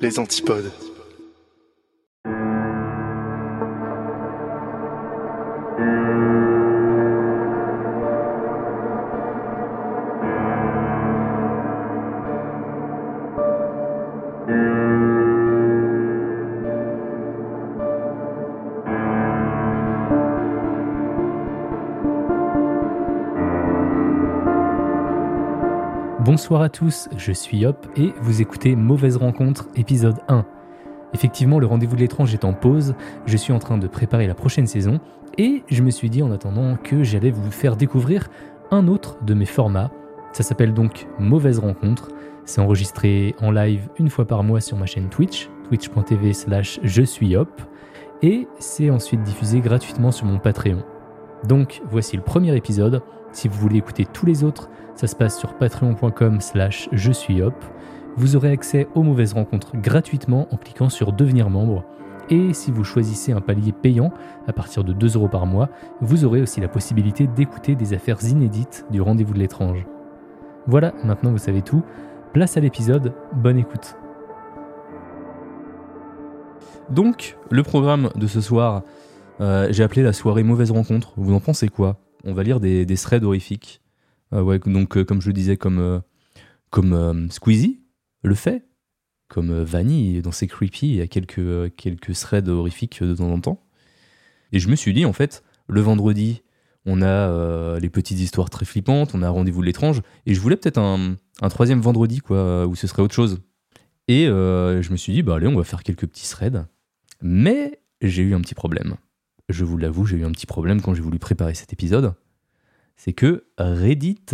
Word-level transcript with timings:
Les 0.00 0.18
antipodes. 0.18 0.85
Bonsoir 26.36 26.60
à 26.60 26.68
tous, 26.68 27.08
je 27.16 27.32
suis 27.32 27.64
Hop 27.64 27.86
et 27.96 28.12
vous 28.20 28.42
écoutez 28.42 28.76
Mauvaise 28.76 29.16
Rencontre, 29.16 29.68
épisode 29.74 30.18
1. 30.28 30.44
Effectivement, 31.14 31.58
le 31.58 31.64
rendez-vous 31.64 31.96
de 31.96 32.02
l'étrange 32.02 32.34
est 32.34 32.44
en 32.44 32.52
pause, 32.52 32.94
je 33.24 33.38
suis 33.38 33.54
en 33.54 33.58
train 33.58 33.78
de 33.78 33.86
préparer 33.86 34.26
la 34.26 34.34
prochaine 34.34 34.66
saison 34.66 35.00
et 35.38 35.62
je 35.70 35.82
me 35.82 35.90
suis 35.90 36.10
dit 36.10 36.22
en 36.22 36.30
attendant 36.30 36.76
que 36.76 37.02
j'allais 37.02 37.30
vous 37.30 37.50
faire 37.50 37.74
découvrir 37.74 38.28
un 38.70 38.86
autre 38.86 39.16
de 39.24 39.32
mes 39.32 39.46
formats. 39.46 39.90
Ça 40.34 40.42
s'appelle 40.42 40.74
donc 40.74 41.06
Mauvaise 41.18 41.58
Rencontre, 41.58 42.10
c'est 42.44 42.60
enregistré 42.60 43.34
en 43.40 43.50
live 43.50 43.88
une 43.98 44.10
fois 44.10 44.26
par 44.26 44.44
mois 44.44 44.60
sur 44.60 44.76
ma 44.76 44.84
chaîne 44.84 45.08
Twitch, 45.08 45.48
twitch.tv 45.70 46.34
slash 46.34 46.80
je 46.82 47.02
suis 47.02 47.34
Hop, 47.34 47.62
et 48.20 48.46
c'est 48.58 48.90
ensuite 48.90 49.22
diffusé 49.22 49.60
gratuitement 49.60 50.12
sur 50.12 50.26
mon 50.26 50.38
Patreon. 50.38 50.84
Donc 51.44 51.80
voici 51.88 52.14
le 52.14 52.22
premier 52.22 52.54
épisode, 52.54 53.00
si 53.36 53.48
vous 53.48 53.58
voulez 53.58 53.76
écouter 53.76 54.06
tous 54.06 54.24
les 54.24 54.44
autres, 54.44 54.70
ça 54.94 55.06
se 55.06 55.14
passe 55.14 55.38
sur 55.38 55.58
patreon.com 55.58 56.40
slash 56.40 56.88
je 56.92 57.12
suis 57.12 57.42
hop. 57.42 57.54
Vous 58.16 58.34
aurez 58.34 58.50
accès 58.50 58.88
aux 58.94 59.02
mauvaises 59.02 59.34
rencontres 59.34 59.76
gratuitement 59.76 60.48
en 60.52 60.56
cliquant 60.56 60.88
sur 60.88 61.12
devenir 61.12 61.50
membre. 61.50 61.84
Et 62.30 62.54
si 62.54 62.70
vous 62.70 62.82
choisissez 62.82 63.32
un 63.32 63.42
palier 63.42 63.72
payant 63.72 64.10
à 64.46 64.54
partir 64.54 64.84
de 64.84 64.94
2 64.94 65.16
euros 65.16 65.28
par 65.28 65.44
mois, 65.44 65.68
vous 66.00 66.24
aurez 66.24 66.40
aussi 66.40 66.62
la 66.62 66.68
possibilité 66.68 67.26
d'écouter 67.26 67.74
des 67.74 67.92
affaires 67.92 68.24
inédites 68.24 68.86
du 68.90 69.02
rendez-vous 69.02 69.34
de 69.34 69.38
l'étrange. 69.38 69.84
Voilà, 70.66 70.94
maintenant 71.04 71.30
vous 71.30 71.36
savez 71.36 71.60
tout. 71.60 71.82
Place 72.32 72.56
à 72.56 72.60
l'épisode, 72.60 73.12
bonne 73.34 73.58
écoute. 73.58 73.96
Donc, 76.88 77.36
le 77.50 77.62
programme 77.62 78.08
de 78.14 78.26
ce 78.26 78.40
soir, 78.40 78.82
euh, 79.42 79.68
j'ai 79.70 79.82
appelé 79.82 80.02
la 80.02 80.14
soirée 80.14 80.42
mauvaise 80.42 80.70
rencontre. 80.70 81.12
Vous 81.18 81.34
en 81.34 81.40
pensez 81.40 81.68
quoi? 81.68 81.98
On 82.26 82.34
va 82.34 82.42
lire 82.42 82.58
des, 82.58 82.84
threads 82.96 83.22
horrifiques. 83.22 83.80
Euh, 84.32 84.42
ouais, 84.42 84.58
donc, 84.58 84.96
euh, 84.96 85.04
comme 85.04 85.22
je 85.22 85.28
le 85.28 85.32
disais, 85.32 85.56
comme, 85.56 85.78
euh, 85.78 86.00
comme 86.70 87.30
Squeezie 87.30 87.80
le 88.24 88.34
fait, 88.34 88.66
comme 89.28 89.62
Vanny 89.62 90.20
dans 90.22 90.32
ses 90.32 90.48
creepy, 90.48 90.88
il 90.88 90.96
y 90.96 91.00
a 91.00 91.06
quelques, 91.06 91.74
quelques 91.76 92.14
threads 92.14 92.48
horrifiques 92.48 93.00
de 93.00 93.14
temps 93.14 93.30
en 93.30 93.40
temps. 93.40 93.62
Et 94.50 94.58
je 94.58 94.68
me 94.68 94.74
suis 94.74 94.92
dit, 94.92 95.04
en 95.04 95.12
fait, 95.12 95.44
le 95.68 95.80
vendredi, 95.80 96.42
on 96.84 97.00
a 97.00 97.78
les 97.78 97.90
petites 97.90 98.18
histoires 98.18 98.50
très 98.50 98.64
flippantes, 98.64 99.14
on 99.14 99.22
a 99.22 99.30
Rendez-vous 99.30 99.60
de 99.60 99.66
l'étrange, 99.66 100.02
et 100.26 100.34
je 100.34 100.40
voulais 100.40 100.56
peut-être 100.56 100.78
un, 100.78 101.14
un 101.40 101.48
troisième 101.48 101.80
vendredi, 101.80 102.18
quoi, 102.18 102.66
où 102.66 102.74
ce 102.74 102.88
serait 102.88 103.02
autre 103.02 103.14
chose. 103.14 103.40
Et 104.08 104.26
je 104.26 104.90
me 104.90 104.96
suis 104.96 105.12
dit, 105.12 105.22
bah 105.22 105.36
allez, 105.36 105.46
on 105.46 105.56
va 105.56 105.64
faire 105.64 105.84
quelques 105.84 106.06
petits 106.06 106.28
threads. 106.28 106.66
Mais 107.22 107.80
j'ai 108.00 108.22
eu 108.22 108.34
un 108.34 108.40
petit 108.40 108.54
problème. 108.54 108.96
Je 109.48 109.64
vous 109.64 109.76
l'avoue, 109.76 110.06
j'ai 110.06 110.16
eu 110.16 110.24
un 110.24 110.32
petit 110.32 110.46
problème 110.46 110.80
quand 110.80 110.94
j'ai 110.94 111.02
voulu 111.02 111.18
préparer 111.18 111.54
cet 111.54 111.72
épisode. 111.72 112.14
C'est 112.96 113.12
que 113.12 113.44
Reddit, 113.58 114.24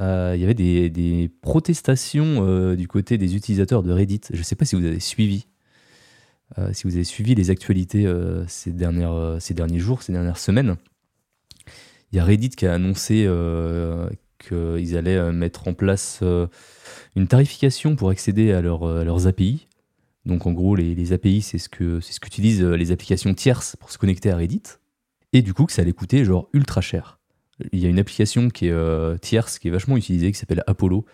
euh, 0.00 0.32
il 0.34 0.40
y 0.40 0.44
avait 0.44 0.54
des, 0.54 1.30
protestations 1.40 2.46
euh, 2.46 2.76
du 2.76 2.86
côté 2.86 3.18
des 3.18 3.34
utilisateurs 3.34 3.82
de 3.82 3.92
Reddit. 3.92 4.20
Je 4.30 4.38
ne 4.38 4.42
sais 4.42 4.56
pas 4.56 4.64
si 4.64 4.76
vous 4.76 4.84
avez 4.84 5.00
suivi, 5.00 5.46
euh, 6.58 6.72
les 7.34 7.50
actualités 7.50 8.06
ces, 8.46 8.72
derniers 8.72 9.78
jours, 9.78 10.02
ces 10.02 10.12
dernières 10.12 10.38
semaines. 10.38 10.76
Il 12.12 12.16
y 12.16 12.18
a 12.18 12.24
Reddit 12.24 12.50
qui 12.50 12.66
a 12.66 12.74
annoncé 12.74 13.28
qu'ils 14.38 14.96
allaient 14.96 15.32
mettre 15.32 15.68
en 15.68 15.74
place 15.74 16.22
une 17.16 17.26
tarification 17.26 17.96
pour 17.96 18.10
accéder 18.10 18.52
à, 18.52 18.58
à 18.58 18.62
leurs 18.62 19.26
API. 19.26 19.67
Donc 20.24 20.46
en 20.46 20.52
gros, 20.52 20.76
les, 20.76 21.12
API, 21.12 21.42
c'est 21.42 21.58
ce 21.58 21.68
que 21.68 22.00
c'est 22.00 22.12
ce 22.12 22.20
qu'utilisent 22.20 22.62
euh, 22.62 22.76
les 22.76 22.92
applications 22.92 23.32
tierces 23.34 23.76
pour 23.76 23.90
se 23.90 23.98
connecter 23.98 24.30
à 24.30 24.36
Reddit. 24.36 24.62
Et 25.32 25.42
du 25.42 25.54
coup, 25.54 25.66
que 25.66 25.72
ça 25.72 25.82
allait 25.82 25.92
coûter 25.92 26.24
genre 26.24 26.48
ultra 26.52 26.80
cher. 26.80 27.18
Il 27.72 27.80
y 27.80 27.86
a 27.86 27.88
une 27.88 27.98
application 27.98 28.48
qui 28.48 28.66
est 28.66 28.72
euh, 28.72 29.16
tierce, 29.16 29.58
qui 29.58 29.68
est 29.68 29.70
vachement 29.70 29.96
utilisée, 29.96 30.30
qui 30.30 30.38
s'appelle 30.38 30.62
Apollo. 30.66 31.04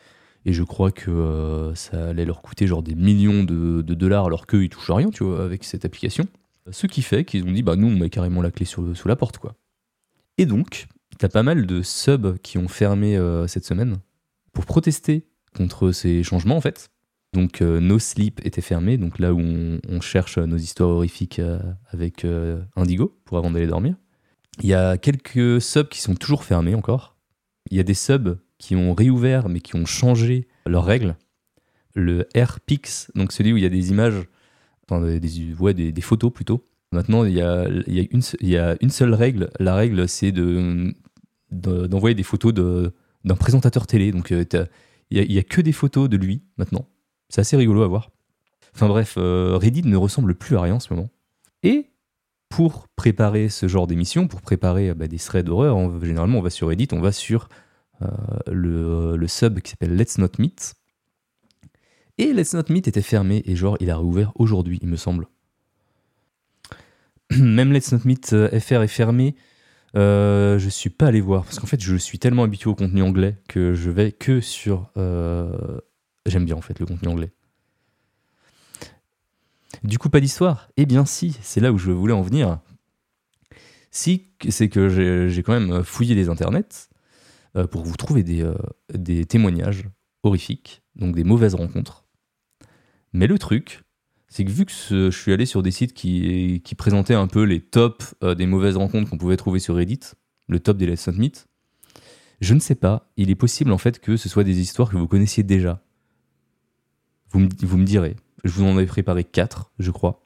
Et 0.47 0.53
je 0.53 0.63
crois 0.63 0.91
que 0.91 1.11
euh, 1.11 1.75
ça 1.75 2.09
allait 2.09 2.25
leur 2.25 2.43
coûter 2.43 2.67
genre 2.67 2.83
des 2.83 2.95
millions 2.95 3.45
de, 3.45 3.83
dollars 3.83 4.27
alors 4.27 4.47
qu'eux, 4.47 4.65
ils 4.65 4.69
touchent 4.69 4.91
à 4.91 4.97
rien, 4.97 5.11
tu 5.11 5.25
vois, 5.25 5.43
avec 5.43 5.65
cette 5.65 5.85
application. 5.85 6.27
Ce 6.71 6.87
qui 6.87 7.03
fait 7.03 7.25
qu'ils 7.25 7.45
ont 7.45 7.53
dit, 7.53 7.63
bah 7.63 7.77
nous, 7.77 7.89
on 7.89 7.97
met 7.97 8.11
carrément 8.11 8.43
la 8.43 8.51
clé 8.51 8.67
sous 8.67 8.95
la 9.07 9.17
porte, 9.17 9.39
quoi. 9.39 9.55
Et 10.39 10.47
donc, 10.47 10.87
t'as 11.19 11.29
pas 11.29 11.43
mal 11.43 11.67
de 11.67 11.83
subs 11.83 12.39
qui 12.43 12.59
ont 12.59 12.69
fermé 12.69 13.19
cette 13.47 13.65
semaine 13.65 13.99
pour 14.53 14.67
protester 14.67 15.27
contre 15.57 15.93
ces 15.93 16.23
changements, 16.23 16.57
en 16.57 16.61
fait. 16.61 16.91
Donc, 17.35 17.63
euh, 17.63 17.81
No 17.81 17.99
Sleep 17.99 18.41
était 18.45 18.61
fermé, 18.61 18.97
donc 18.97 19.19
là 19.19 19.35
où 19.35 19.41
on, 19.41 20.01
cherche 20.01 20.39
nos 20.39 20.57
histoires 20.57 20.91
horrifiques 20.91 21.41
euh, 21.41 21.59
avec 21.89 22.25
euh, 22.25 22.63
Indigo 22.77 23.19
pour 23.25 23.39
avant 23.39 23.51
d'aller 23.51 23.67
dormir. 23.67 23.97
Il 24.63 24.69
y 24.69 24.75
a 24.75 24.97
quelques 24.97 25.61
subs 25.61 25.89
qui 25.89 26.01
sont 26.01 26.15
toujours 26.15 26.45
fermés 26.45 26.77
encore. 26.77 27.17
Il 27.73 27.77
y 27.77 27.81
a 27.81 27.83
des 27.83 27.95
subs 27.95 28.39
qui 28.59 28.77
ont 28.77 28.95
réouvert 28.95 29.49
mais 29.49 29.59
qui 29.59 29.75
ont 29.75 29.85
changé 29.85 30.47
leurs 30.65 30.85
règles. 30.85 31.17
Le 31.97 32.29
AirPix, 32.35 33.11
donc 33.17 33.33
celui 33.33 33.53
où 33.53 33.57
il 33.57 33.65
y 33.65 33.67
a 33.67 33.71
des 33.71 33.91
images, 33.91 34.23
enfin 34.89 35.01
des, 35.01 35.55
ouais, 35.59 35.75
des, 35.75 36.01
photos 36.03 36.33
plutôt. 36.33 36.65
Maintenant, 36.93 37.25
il 37.25 37.33
y, 37.33 37.43
a, 37.43 37.67
il, 37.89 37.95
y 37.95 37.99
a 38.01 38.05
une, 38.13 38.23
il 38.41 38.49
y 38.49 38.57
a 38.57 38.77
une 38.81 38.91
seule 38.91 39.13
règle. 39.13 39.51
La 39.59 39.75
règle, 39.75 40.09
c'est 40.09 40.31
de, 40.31 40.95
de- 41.51 41.89
d'envoyer 41.89 42.15
des 42.15 42.23
photos 42.23 42.55
de, 42.55 42.93
d'un 43.25 43.35
présentateur 43.35 43.89
télé. 43.89 44.13
Donc, 44.13 44.31
euh, 44.31 44.45
il 45.11 45.19
y, 45.19 45.21
a, 45.21 45.25
il 45.25 45.33
y 45.33 45.39
a 45.39 45.43
que 45.43 45.61
des 45.61 45.73
photos 45.73 46.09
de 46.09 46.17
lui 46.17 46.43
maintenant. 46.59 46.87
C'est 47.35 47.41
assez 47.41 47.57
rigolo 47.57 47.83
à 47.83 47.89
voir. 47.89 48.13
Enfin 48.77 48.87
bref, 48.87 49.17
euh, 49.19 49.59
Reddit 49.61 49.83
ne 49.83 49.97
ressemble 49.97 50.37
plus 50.37 50.57
à 50.57 50.61
rien 50.61 50.75
en 50.77 50.79
ce 50.79 50.95
moment. 50.95 51.11
Et 51.65 51.91
pour 52.49 52.87
préparer 52.95 53.49
ce 53.49 53.67
genre 53.67 53.89
d'émission, 53.89 54.29
pour 54.29 54.41
préparer 54.41 54.91
euh, 54.91 54.95
bah, 54.95 55.09
des 55.09 55.19
threads 55.19 55.45
d'horreur, 55.45 56.01
généralement 56.01 56.39
on 56.39 56.43
va 56.43 56.51
sur 56.51 56.69
Reddit, 56.69 56.87
on 56.93 57.01
va 57.01 57.11
sur 57.11 57.49
euh, 58.03 59.17
le, 59.17 59.27
sub 59.27 59.59
qui 59.59 59.73
s'appelle 59.73 59.97
Let's 59.97 60.19
Not 60.19 60.29
Meet. 60.39 60.75
Et 62.19 62.33
Let's 62.33 62.55
Not 62.55 62.67
Meet 62.69 62.87
était 62.87 63.03
fermé 63.03 63.43
et 63.47 63.57
genre 63.57 63.77
il 63.81 63.91
a 63.91 63.99
réouvert 63.99 64.31
aujourd'hui, 64.37 64.79
il 64.81 64.89
me 64.89 64.97
semble. 64.97 65.27
Même 67.37 67.73
Let's 67.73 67.91
Not 67.91 68.03
Meet 68.05 68.29
FR 68.61 68.83
est 68.83 68.87
fermé. 68.87 69.35
Euh, 69.97 70.61
je 70.61 70.69
suis 70.69 70.91
pas 70.91 71.09
allé 71.09 71.21
voir 71.21 71.43
parce 71.43 71.59
qu'en 71.59 71.67
fait 71.67 71.81
je 71.81 71.97
suis 71.97 72.21
tellement 72.21 72.45
habitué 72.45 72.71
au 72.71 72.77
contenu 72.77 73.03
anglais 73.03 73.39
que 73.49 73.75
je 73.75 73.91
vais 73.91 74.13
que 74.13 74.41
sur. 74.41 74.93
J'aime 76.27 76.45
bien 76.45 76.57
en 76.57 76.61
fait 76.61 76.79
le 76.79 76.87
contenu 76.87 77.09
anglais. 77.09 77.33
Du 79.83 79.99
coup, 79.99 80.09
pas 80.09 80.21
d'histoire 80.21 80.71
Eh 80.77 80.87
bien, 80.87 81.05
si, 81.05 81.37
c'est 81.43 81.61
là 81.61 81.73
où 81.73 81.79
je 81.79 81.91
voulais 81.91 82.15
en 82.15 82.23
venir. 82.23 82.61
Si, 83.91 84.31
c'est 84.49 84.69
que 84.69 85.29
j'ai 85.29 85.43
quand 85.43 85.59
même 85.59 85.83
fouillé 85.83 86.15
les 86.15 86.29
internets 86.29 86.89
euh, 87.57 87.67
pour 87.67 87.85
vous 87.85 87.97
trouver 87.97 88.23
des, 88.23 88.43
euh, 88.43 88.55
des 88.93 89.27
témoignages 89.27 89.85
horrifiques, 90.23 90.83
donc 90.97 91.15
des 91.15 91.25
mauvaises 91.25 91.55
rencontres. 91.55 92.05
Mais 93.13 93.27
le 93.27 93.39
truc, 93.39 93.83
c'est 94.29 94.45
que 94.45 94.51
vu 94.51 94.65
que 94.65 94.73
je 94.73 95.11
suis 95.11 95.33
allé 95.33 95.47
sur 95.47 95.63
des 95.63 95.71
sites 95.71 95.93
qui, 95.93 96.63
qui 96.65 96.75
présentaient 96.75 97.15
un 97.15 97.29
peu 97.29 97.45
les 97.45 97.61
tops 97.61 98.17
euh, 98.25 98.35
des 98.35 98.47
mauvaises 98.47 98.77
rencontres 98.77 99.11
qu'on 99.11 99.19
pouvait 99.19 99.37
trouver 99.37 99.61
sur 99.61 99.77
Reddit, 99.77 100.01
le 100.49 100.59
top 100.59 100.79
des 100.79 100.87
Let's 100.87 101.07
Not 101.07 101.15
Meet, 101.15 101.47
je 102.41 102.55
ne 102.55 102.61
sais 102.61 102.75
pas, 102.75 103.13
il 103.17 103.31
est 103.31 103.37
possible 103.37 103.71
en 103.71 103.79
fait 103.79 104.01
que 104.01 104.17
ce 104.17 104.29
soit 104.29 104.43
des 104.43 104.61
histoires 104.61 104.91
que 104.91 104.97
vous 104.97 105.07
connaissiez 105.07 105.45
déjà. 105.45 105.84
Vous 107.35 107.41
me, 107.41 107.85
direz. 107.85 108.15
Je 108.45 108.53
vous 108.53 108.65
en 108.65 108.77
avais 108.77 108.87
préparé 108.87 109.25
4, 109.25 109.73
je 109.81 109.91
crois. 109.91 110.25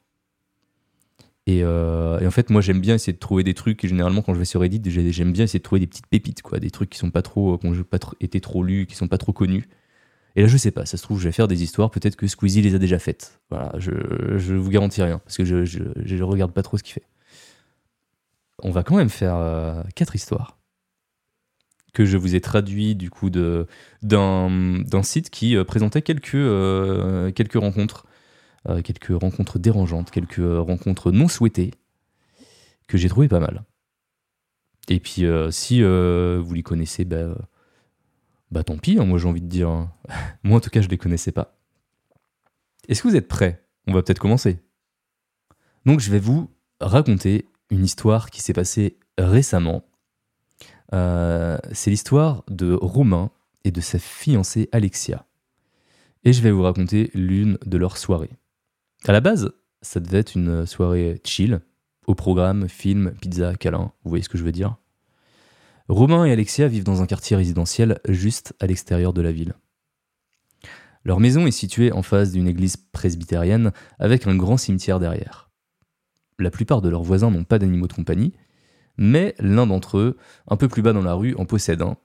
Et, 1.47 1.63
euh, 1.63 2.19
et 2.19 2.27
en 2.27 2.31
fait, 2.31 2.51
moi, 2.51 2.61
j'aime 2.61 2.79
bien 2.79 2.93
essayer 2.93 3.13
de 3.13 3.17
trouver 3.17 3.43
des 3.43 3.55
trucs. 3.55 3.83
Et 3.83 3.87
généralement, 3.87 4.21
quand 4.21 4.35
je 4.35 4.39
vais 4.39 4.45
sur 4.45 4.61
Reddit, 4.61 4.83
j'ai- 4.85 5.11
j'aime 5.11 5.31
bien 5.33 5.45
essayer 5.45 5.57
de 5.59 5.63
trouver 5.63 5.79
des 5.79 5.87
petites 5.87 6.05
pépites, 6.05 6.43
quoi, 6.43 6.59
des 6.59 6.69
trucs 6.69 6.91
qui 6.91 6.99
sont 6.99 7.09
pas 7.09 7.23
trop, 7.23 7.57
qui 7.57 7.65
ont 7.65 7.83
pas 7.83 7.97
été 8.19 8.39
trop 8.39 8.63
lus, 8.63 8.85
qui 8.85 8.95
sont 8.95 9.07
pas 9.07 9.17
trop 9.17 9.33
connus. 9.33 9.67
Et 10.35 10.43
là, 10.43 10.47
je 10.47 10.57
sais 10.57 10.69
pas, 10.71 10.85
ça 10.85 10.97
se 10.97 11.01
trouve, 11.03 11.19
je 11.19 11.25
vais 11.27 11.31
faire 11.31 11.47
des 11.47 11.63
histoires, 11.63 11.89
peut-être 11.89 12.15
que 12.15 12.27
Squeezie 12.27 12.61
les 12.61 12.75
a 12.75 12.77
déjà 12.77 12.99
faites. 12.99 13.41
Voilà, 13.49 13.73
je, 13.79 13.91
je 14.37 14.53
vous 14.53 14.69
garantis 14.69 15.01
rien, 15.01 15.17
parce 15.19 15.35
que 15.37 15.45
je, 15.45 15.65
je, 15.65 15.79
je 16.05 16.23
regarde 16.23 16.53
pas 16.53 16.61
trop 16.61 16.77
ce 16.77 16.83
qu'il 16.83 16.93
fait. 16.93 17.07
On 18.61 18.69
va 18.71 18.83
quand 18.83 18.95
même 18.97 19.09
faire 19.09 19.35
euh, 19.35 19.81
quatre 19.95 20.15
histoires 20.15 20.58
que 21.93 22.05
je 22.05 22.17
vous 22.17 22.35
ai 22.35 22.41
traduit 22.41 22.95
du 22.95 23.09
coup 23.09 23.29
d'un, 23.29 24.47
site 25.03 25.29
qui 25.29 25.55
euh, 25.55 25.63
présentait 25.63 26.01
quelques, 26.01 26.35
euh, 26.35 27.31
quelques 27.31 27.55
rencontres, 27.55 28.05
quelques 28.83 29.19
rencontres 29.19 29.57
dérangeantes, 29.57 30.11
quelques 30.11 30.37
rencontres 30.37 31.11
non 31.11 31.27
souhaitées, 31.27 31.71
que 32.87 32.97
j'ai 32.97 33.09
trouvé 33.09 33.27
pas 33.27 33.39
mal. 33.39 33.63
Et 34.89 34.99
puis 34.99 35.25
si 35.51 35.81
vous 35.81 36.53
les 36.53 36.63
connaissez, 36.63 37.05
bah, 37.05 37.35
bah 38.51 38.63
tant 38.63 38.77
pis, 38.77 38.97
hein, 38.99 39.05
moi 39.05 39.19
j'ai 39.19 39.27
envie 39.27 39.41
de 39.41 39.47
dire. 39.47 39.69
Hein. 39.69 39.91
moi 40.43 40.57
en 40.57 40.59
tout 40.59 40.69
cas, 40.69 40.81
je 40.81 40.89
les 40.89 40.97
connaissais 40.97 41.31
pas. 41.31 41.57
Est-ce 42.87 43.03
que 43.03 43.07
vous 43.07 43.15
êtes 43.15 43.27
prêts? 43.27 43.63
On 43.87 43.93
va 43.93 44.01
peut-être 44.01 44.19
commencer. 44.19 44.59
Donc 45.85 45.99
je 45.99 46.11
vais 46.11 46.19
vous 46.19 46.49
raconter 46.79 47.47
une 47.69 47.83
histoire 47.83 48.31
qui 48.31 48.41
s'est 48.41 48.53
passée 48.53 48.97
récemment. 49.17 49.85
Euh, 50.93 51.57
c'est 51.71 51.91
l'histoire 51.91 52.43
de 52.49 52.73
Romain 52.73 53.31
et 53.63 53.71
de 53.71 53.81
sa 53.81 53.99
fiancée 53.99 54.69
Alexia. 54.71 55.25
Et 56.23 56.33
je 56.33 56.41
vais 56.41 56.51
vous 56.51 56.63
raconter 56.63 57.11
l'une 57.13 57.57
de 57.65 57.77
leurs 57.77 57.97
soirées. 57.97 58.37
À 59.05 59.11
la 59.11 59.21
base, 59.21 59.51
ça 59.81 59.99
devait 59.99 60.19
être 60.19 60.35
une 60.35 60.65
soirée 60.65 61.21
chill, 61.23 61.61
au 62.07 62.15
programme, 62.15 62.67
film, 62.67 63.13
pizza, 63.21 63.55
câlin, 63.55 63.91
vous 64.03 64.09
voyez 64.09 64.23
ce 64.23 64.29
que 64.29 64.37
je 64.37 64.43
veux 64.43 64.51
dire? 64.51 64.75
Romain 65.87 66.25
et 66.25 66.31
Alexia 66.31 66.67
vivent 66.67 66.83
dans 66.83 67.01
un 67.01 67.07
quartier 67.07 67.35
résidentiel 67.35 67.99
juste 68.07 68.53
à 68.59 68.67
l'extérieur 68.67 69.13
de 69.13 69.21
la 69.21 69.31
ville. 69.31 69.53
Leur 71.05 71.19
maison 71.19 71.47
est 71.47 71.51
située 71.51 71.91
en 71.91 72.01
face 72.01 72.31
d'une 72.31 72.47
église 72.47 72.77
presbytérienne 72.77 73.71
avec 73.99 74.27
un 74.27 74.35
grand 74.35 74.57
cimetière 74.57 74.99
derrière. 74.99 75.49
La 76.37 76.51
plupart 76.51 76.81
de 76.81 76.89
leurs 76.89 77.03
voisins 77.03 77.31
n'ont 77.31 77.43
pas 77.43 77.59
d'animaux 77.59 77.87
de 77.87 77.93
compagnie, 77.93 78.33
mais 78.99 79.33
l'un 79.39 79.65
d'entre 79.65 79.97
eux, 79.97 80.17
un 80.47 80.57
peu 80.57 80.67
plus 80.67 80.81
bas 80.81 80.91
dans 80.91 81.01
la 81.01 81.13
rue, 81.13 81.33
en 81.35 81.45
possède 81.45 81.81
un, 81.81 81.95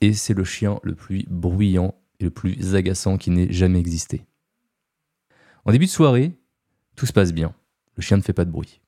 et 0.00 0.14
c'est 0.14 0.32
le 0.32 0.44
chien 0.44 0.80
le 0.82 0.94
plus 0.94 1.26
bruyant 1.28 1.94
et 2.20 2.24
le 2.24 2.30
plus 2.30 2.74
agaçant 2.74 3.18
qui 3.18 3.30
n'ait 3.30 3.52
jamais 3.52 3.78
existé. 3.78 4.24
En 5.66 5.72
début 5.72 5.84
de 5.84 5.90
soirée, 5.90 6.32
tout 6.96 7.04
se 7.04 7.12
passe 7.12 7.34
bien, 7.34 7.54
le 7.96 8.02
chien 8.02 8.16
ne 8.16 8.22
fait 8.22 8.32
pas 8.32 8.46
de 8.46 8.50
bruit. 8.50 8.80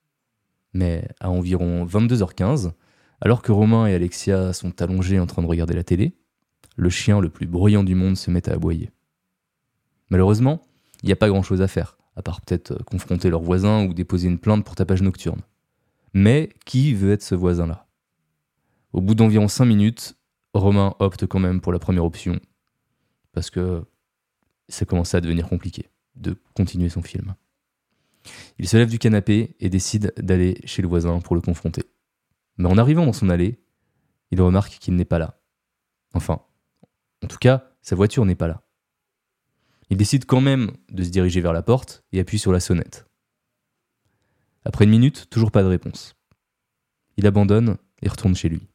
Mais 0.73 1.07
à 1.21 1.29
environ 1.29 1.85
22h15, 1.85 2.73
alors 3.21 3.43
que 3.43 3.53
Romain 3.53 3.87
et 3.87 3.95
Alexia 3.95 4.55
sont 4.55 4.81
allongés 4.81 5.21
en 5.21 5.27
train 5.27 5.43
de 5.43 5.47
regarder 5.47 5.75
la 5.75 5.85
télé, 5.85 6.15
le 6.77 6.89
chien 6.89 7.21
le 7.21 7.29
plus 7.29 7.47
bruyant 7.47 7.85
du 7.85 7.95
monde 7.95 8.17
se 8.17 8.31
met 8.31 8.49
à 8.49 8.55
aboyer. 8.55 8.91
Malheureusement, 10.09 10.63
il 11.03 11.09
n'y 11.09 11.13
a 11.13 11.17
pas 11.17 11.29
grand-chose 11.29 11.61
à 11.61 11.69
faire, 11.69 11.99
à 12.17 12.23
part 12.23 12.41
peut-être 12.41 12.83
confronter 12.85 13.29
leurs 13.29 13.43
voisins 13.43 13.85
ou 13.85 13.93
déposer 13.93 14.29
une 14.29 14.39
plainte 14.39 14.65
pour 14.65 14.77
tapage 14.77 15.03
nocturne. 15.03 15.43
Mais 16.13 16.51
qui 16.65 16.95
veut 16.95 17.13
être 17.13 17.23
ce 17.23 17.35
voisin-là? 17.35 17.87
Au 18.93 19.01
bout 19.01 19.15
d'environ 19.15 19.49
5 19.49 19.65
minutes, 19.65 20.17
Romain 20.53 20.95
opte 20.99 21.27
quand 21.27 21.39
même 21.39 21.61
pour 21.61 21.73
la 21.73 21.79
première 21.79 22.05
option, 22.05 22.41
parce 23.33 23.51
que 23.51 23.85
ça 24.69 24.85
commençait 24.85 25.17
à 25.17 25.21
devenir 25.21 25.49
compliqué 25.49 25.91
de 26.17 26.37
continuer 26.55 26.89
son 26.89 27.03
film. 27.03 27.35
Il 28.59 28.69
se 28.69 28.77
lève 28.77 28.91
du 28.91 28.99
canapé 28.99 29.57
et 29.61 29.71
décide 29.71 30.13
d'aller 30.17 30.61
chez 30.65 30.83
le 30.83 30.89
voisin 30.89 31.21
pour 31.21 31.35
le 31.35 31.41
confronter. 31.41 31.85
Mais 32.59 32.69
en 32.69 32.79
arrivant 32.79 33.07
dans 33.07 33.13
son 33.13 33.31
allée, 33.31 33.61
il 34.31 34.41
remarque 34.41 34.79
qu'il 34.79 34.95
n'est 34.97 35.05
pas 35.05 35.19
là. 35.19 35.41
Enfin, 36.13 36.43
en 37.23 37.27
tout 37.27 37.39
cas, 37.39 37.73
sa 37.81 37.97
voiture 37.97 38.25
n'est 38.27 38.35
pas 38.35 38.49
là. 38.49 38.63
Il 39.89 39.97
décide 39.97 40.27
quand 40.27 40.41
même 40.41 40.73
de 40.91 41.03
se 41.03 41.09
diriger 41.09 41.41
vers 41.41 41.53
la 41.53 41.63
porte 41.63 42.05
et 42.13 42.21
appuie 42.21 42.39
sur 42.39 42.53
la 42.53 42.61
sonnette. 42.61 43.10
Après 44.65 44.85
une 44.85 44.91
minute, 44.91 45.29
toujours 45.31 45.51
pas 45.51 45.63
de 45.63 45.69
réponse. 45.69 46.17
Il 47.17 47.27
abandonne 47.27 47.77
et 48.03 48.09
retourne 48.09 48.35
chez 48.35 48.49
lui. 48.49 48.69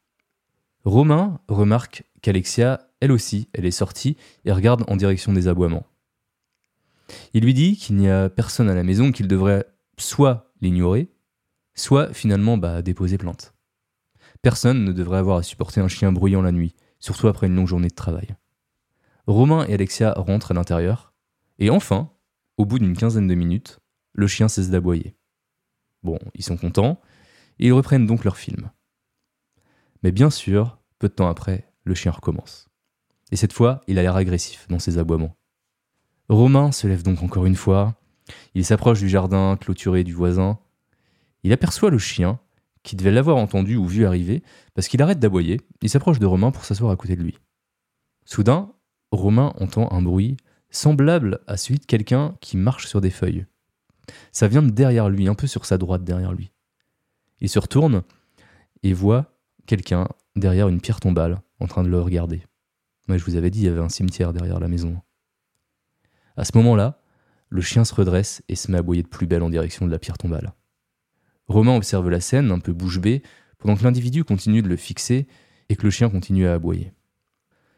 Romain 0.83 1.39
remarque 1.47 2.03
qu'Alexia, 2.21 2.87
elle 2.99 3.11
aussi, 3.11 3.49
elle 3.53 3.65
est 3.65 3.71
sortie 3.71 4.17
et 4.45 4.51
regarde 4.51 4.83
en 4.87 4.95
direction 4.95 5.33
des 5.33 5.47
aboiements. 5.47 5.85
Il 7.33 7.43
lui 7.43 7.53
dit 7.53 7.75
qu'il 7.75 7.95
n'y 7.95 8.09
a 8.09 8.29
personne 8.29 8.69
à 8.69 8.75
la 8.75 8.83
maison, 8.83 9.11
qu'il 9.11 9.27
devrait 9.27 9.65
soit 9.97 10.51
l'ignorer, 10.61 11.09
soit 11.75 12.13
finalement 12.13 12.57
bah, 12.57 12.81
déposer 12.81 13.17
plainte. 13.17 13.53
Personne 14.41 14.83
ne 14.83 14.91
devrait 14.91 15.19
avoir 15.19 15.37
à 15.37 15.43
supporter 15.43 15.81
un 15.81 15.87
chien 15.87 16.11
bruyant 16.11 16.41
la 16.41 16.51
nuit, 16.51 16.75
surtout 16.99 17.27
après 17.27 17.47
une 17.47 17.55
longue 17.55 17.67
journée 17.67 17.87
de 17.87 17.95
travail. 17.95 18.35
Romain 19.27 19.65
et 19.67 19.73
Alexia 19.73 20.13
rentrent 20.17 20.51
à 20.51 20.53
l'intérieur, 20.53 21.13
et 21.57 21.69
enfin, 21.69 22.11
au 22.57 22.65
bout 22.65 22.79
d'une 22.79 22.95
quinzaine 22.95 23.27
de 23.27 23.35
minutes, 23.35 23.79
le 24.13 24.27
chien 24.27 24.47
cesse 24.47 24.69
d'aboyer. 24.69 25.15
Bon, 26.05 26.19
ils 26.35 26.43
sont 26.43 26.55
contents, 26.55 27.01
et 27.57 27.67
ils 27.67 27.73
reprennent 27.73 28.05
donc 28.05 28.23
leur 28.25 28.37
film. 28.37 28.69
Mais 30.03 30.11
bien 30.11 30.29
sûr, 30.29 30.77
peu 30.99 31.07
de 31.07 31.13
temps 31.13 31.27
après, 31.27 31.67
le 31.83 31.95
chien 31.95 32.11
recommence. 32.11 32.69
Et 33.31 33.35
cette 33.35 33.53
fois, 33.53 33.81
il 33.87 33.97
a 33.97 34.03
l'air 34.03 34.15
agressif 34.15 34.67
dans 34.69 34.77
ses 34.77 34.99
aboiements. 34.99 35.35
Romain 36.29 36.71
se 36.71 36.85
lève 36.85 37.01
donc 37.01 37.23
encore 37.23 37.47
une 37.47 37.55
fois, 37.55 37.95
il 38.53 38.63
s'approche 38.63 38.99
du 38.99 39.09
jardin 39.09 39.57
clôturé 39.59 40.03
du 40.03 40.13
voisin, 40.13 40.59
il 41.41 41.51
aperçoit 41.51 41.89
le 41.89 41.97
chien 41.97 42.39
qui 42.83 42.95
devait 42.95 43.11
l'avoir 43.11 43.37
entendu 43.37 43.75
ou 43.75 43.87
vu 43.87 44.05
arriver, 44.05 44.43
parce 44.75 44.87
qu'il 44.87 45.01
arrête 45.01 45.19
d'aboyer, 45.19 45.59
il 45.81 45.89
s'approche 45.89 46.19
de 46.19 46.27
Romain 46.27 46.51
pour 46.51 46.65
s'asseoir 46.65 46.91
à 46.91 46.95
côté 46.95 47.15
de 47.15 47.23
lui. 47.23 47.39
Soudain, 48.25 48.73
Romain 49.11 49.53
entend 49.59 49.91
un 49.91 50.03
bruit 50.03 50.37
semblable 50.69 51.39
à 51.47 51.57
celui 51.57 51.79
de 51.79 51.85
quelqu'un 51.85 52.35
qui 52.41 52.57
marche 52.57 52.85
sur 52.85 53.01
des 53.01 53.09
feuilles. 53.09 53.47
Ça 54.31 54.47
vient 54.47 54.63
de 54.63 54.69
derrière 54.69 55.09
lui, 55.09 55.27
un 55.27 55.35
peu 55.35 55.47
sur 55.47 55.65
sa 55.65 55.77
droite 55.77 56.03
derrière 56.03 56.33
lui. 56.33 56.51
Il 57.41 57.49
se 57.49 57.59
retourne 57.59 58.03
et 58.83 58.93
voit 58.93 59.33
quelqu'un 59.65 60.07
derrière 60.35 60.67
une 60.67 60.81
pierre 60.81 60.99
tombale 60.99 61.41
en 61.59 61.67
train 61.67 61.83
de 61.83 61.89
le 61.89 61.99
regarder. 61.99 62.43
Moi, 63.07 63.17
je 63.17 63.25
vous 63.25 63.35
avais 63.35 63.49
dit, 63.49 63.59
il 63.59 63.65
y 63.65 63.69
avait 63.69 63.81
un 63.81 63.89
cimetière 63.89 64.33
derrière 64.33 64.59
la 64.59 64.67
maison. 64.67 65.01
À 66.37 66.43
ce 66.43 66.57
moment-là, 66.57 66.99
le 67.49 67.61
chien 67.61 67.85
se 67.85 67.93
redresse 67.93 68.43
et 68.49 68.55
se 68.55 68.71
met 68.71 68.77
à 68.77 68.79
aboyer 68.79 69.03
de 69.03 69.07
plus 69.07 69.27
belle 69.27 69.43
en 69.43 69.49
direction 69.49 69.85
de 69.85 69.91
la 69.91 69.99
pierre 69.99 70.17
tombale. 70.17 70.53
Romain 71.47 71.75
observe 71.75 72.09
la 72.09 72.19
scène, 72.19 72.51
un 72.51 72.59
peu 72.59 72.73
bouche 72.73 72.99
bée, 72.99 73.21
pendant 73.59 73.75
que 73.75 73.83
l'individu 73.83 74.23
continue 74.23 74.61
de 74.61 74.67
le 74.67 74.75
fixer 74.75 75.27
et 75.69 75.75
que 75.75 75.83
le 75.83 75.91
chien 75.91 76.09
continue 76.09 76.47
à 76.47 76.53
aboyer. 76.53 76.93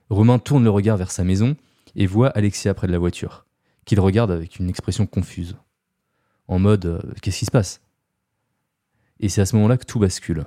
Romain 0.10 0.40
tourne 0.40 0.64
le 0.64 0.70
regard 0.70 0.98
vers 0.98 1.12
sa 1.12 1.24
maison 1.24 1.56
et 1.96 2.06
voit 2.06 2.30
Alexia 2.30 2.74
près 2.74 2.88
de 2.88 2.94
la 2.94 3.00
voiture, 3.00 3.46
qu'il 3.86 4.00
regarde 4.00 4.32
avec 4.32 4.58
une 4.58 4.70
expression 4.70 5.06
confuse. 5.06 5.58
En 6.48 6.60
mode 6.60 6.86
euh, 6.86 7.02
Qu'est-ce 7.22 7.40
qui 7.40 7.46
se 7.46 7.52
passe? 7.52 7.82
Et 9.20 9.30
c'est 9.30 9.42
à 9.42 9.46
ce 9.46 9.56
moment-là 9.56 9.78
que 9.78 9.86
tout 9.86 10.00
bascule. 10.00 10.46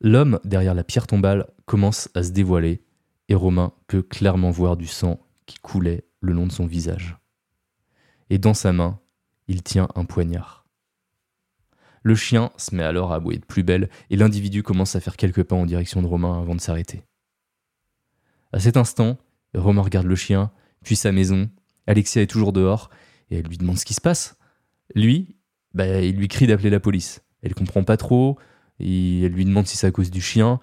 L'homme 0.00 0.40
derrière 0.44 0.74
la 0.74 0.84
pierre 0.84 1.06
tombale 1.06 1.48
commence 1.66 2.08
à 2.14 2.22
se 2.22 2.30
dévoiler 2.30 2.82
et 3.28 3.34
Romain 3.34 3.72
peut 3.86 4.02
clairement 4.02 4.50
voir 4.50 4.76
du 4.76 4.86
sang 4.86 5.20
qui 5.46 5.58
coulait 5.58 6.04
le 6.20 6.32
long 6.32 6.46
de 6.46 6.52
son 6.52 6.66
visage. 6.66 7.18
Et 8.30 8.38
dans 8.38 8.54
sa 8.54 8.72
main, 8.72 8.98
il 9.48 9.62
tient 9.62 9.88
un 9.94 10.04
poignard. 10.04 10.66
Le 12.02 12.14
chien 12.14 12.50
se 12.56 12.74
met 12.74 12.82
alors 12.82 13.12
à 13.12 13.16
aboyer 13.16 13.38
de 13.38 13.44
plus 13.44 13.62
belle 13.62 13.88
et 14.10 14.16
l'individu 14.16 14.62
commence 14.62 14.96
à 14.96 15.00
faire 15.00 15.16
quelques 15.16 15.44
pas 15.44 15.54
en 15.54 15.66
direction 15.66 16.02
de 16.02 16.06
Romain 16.06 16.40
avant 16.40 16.56
de 16.56 16.60
s'arrêter. 16.60 17.04
À 18.52 18.58
cet 18.58 18.76
instant, 18.76 19.18
Romain 19.54 19.82
regarde 19.82 20.06
le 20.06 20.16
chien, 20.16 20.50
puis 20.82 20.96
sa 20.96 21.12
maison. 21.12 21.48
Alexia 21.86 22.22
est 22.22 22.26
toujours 22.26 22.52
dehors 22.52 22.90
et 23.30 23.38
elle 23.38 23.46
lui 23.46 23.58
demande 23.58 23.78
ce 23.78 23.84
qui 23.84 23.94
se 23.94 24.00
passe. 24.00 24.36
Lui, 24.94 25.36
bah, 25.74 26.00
il 26.00 26.16
lui 26.16 26.28
crie 26.28 26.46
d'appeler 26.46 26.70
la 26.70 26.80
police. 26.80 27.22
Elle 27.42 27.54
comprend 27.54 27.84
pas 27.84 27.96
trop, 27.96 28.38
et 28.78 29.22
elle 29.22 29.32
lui 29.32 29.44
demande 29.44 29.66
si 29.66 29.76
c'est 29.76 29.86
à 29.86 29.90
cause 29.90 30.10
du 30.10 30.20
chien. 30.20 30.60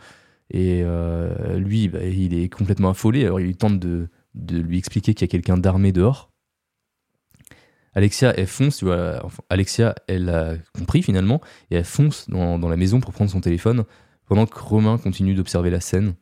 Et 0.52 0.82
euh, 0.84 1.58
lui, 1.60 1.88
bah, 1.88 2.04
il 2.04 2.34
est 2.34 2.50
complètement 2.50 2.90
affolé. 2.90 3.26
Alors 3.26 3.40
il 3.40 3.56
tente 3.56 3.80
de, 3.80 4.10
de 4.36 4.60
lui 4.60 4.78
expliquer 4.78 5.14
qu'il 5.14 5.28
y 5.28 5.30
a 5.30 5.32
quelqu'un 5.32 5.58
d'armé 5.58 5.92
dehors. 5.92 6.30
Alexia, 7.94 8.34
elle 8.38 8.48
fonce, 8.48 8.84
Alexia, 9.50 9.96
elle 10.08 10.30
a 10.30 10.56
compris 10.74 11.02
finalement, 11.02 11.42
et 11.72 11.76
elle 11.76 11.86
fonce 11.86 12.30
dans, 12.30 12.58
la 12.58 12.78
maison 12.78 13.00
pour 13.00 13.14
prendre 13.14 13.32
son 13.32 13.42
téléphone, 13.42 13.84
pendant 14.26 14.46
que 14.46 14.60
Romain 14.60 14.98
continue 14.98 15.34
d'observer 15.34 15.70
la 15.70 15.82
scène. 15.82 16.16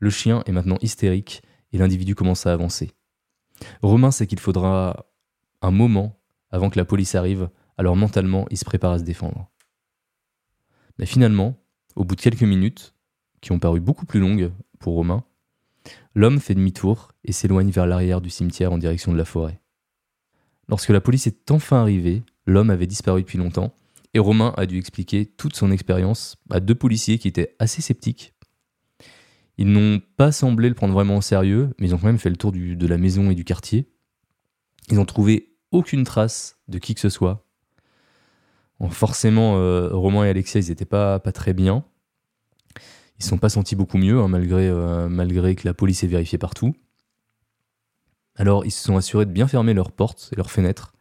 Le 0.00 0.10
chien 0.10 0.42
est 0.46 0.52
maintenant 0.52 0.78
hystérique, 0.82 1.42
et 1.72 1.78
l'individu 1.78 2.14
commence 2.14 2.46
à 2.46 2.52
avancer. 2.52 2.90
Romain 3.82 4.10
sait 4.10 4.26
qu'il 4.26 4.40
faudra 4.40 5.06
un 5.62 5.70
moment 5.70 6.17
avant 6.50 6.70
que 6.70 6.78
la 6.78 6.84
police 6.84 7.14
arrive, 7.14 7.50
alors 7.76 7.96
mentalement, 7.96 8.46
il 8.50 8.58
se 8.58 8.64
prépare 8.64 8.92
à 8.92 8.98
se 8.98 9.04
défendre. 9.04 9.50
Mais 10.98 11.06
finalement, 11.06 11.56
au 11.96 12.04
bout 12.04 12.16
de 12.16 12.20
quelques 12.20 12.42
minutes, 12.42 12.94
qui 13.40 13.52
ont 13.52 13.58
paru 13.58 13.80
beaucoup 13.80 14.06
plus 14.06 14.20
longues 14.20 14.52
pour 14.78 14.94
Romain, 14.94 15.24
l'homme 16.14 16.40
fait 16.40 16.54
demi-tour 16.54 17.12
et 17.24 17.32
s'éloigne 17.32 17.70
vers 17.70 17.86
l'arrière 17.86 18.20
du 18.20 18.30
cimetière 18.30 18.72
en 18.72 18.78
direction 18.78 19.12
de 19.12 19.18
la 19.18 19.24
forêt. 19.24 19.60
Lorsque 20.68 20.90
la 20.90 21.00
police 21.00 21.26
est 21.26 21.50
enfin 21.50 21.78
arrivée, 21.78 22.24
l'homme 22.46 22.70
avait 22.70 22.86
disparu 22.86 23.22
depuis 23.22 23.38
longtemps, 23.38 23.74
et 24.14 24.18
Romain 24.18 24.54
a 24.56 24.66
dû 24.66 24.78
expliquer 24.78 25.26
toute 25.26 25.54
son 25.54 25.70
expérience 25.70 26.36
à 26.50 26.60
deux 26.60 26.74
policiers 26.74 27.18
qui 27.18 27.28
étaient 27.28 27.54
assez 27.58 27.82
sceptiques. 27.82 28.34
Ils 29.58 29.70
n'ont 29.70 30.00
pas 30.16 30.32
semblé 30.32 30.68
le 30.68 30.74
prendre 30.74 30.94
vraiment 30.94 31.16
au 31.16 31.20
sérieux, 31.20 31.74
mais 31.78 31.88
ils 31.88 31.94
ont 31.94 31.98
quand 31.98 32.06
même 32.06 32.18
fait 32.18 32.30
le 32.30 32.36
tour 32.36 32.52
de 32.52 32.86
la 32.86 32.98
maison 32.98 33.30
et 33.30 33.34
du 33.34 33.44
quartier. 33.44 33.88
Ils 34.88 34.96
n'ont 34.96 35.04
trouvé 35.04 35.57
aucune 35.72 36.04
trace 36.04 36.58
de 36.68 36.78
qui 36.78 36.94
que 36.94 37.00
ce 37.00 37.08
soit. 37.08 37.44
forcément, 38.90 39.56
euh, 39.56 39.88
Romain 39.92 40.24
et 40.24 40.30
Alexia, 40.30 40.60
ils 40.60 40.68
n'étaient 40.68 40.84
pas, 40.84 41.18
pas 41.18 41.32
très 41.32 41.52
bien. 41.52 41.84
Ils 43.18 43.24
ne 43.24 43.28
sont 43.28 43.38
pas 43.38 43.48
sentis 43.48 43.76
beaucoup 43.76 43.98
mieux, 43.98 44.20
hein, 44.20 44.28
malgré, 44.28 44.68
euh, 44.68 45.08
malgré 45.08 45.56
que 45.56 45.66
la 45.66 45.74
police 45.74 46.04
ait 46.04 46.08
vérifié 46.08 46.38
partout. 46.38 46.76
Alors, 48.36 48.64
ils 48.64 48.70
se 48.70 48.84
sont 48.84 48.96
assurés 48.96 49.26
de 49.26 49.32
bien 49.32 49.48
fermer 49.48 49.74
leurs 49.74 49.90
portes 49.90 50.30
et 50.32 50.36
leurs 50.36 50.50
fenêtres. 50.50 50.92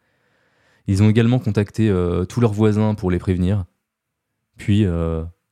Ils 0.88 1.04
ont 1.04 1.10
également 1.10 1.38
contacté 1.38 1.90
euh, 1.90 2.26
tous 2.26 2.42
leurs 2.42 2.54
voisins 2.54 2.96
pour 2.96 3.12
les 3.12 3.20
prévenir. 3.20 3.66
Puis, 4.58 4.88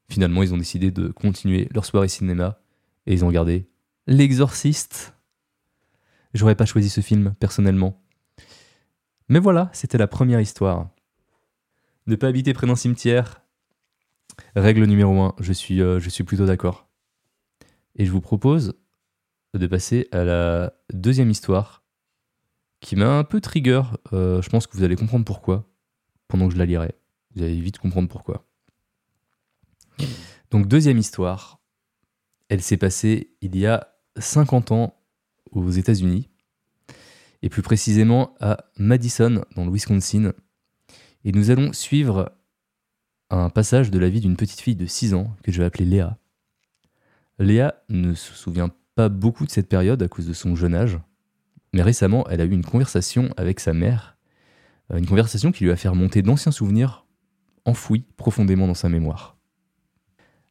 finalement, 0.09 0.41
ils 0.41 0.51
ont 0.51 0.57
décidé 0.57 0.89
de 0.89 1.09
continuer 1.09 1.69
leur 1.71 1.85
soirée 1.85 2.07
cinéma 2.07 2.57
et 3.05 3.13
ils 3.13 3.23
ont 3.23 3.27
regardé 3.27 3.69
L'Exorciste. 4.07 5.13
J'aurais 6.33 6.55
pas 6.55 6.65
choisi 6.65 6.89
ce 6.89 7.01
film, 7.01 7.35
personnellement. 7.39 8.01
Mais 9.29 9.39
voilà, 9.39 9.69
c'était 9.73 9.97
la 9.97 10.07
première 10.07 10.39
histoire. 10.39 10.89
Ne 12.07 12.15
pas 12.15 12.27
habiter 12.27 12.53
près 12.53 12.67
d'un 12.67 12.75
cimetière. 12.75 13.41
Règle 14.55 14.85
numéro 14.85 15.19
1, 15.21 15.35
je 15.39 15.53
suis, 15.53 15.81
euh, 15.81 15.99
je 15.99 16.09
suis 16.09 16.23
plutôt 16.23 16.45
d'accord. 16.45 16.87
Et 17.95 18.05
je 18.05 18.11
vous 18.11 18.21
propose 18.21 18.75
de 19.53 19.67
passer 19.67 20.07
à 20.11 20.23
la 20.23 20.73
deuxième 20.93 21.31
histoire 21.31 21.83
qui 22.81 22.95
m'a 22.95 23.17
un 23.17 23.23
peu 23.23 23.41
trigger. 23.41 23.81
Euh, 24.13 24.41
je 24.41 24.49
pense 24.49 24.67
que 24.67 24.77
vous 24.77 24.83
allez 24.83 24.95
comprendre 24.95 25.25
pourquoi 25.25 25.67
pendant 26.27 26.47
que 26.47 26.53
je 26.53 26.59
la 26.59 26.65
lirai. 26.65 26.93
Vous 27.35 27.41
allez 27.41 27.59
vite 27.59 27.77
comprendre 27.77 28.09
pourquoi. 28.09 28.45
Donc 30.51 30.67
deuxième 30.67 30.97
histoire, 30.97 31.59
elle 32.49 32.61
s'est 32.61 32.77
passée 32.77 33.35
il 33.41 33.57
y 33.57 33.65
a 33.65 33.87
50 34.17 34.71
ans 34.71 35.01
aux 35.51 35.69
États-Unis, 35.69 36.29
et 37.45 37.49
plus 37.49 37.61
précisément 37.61 38.33
à 38.39 38.65
Madison, 38.75 39.45
dans 39.55 39.65
le 39.65 39.71
Wisconsin. 39.71 40.33
Et 41.23 41.31
nous 41.31 41.51
allons 41.51 41.73
suivre 41.73 42.35
un 43.29 43.51
passage 43.51 43.91
de 43.91 43.99
la 43.99 44.09
vie 44.09 44.19
d'une 44.19 44.35
petite 44.35 44.61
fille 44.61 44.75
de 44.75 44.87
6 44.87 45.13
ans 45.13 45.31
que 45.43 45.51
je 45.51 45.59
vais 45.59 45.65
appeler 45.65 45.85
Léa. 45.85 46.17
Léa 47.37 47.75
ne 47.87 48.15
se 48.15 48.33
souvient 48.33 48.71
pas 48.95 49.09
beaucoup 49.09 49.45
de 49.45 49.51
cette 49.51 49.69
période 49.69 50.01
à 50.01 50.07
cause 50.07 50.25
de 50.25 50.33
son 50.33 50.55
jeune 50.55 50.73
âge, 50.73 50.97
mais 51.71 51.83
récemment 51.83 52.27
elle 52.29 52.41
a 52.41 52.45
eu 52.45 52.51
une 52.51 52.65
conversation 52.65 53.29
avec 53.37 53.59
sa 53.59 53.73
mère, 53.73 54.17
euh, 54.91 54.97
une 54.97 55.05
conversation 55.05 55.51
qui 55.51 55.65
lui 55.65 55.71
a 55.71 55.75
fait 55.75 55.89
remonter 55.89 56.23
d'anciens 56.23 56.51
souvenirs 56.51 57.05
enfouis 57.63 58.05
profondément 58.17 58.65
dans 58.65 58.73
sa 58.73 58.89
mémoire. 58.89 59.37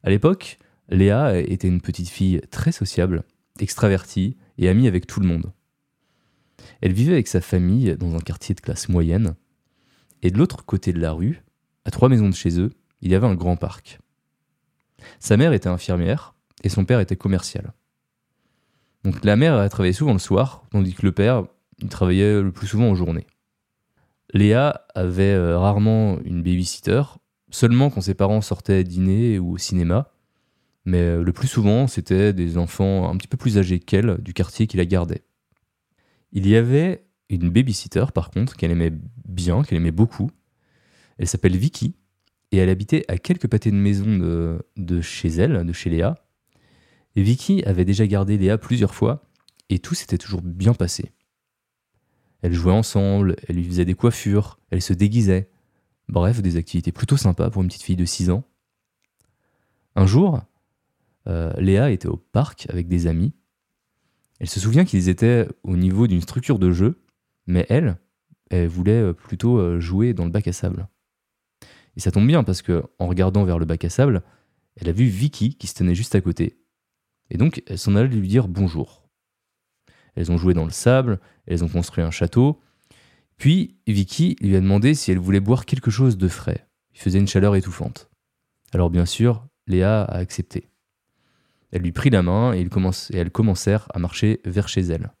À 0.01 0.09
l'époque, 0.09 0.59
Léa 0.87 1.39
était 1.39 1.67
une 1.67 1.81
petite 1.81 2.09
fille 2.09 2.39
très 2.51 2.71
sociable, 2.71 3.25
extravertie 3.59 4.37
et 4.57 4.69
amie 4.69 4.87
avec 4.87 5.07
tout 5.07 5.19
le 5.19 5.27
monde. 5.27 5.51
Elle 6.81 6.93
vivait 6.93 7.13
avec 7.13 7.27
sa 7.27 7.41
famille 7.41 7.95
dans 7.97 8.15
un 8.15 8.19
quartier 8.19 8.55
de 8.55 8.61
classe 8.61 8.89
moyenne, 8.89 9.35
et 10.21 10.31
de 10.31 10.37
l'autre 10.37 10.65
côté 10.65 10.93
de 10.93 10.99
la 10.99 11.11
rue, 11.11 11.43
à 11.85 11.91
trois 11.91 12.09
maisons 12.09 12.29
de 12.29 12.35
chez 12.35 12.59
eux, 12.59 12.71
il 13.01 13.11
y 13.11 13.15
avait 13.15 13.27
un 13.27 13.35
grand 13.35 13.57
parc. 13.57 13.99
Sa 15.19 15.37
mère 15.37 15.53
était 15.53 15.69
infirmière 15.69 16.33
et 16.63 16.69
son 16.69 16.85
père 16.85 16.99
était 16.99 17.15
commercial. 17.15 17.73
Donc 19.03 19.23
la 19.23 19.35
mère 19.35 19.55
a 19.55 19.69
travaillé 19.69 19.93
souvent 19.93 20.13
le 20.13 20.19
soir, 20.19 20.65
tandis 20.71 20.93
que 20.93 21.05
le 21.05 21.11
père 21.11 21.43
il 21.79 21.89
travaillait 21.89 22.41
le 22.41 22.51
plus 22.51 22.67
souvent 22.67 22.89
en 22.89 22.95
journée. 22.95 23.27
Léa 24.33 24.85
avait 24.95 25.33
euh, 25.33 25.59
rarement 25.59 26.19
une 26.23 26.41
babysitter, 26.41 27.03
seulement 27.51 27.89
quand 27.89 28.01
ses 28.01 28.15
parents 28.15 28.41
sortaient 28.41 28.83
dîner 28.83 29.39
ou 29.39 29.53
au 29.53 29.57
cinéma, 29.57 30.11
mais 30.85 31.01
euh, 31.01 31.23
le 31.23 31.33
plus 31.33 31.47
souvent, 31.47 31.87
c'était 31.87 32.33
des 32.33 32.57
enfants 32.57 33.09
un 33.09 33.17
petit 33.17 33.27
peu 33.27 33.37
plus 33.37 33.57
âgés 33.57 33.79
qu'elle 33.79 34.17
du 34.19 34.33
quartier 34.33 34.67
qui 34.67 34.77
la 34.77 34.85
gardaient. 34.85 35.23
Il 36.31 36.47
y 36.47 36.55
avait 36.55 37.05
une 37.29 37.49
babysitter, 37.49 38.05
par 38.13 38.29
contre, 38.29 38.55
qu'elle 38.55 38.71
aimait 38.71 38.93
bien, 39.27 39.63
qu'elle 39.63 39.77
aimait 39.77 39.91
beaucoup. 39.91 40.29
Elle 41.17 41.27
s'appelle 41.27 41.55
Vicky, 41.55 41.95
et 42.51 42.57
elle 42.57 42.69
habitait 42.69 43.05
à 43.07 43.17
quelques 43.17 43.47
pâtés 43.47 43.71
de 43.71 43.75
maison 43.75 44.59
de, 44.75 45.01
chez 45.01 45.29
elle, 45.29 45.65
de 45.65 45.73
chez 45.73 45.89
Léa. 45.89 46.15
Et 47.15 47.23
Vicky 47.23 47.63
avait 47.63 47.85
déjà 47.85 48.05
gardé 48.05 48.37
Léa 48.37 48.57
plusieurs 48.57 48.93
fois, 48.93 49.23
et 49.69 49.79
tout 49.79 49.95
s'était 49.95 50.17
toujours 50.17 50.41
bien 50.41 50.73
passé. 50.73 51.11
Elles 52.41 52.53
jouaient 52.53 52.73
ensemble, 52.73 53.35
elle 53.47 53.55
lui 53.55 53.63
faisait 53.63 53.85
des 53.85 53.95
coiffures, 53.95 54.59
elle 54.69 54.81
se 54.81 54.93
déguisait. 54.93 55.49
Bref, 56.07 56.41
des 56.41 56.57
activités 56.57 56.91
plutôt 56.91 57.17
sympas 57.17 57.49
pour 57.49 57.63
une 57.63 57.69
petite 57.69 57.81
fille 57.81 57.95
de 57.95 58.05
6 58.05 58.29
ans. 58.29 58.43
Un 59.95 60.05
jour, 60.05 60.41
euh, 61.27 61.51
Léa 61.57 61.89
était 61.89 62.07
au 62.07 62.17
parc 62.17 62.67
avec 62.69 62.87
des 62.87 63.07
amis. 63.07 63.33
Elle 64.39 64.49
se 64.49 64.59
souvient 64.59 64.85
qu'ils 64.85 65.09
étaient 65.09 65.47
au 65.63 65.77
niveau 65.77 66.07
d'une 66.07 66.21
structure 66.21 66.59
de 66.59 66.71
jeu, 66.71 67.01
mais 67.47 67.65
elle, 67.69 67.97
elle 68.49 68.67
voulait 68.67 69.01
euh, 69.01 69.13
plutôt 69.13 69.57
euh, 69.57 69.79
jouer 69.79 70.13
dans 70.13 70.25
le 70.25 70.31
bac 70.31 70.47
à 70.47 70.53
sable. 70.53 70.87
Et 71.95 71.99
ça 71.99 72.11
tombe 72.11 72.27
bien 72.27 72.43
parce 72.43 72.61
que 72.61 72.83
en 72.99 73.07
regardant 73.07 73.45
vers 73.45 73.59
le 73.59 73.65
bac 73.65 73.85
à 73.85 73.89
sable, 73.89 74.23
elle 74.75 74.89
a 74.89 74.91
vu 74.91 75.05
Vicky 75.05 75.55
qui 75.55 75.67
se 75.67 75.73
tenait 75.73 75.95
juste 75.95 76.15
à 76.15 76.21
côté. 76.21 76.57
Et 77.29 77.37
donc 77.37 77.63
elle 77.67 77.77
s'en 77.77 77.95
allait 77.95 78.13
lui 78.13 78.27
dire 78.27 78.47
bonjour. 78.47 79.07
Elles 80.15 80.31
ont 80.31 80.37
joué 80.37 80.53
dans 80.53 80.65
le 80.65 80.71
sable, 80.71 81.19
elles 81.45 81.63
ont 81.63 81.69
construit 81.69 82.03
un 82.03 82.11
château. 82.11 82.61
Puis 83.37 83.77
Vicky 83.87 84.35
lui 84.41 84.55
a 84.55 84.61
demandé 84.61 84.93
si 84.93 85.11
elle 85.11 85.19
voulait 85.19 85.39
boire 85.39 85.65
quelque 85.65 85.91
chose 85.91 86.17
de 86.17 86.27
frais. 86.27 86.67
Il 86.93 86.99
faisait 86.99 87.19
une 87.19 87.27
chaleur 87.27 87.55
étouffante. 87.55 88.09
Alors 88.73 88.89
bien 88.89 89.05
sûr, 89.05 89.47
Léa 89.67 90.03
a 90.03 90.17
accepté. 90.17 90.69
Elle 91.71 91.81
lui 91.81 91.91
prit 91.91 92.09
la 92.09 92.21
main 92.21 92.53
et, 92.53 92.67
elles 93.13 93.31
commencèrent 93.31 93.87
à 93.93 93.99
marcher 93.99 94.41
vers 94.45 94.67
chez 94.67 94.81
elle. 94.81 95.11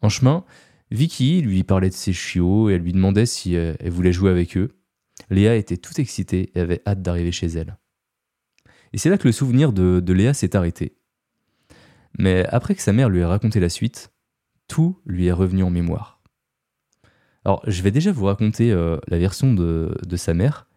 En 0.00 0.08
chemin, 0.08 0.44
Vicky 0.90 1.42
lui 1.42 1.64
parlait 1.64 1.90
de 1.90 1.94
ses 1.94 2.12
chiots 2.12 2.70
et 2.70 2.74
elle 2.74 2.82
lui 2.82 2.92
demandait 2.92 3.26
si 3.26 3.56
euh, 3.56 3.74
elle 3.80 3.90
voulait 3.90 4.12
jouer 4.12 4.30
avec 4.30 4.56
eux. 4.56 4.76
Léa 5.30 5.56
était 5.56 5.76
toute 5.76 5.98
excitée 5.98 6.50
et 6.54 6.60
avait 6.60 6.82
hâte 6.86 7.02
d'arriver 7.02 7.32
chez 7.32 7.48
elle. 7.48 7.76
Et 8.92 8.98
c'est 8.98 9.10
là 9.10 9.18
que 9.18 9.28
le 9.28 9.32
souvenir 9.32 9.72
de, 9.72 10.12
Léa 10.12 10.32
s'est 10.32 10.56
arrêté. 10.56 10.96
Mais 12.18 12.46
après 12.46 12.74
que 12.74 12.82
sa 12.82 12.92
mère 12.92 13.08
lui 13.08 13.20
ait 13.20 13.24
raconté 13.24 13.60
la 13.60 13.68
suite, 13.68 14.12
tout 14.66 15.00
lui 15.04 15.26
est 15.26 15.32
revenu 15.32 15.62
en 15.62 15.70
mémoire. 15.70 16.22
Alors, 17.44 17.62
je 17.66 17.82
vais 17.82 17.90
déjà 17.90 18.12
vous 18.12 18.24
raconter 18.24 18.72
euh, 18.72 18.98
la 19.08 19.18
version 19.18 19.52
de 19.54 20.16
sa 20.16 20.34
mère, 20.34 20.67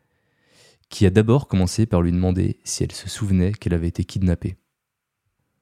qui 0.91 1.05
a 1.05 1.09
d'abord 1.09 1.47
commencé 1.47 1.87
par 1.87 2.01
lui 2.01 2.11
demander 2.11 2.59
si 2.63 2.83
elle 2.83 2.91
se 2.91 3.09
souvenait 3.09 3.53
qu'elle 3.53 3.73
avait 3.73 3.87
été 3.87 4.03
kidnappée. 4.03 4.57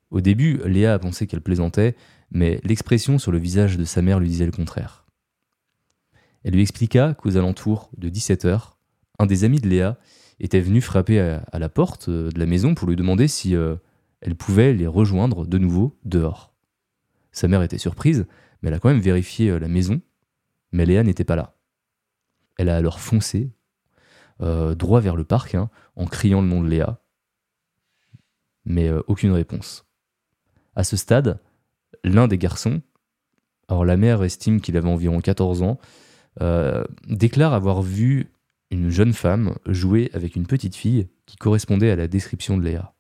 Au 0.09 0.21
début, 0.21 0.59
Léa 0.65 0.95
a 0.95 1.00
pensé 1.00 1.27
qu'elle 1.27 1.41
plaisantait, 1.41 1.95
mais 2.31 2.59
l'expression 2.63 3.19
sur 3.19 3.31
le 3.31 3.38
visage 3.38 3.77
de 3.77 3.86
sa 3.86 4.01
mère 4.01 4.19
lui 4.19 4.27
disait 4.27 4.48
le 4.48 4.51
contraire. 4.51 5.05
Elle 6.43 6.53
lui 6.53 6.62
expliqua 6.62 7.13
qu'aux 7.13 7.38
alentours 7.38 7.91
de 7.95 8.09
17 8.09 8.45
heures, 8.45 8.77
un 9.19 9.27
des 9.27 9.43
amis 9.43 9.59
de 9.59 9.69
Léa 9.69 10.00
était 10.39 10.62
venu 10.62 10.81
frapper 10.81 11.19
à, 11.19 11.59
la 11.59 11.69
porte 11.69 12.09
euh, 12.09 12.31
de 12.31 12.39
la 12.39 12.45
maison 12.45 12.74
pour 12.74 12.88
lui 12.88 12.95
demander 12.95 13.27
si 13.27 13.55
euh, 13.55 13.75
elle 14.21 14.36
pouvait 14.36 14.74
les 14.74 14.88
rejoindre 14.88 15.45
de 15.45 15.57
nouveau 15.57 16.00
dehors. 16.05 16.55
Sa 17.31 17.48
mère 17.48 17.62
était 17.62 17.77
surprise, 17.77 18.25
mais 18.62 18.69
elle 18.69 18.75
a 18.75 18.79
quand 18.79 18.89
même 18.89 19.01
vérifié 19.01 19.51
euh, 19.51 19.59
la 19.59 19.67
maison, 19.67 20.01
mais 20.71 20.86
Léa 20.86 21.03
n'était 21.03 21.25
pas 21.25 21.36
là. 21.36 21.57
Elle 22.57 22.69
a 22.69 22.77
alors 22.77 23.00
foncé 23.00 23.51
euh, 24.41 24.75
droit 24.75 25.01
vers 25.01 25.15
le 25.15 25.24
parc 25.24 25.55
hein, 25.55 25.69
en 25.96 26.05
criant 26.05 26.41
le 26.41 26.48
nom 26.48 26.62
de 26.62 26.69
Léa. 26.69 27.00
Mais 28.65 28.88
euh, 28.88 29.01
aucune 29.08 29.31
réponse. 29.31 29.86
À 30.75 30.84
ce 30.84 30.96
stade, 30.96 31.39
l'un 32.03 32.27
des 32.27 32.38
garçons, 32.38 32.81
alors 33.67 33.86
la 33.86 33.98
mère 33.98 34.24
estime 34.24 34.62
qu'il 34.62 34.77
avait 34.77 34.89
environ 34.89 35.19
14 35.19 35.62
ans, 35.62 35.77
euh, 36.41 36.84
déclare 37.08 37.53
avoir 37.53 37.81
vu 37.81 38.31
une 38.72 38.89
jeune 38.89 39.13
femme 39.13 39.55
jouer 39.65 40.10
avec 40.13 40.36
une 40.36 40.46
petite 40.46 40.75
fille 40.75 41.08
qui 41.25 41.38
correspondait 41.38 41.91
à 41.91 41.96
la 41.96 42.08
description 42.08 42.58
de 42.58 42.63
Léa. 42.63 42.93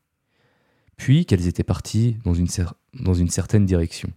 Puis 0.97 1.25
qu'elles 1.25 1.47
étaient 1.47 1.63
parties 1.63 2.17
dans 2.25 2.33
une, 2.33 2.47
dans 2.93 3.13
une 3.13 3.29
certaine 3.29 3.65
direction. 3.65 4.11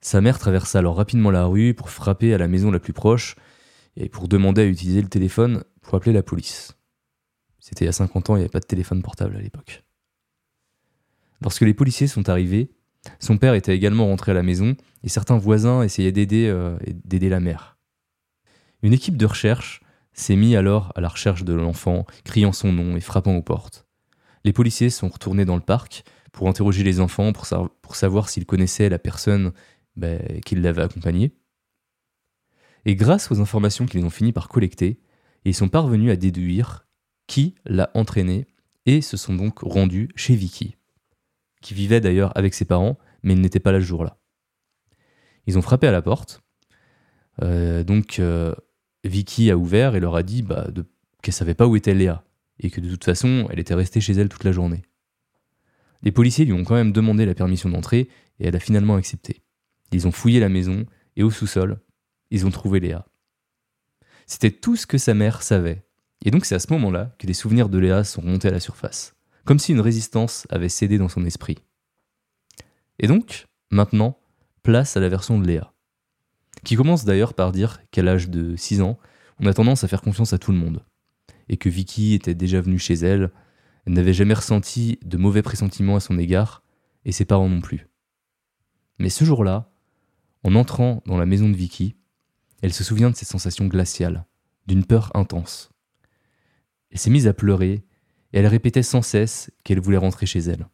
Sa 0.00 0.20
mère 0.20 0.38
traversa 0.38 0.78
alors 0.78 0.96
rapidement 0.96 1.30
la 1.30 1.44
rue 1.44 1.74
pour 1.74 1.90
frapper 1.90 2.32
à 2.32 2.38
la 2.38 2.48
maison 2.48 2.70
la 2.70 2.80
plus 2.80 2.92
proche 2.92 3.36
et 3.96 4.08
pour 4.08 4.28
demander 4.28 4.62
à 4.62 4.66
utiliser 4.66 5.02
le 5.02 5.08
téléphone 5.08 5.64
pour 5.80 5.94
appeler 5.94 6.12
la 6.12 6.22
police. 6.22 6.76
C'était 7.58 7.84
il 7.84 7.86
y 7.86 7.88
a 7.88 7.92
50 7.92 8.30
ans, 8.30 8.36
il 8.36 8.38
n'y 8.40 8.44
avait 8.44 8.50
pas 8.50 8.60
de 8.60 8.66
téléphone 8.66 9.02
portable 9.02 9.36
à 9.36 9.40
l'époque. 9.40 9.84
Lorsque 11.40 11.62
les 11.62 11.74
policiers 11.74 12.06
sont 12.06 12.28
arrivés, 12.28 12.70
son 13.18 13.36
père 13.36 13.54
était 13.54 13.74
également 13.74 14.06
rentré 14.06 14.30
à 14.30 14.34
la 14.34 14.42
maison 14.42 14.76
et 15.02 15.08
certains 15.08 15.38
voisins 15.38 15.82
essayaient 15.82 16.12
d'aider 16.12 16.48
euh, 16.48 16.76
d'aider 17.04 17.28
la 17.28 17.40
mère. 17.40 17.76
Une 18.82 18.92
équipe 18.92 19.16
de 19.16 19.26
recherche 19.26 19.80
s'est 20.12 20.36
mise 20.36 20.56
alors 20.56 20.92
à 20.94 21.00
la 21.00 21.08
recherche 21.08 21.44
de 21.44 21.52
l'enfant, 21.52 22.06
criant 22.24 22.52
son 22.52 22.72
nom 22.72 22.96
et 22.96 23.00
frappant 23.00 23.36
aux 23.36 23.42
portes. 23.42 23.86
Les 24.44 24.52
policiers 24.52 24.90
sont 24.90 25.08
retournés 25.08 25.44
dans 25.44 25.56
le 25.56 25.62
parc 25.62 26.04
pour 26.32 26.48
interroger 26.48 26.82
les 26.82 27.00
enfants 27.00 27.32
pour, 27.32 27.46
pour 27.80 27.96
savoir 27.96 28.28
s'ils 28.28 28.46
connaissaient 28.46 28.88
la 28.88 28.98
personne 28.98 29.52
ben, 29.96 30.20
qui 30.44 30.56
l'avait 30.56 30.82
accompagné. 30.82 31.32
Et 32.84 32.96
grâce 32.96 33.30
aux 33.30 33.40
informations 33.40 33.86
qu'ils 33.86 34.04
ont 34.04 34.10
fini 34.10 34.32
par 34.32 34.48
collecter, 34.48 35.00
ils 35.44 35.54
sont 35.54 35.68
parvenus 35.68 36.10
à 36.10 36.16
déduire 36.16 36.86
qui 37.26 37.54
l'a 37.64 37.90
entraîné 37.94 38.46
et 38.86 39.00
se 39.00 39.16
sont 39.16 39.34
donc 39.34 39.60
rendus 39.60 40.08
chez 40.16 40.34
Vicky, 40.34 40.76
qui 41.60 41.74
vivait 41.74 42.00
d'ailleurs 42.00 42.36
avec 42.36 42.54
ses 42.54 42.64
parents, 42.64 42.98
mais 43.22 43.34
il 43.34 43.40
n'était 43.40 43.60
pas 43.60 43.72
là 43.72 43.80
ce 43.80 43.84
jour-là. 43.84 44.18
Ils 45.46 45.58
ont 45.58 45.62
frappé 45.62 45.86
à 45.86 45.92
la 45.92 46.02
porte. 46.02 46.42
Euh, 47.42 47.82
donc 47.84 48.18
euh, 48.18 48.54
Vicky 49.04 49.50
a 49.50 49.56
ouvert 49.56 49.94
et 49.94 50.00
leur 50.00 50.16
a 50.16 50.22
dit 50.22 50.42
bah, 50.42 50.68
de, 50.70 50.84
qu'elle 51.22 51.34
savait 51.34 51.54
pas 51.54 51.66
où 51.66 51.76
était 51.76 51.94
Léa 51.94 52.24
et 52.58 52.70
que 52.70 52.80
de 52.80 52.88
toute 52.90 53.04
façon 53.04 53.48
elle 53.50 53.58
était 53.58 53.74
restée 53.74 54.00
chez 54.00 54.12
elle 54.12 54.28
toute 54.28 54.44
la 54.44 54.52
journée. 54.52 54.82
Les 56.02 56.12
policiers 56.12 56.44
lui 56.44 56.52
ont 56.52 56.64
quand 56.64 56.74
même 56.74 56.92
demandé 56.92 57.24
la 57.24 57.34
permission 57.34 57.68
d'entrer 57.68 58.08
et 58.38 58.46
elle 58.46 58.56
a 58.56 58.60
finalement 58.60 58.96
accepté. 58.96 59.42
Ils 59.92 60.06
ont 60.06 60.12
fouillé 60.12 60.40
la 60.40 60.48
maison 60.48 60.84
et 61.16 61.22
au 61.22 61.30
sous-sol, 61.30 61.80
ils 62.32 62.46
ont 62.46 62.50
trouvé 62.50 62.80
Léa. 62.80 63.06
C'était 64.26 64.50
tout 64.50 64.74
ce 64.74 64.86
que 64.86 64.98
sa 64.98 65.12
mère 65.12 65.42
savait. 65.42 65.84
Et 66.24 66.30
donc 66.30 66.46
c'est 66.46 66.54
à 66.54 66.58
ce 66.60 66.72
moment-là 66.72 67.14
que 67.18 67.26
les 67.26 67.34
souvenirs 67.34 67.68
de 67.68 67.78
Léa 67.78 68.04
sont 68.04 68.22
remontés 68.22 68.48
à 68.48 68.52
la 68.52 68.60
surface, 68.60 69.14
comme 69.44 69.58
si 69.58 69.72
une 69.72 69.80
résistance 69.80 70.46
avait 70.48 70.70
cédé 70.70 70.96
dans 70.96 71.10
son 71.10 71.26
esprit. 71.26 71.58
Et 72.98 73.06
donc, 73.06 73.46
maintenant, 73.70 74.18
place 74.62 74.96
à 74.96 75.00
la 75.00 75.08
version 75.08 75.38
de 75.38 75.46
Léa, 75.46 75.74
qui 76.64 76.76
commence 76.76 77.04
d'ailleurs 77.04 77.34
par 77.34 77.52
dire 77.52 77.80
qu'à 77.90 78.02
l'âge 78.02 78.30
de 78.30 78.56
6 78.56 78.80
ans, 78.80 78.98
on 79.38 79.46
a 79.46 79.54
tendance 79.54 79.84
à 79.84 79.88
faire 79.88 80.02
confiance 80.02 80.32
à 80.32 80.38
tout 80.38 80.52
le 80.52 80.58
monde, 80.58 80.84
et 81.48 81.58
que 81.58 81.68
Vicky 81.68 82.14
était 82.14 82.34
déjà 82.34 82.60
venue 82.60 82.78
chez 82.78 82.94
elle, 82.94 83.30
elle 83.84 83.92
n'avait 83.92 84.14
jamais 84.14 84.34
ressenti 84.34 84.98
de 85.04 85.16
mauvais 85.18 85.42
pressentiments 85.42 85.96
à 85.96 86.00
son 86.00 86.18
égard, 86.18 86.62
et 87.04 87.12
ses 87.12 87.24
parents 87.24 87.48
non 87.48 87.60
plus. 87.60 87.88
Mais 88.98 89.10
ce 89.10 89.24
jour-là, 89.24 89.72
en 90.44 90.54
entrant 90.54 91.02
dans 91.06 91.18
la 91.18 91.26
maison 91.26 91.50
de 91.50 91.56
Vicky, 91.56 91.96
elle 92.62 92.72
se 92.72 92.84
souvient 92.84 93.10
de 93.10 93.16
cette 93.16 93.28
sensation 93.28 93.66
glaciale, 93.66 94.24
d'une 94.66 94.84
peur 94.84 95.10
intense. 95.14 95.70
Elle 96.90 96.98
s'est 96.98 97.10
mise 97.10 97.26
à 97.26 97.34
pleurer, 97.34 97.84
et 98.32 98.38
elle 98.38 98.46
répétait 98.46 98.82
sans 98.82 99.02
cesse 99.02 99.50
qu'elle 99.64 99.80
voulait 99.80 99.96
rentrer 99.98 100.26
chez 100.26 100.38
elle. 100.38 100.68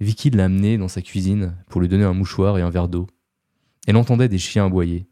Vicky 0.00 0.30
l'a 0.30 0.46
amenée 0.46 0.78
dans 0.78 0.88
sa 0.88 1.02
cuisine 1.02 1.56
pour 1.68 1.80
lui 1.80 1.88
donner 1.88 2.04
un 2.04 2.14
mouchoir 2.14 2.56
et 2.56 2.62
un 2.62 2.70
verre 2.70 2.88
d'eau. 2.88 3.06
Elle 3.86 3.96
entendait 3.96 4.28
des 4.28 4.38
chiens 4.38 4.66
aboyer. 4.66 5.06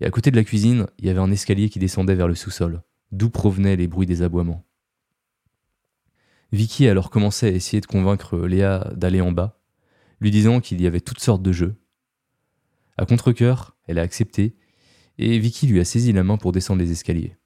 Et 0.00 0.04
à 0.04 0.10
côté 0.10 0.30
de 0.30 0.36
la 0.36 0.44
cuisine, 0.44 0.88
il 0.98 1.06
y 1.06 1.10
avait 1.10 1.20
un 1.20 1.30
escalier 1.30 1.68
qui 1.68 1.78
descendait 1.78 2.16
vers 2.16 2.28
le 2.28 2.34
sous-sol, 2.34 2.82
d'où 3.12 3.30
provenaient 3.30 3.76
les 3.76 3.86
bruits 3.86 4.06
des 4.06 4.22
aboiements. 4.22 4.66
Vicky 6.52 6.88
alors 6.88 7.10
commencé 7.10 7.46
à 7.46 7.50
essayer 7.50 7.80
de 7.80 7.86
convaincre 7.86 8.36
Léa 8.38 8.90
d'aller 8.94 9.20
en 9.20 9.32
bas, 9.32 9.60
lui 10.20 10.30
disant 10.30 10.60
qu'il 10.60 10.80
y 10.80 10.86
avait 10.86 11.00
toutes 11.00 11.20
sortes 11.20 11.42
de 11.42 11.52
jeux. 11.52 11.76
À 12.96 13.06
contre-coeur, 13.06 13.75
elle 13.86 13.98
a 13.98 14.02
accepté, 14.02 14.56
et 15.18 15.38
Vicky 15.38 15.66
lui 15.66 15.80
a 15.80 15.84
saisi 15.84 16.12
la 16.12 16.22
main 16.22 16.36
pour 16.36 16.52
descendre 16.52 16.82
les 16.82 16.90
escaliers. 16.90 17.36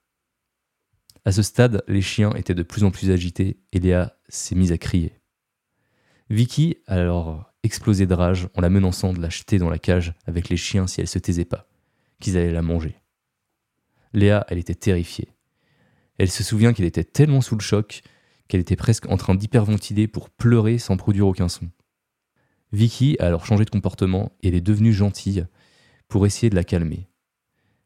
À 1.24 1.32
ce 1.32 1.42
stade, 1.42 1.82
les 1.86 2.02
chiens 2.02 2.32
étaient 2.32 2.54
de 2.54 2.62
plus 2.62 2.84
en 2.84 2.90
plus 2.90 3.10
agités 3.10 3.58
et 3.72 3.78
Léa 3.78 4.16
s'est 4.28 4.54
mise 4.54 4.72
à 4.72 4.78
crier. 4.78 5.12
Vicky 6.30 6.78
a 6.86 6.94
alors 6.94 7.52
explosé 7.62 8.06
de 8.06 8.14
rage 8.14 8.48
en 8.54 8.60
la 8.60 8.70
menaçant 8.70 9.12
de 9.12 9.20
la 9.20 9.28
jeter 9.28 9.58
dans 9.58 9.68
la 9.68 9.78
cage 9.78 10.14
avec 10.26 10.48
les 10.48 10.56
chiens 10.56 10.86
si 10.86 11.00
elle 11.00 11.08
se 11.08 11.18
taisait 11.18 11.44
pas, 11.44 11.68
qu'ils 12.20 12.38
allaient 12.38 12.52
la 12.52 12.62
manger. 12.62 12.96
Léa, 14.12 14.46
elle 14.48 14.58
était 14.58 14.74
terrifiée. 14.74 15.28
Elle 16.18 16.30
se 16.30 16.42
souvient 16.42 16.72
qu'elle 16.72 16.86
était 16.86 17.04
tellement 17.04 17.40
sous 17.40 17.54
le 17.54 17.62
choc 17.62 18.02
qu'elle 18.48 18.60
était 18.60 18.76
presque 18.76 19.08
en 19.08 19.16
train 19.16 19.34
d'hyperventiler 19.34 20.08
pour 20.08 20.30
pleurer 20.30 20.78
sans 20.78 20.96
produire 20.96 21.26
aucun 21.26 21.48
son. 21.48 21.70
Vicky 22.72 23.16
a 23.18 23.26
alors 23.26 23.46
changé 23.46 23.64
de 23.64 23.70
comportement 23.70 24.32
et 24.42 24.48
elle 24.48 24.54
est 24.54 24.60
devenue 24.60 24.92
gentille 24.92 25.46
pour 26.10 26.26
essayer 26.26 26.50
de 26.50 26.56
la 26.56 26.64
calmer. 26.64 27.08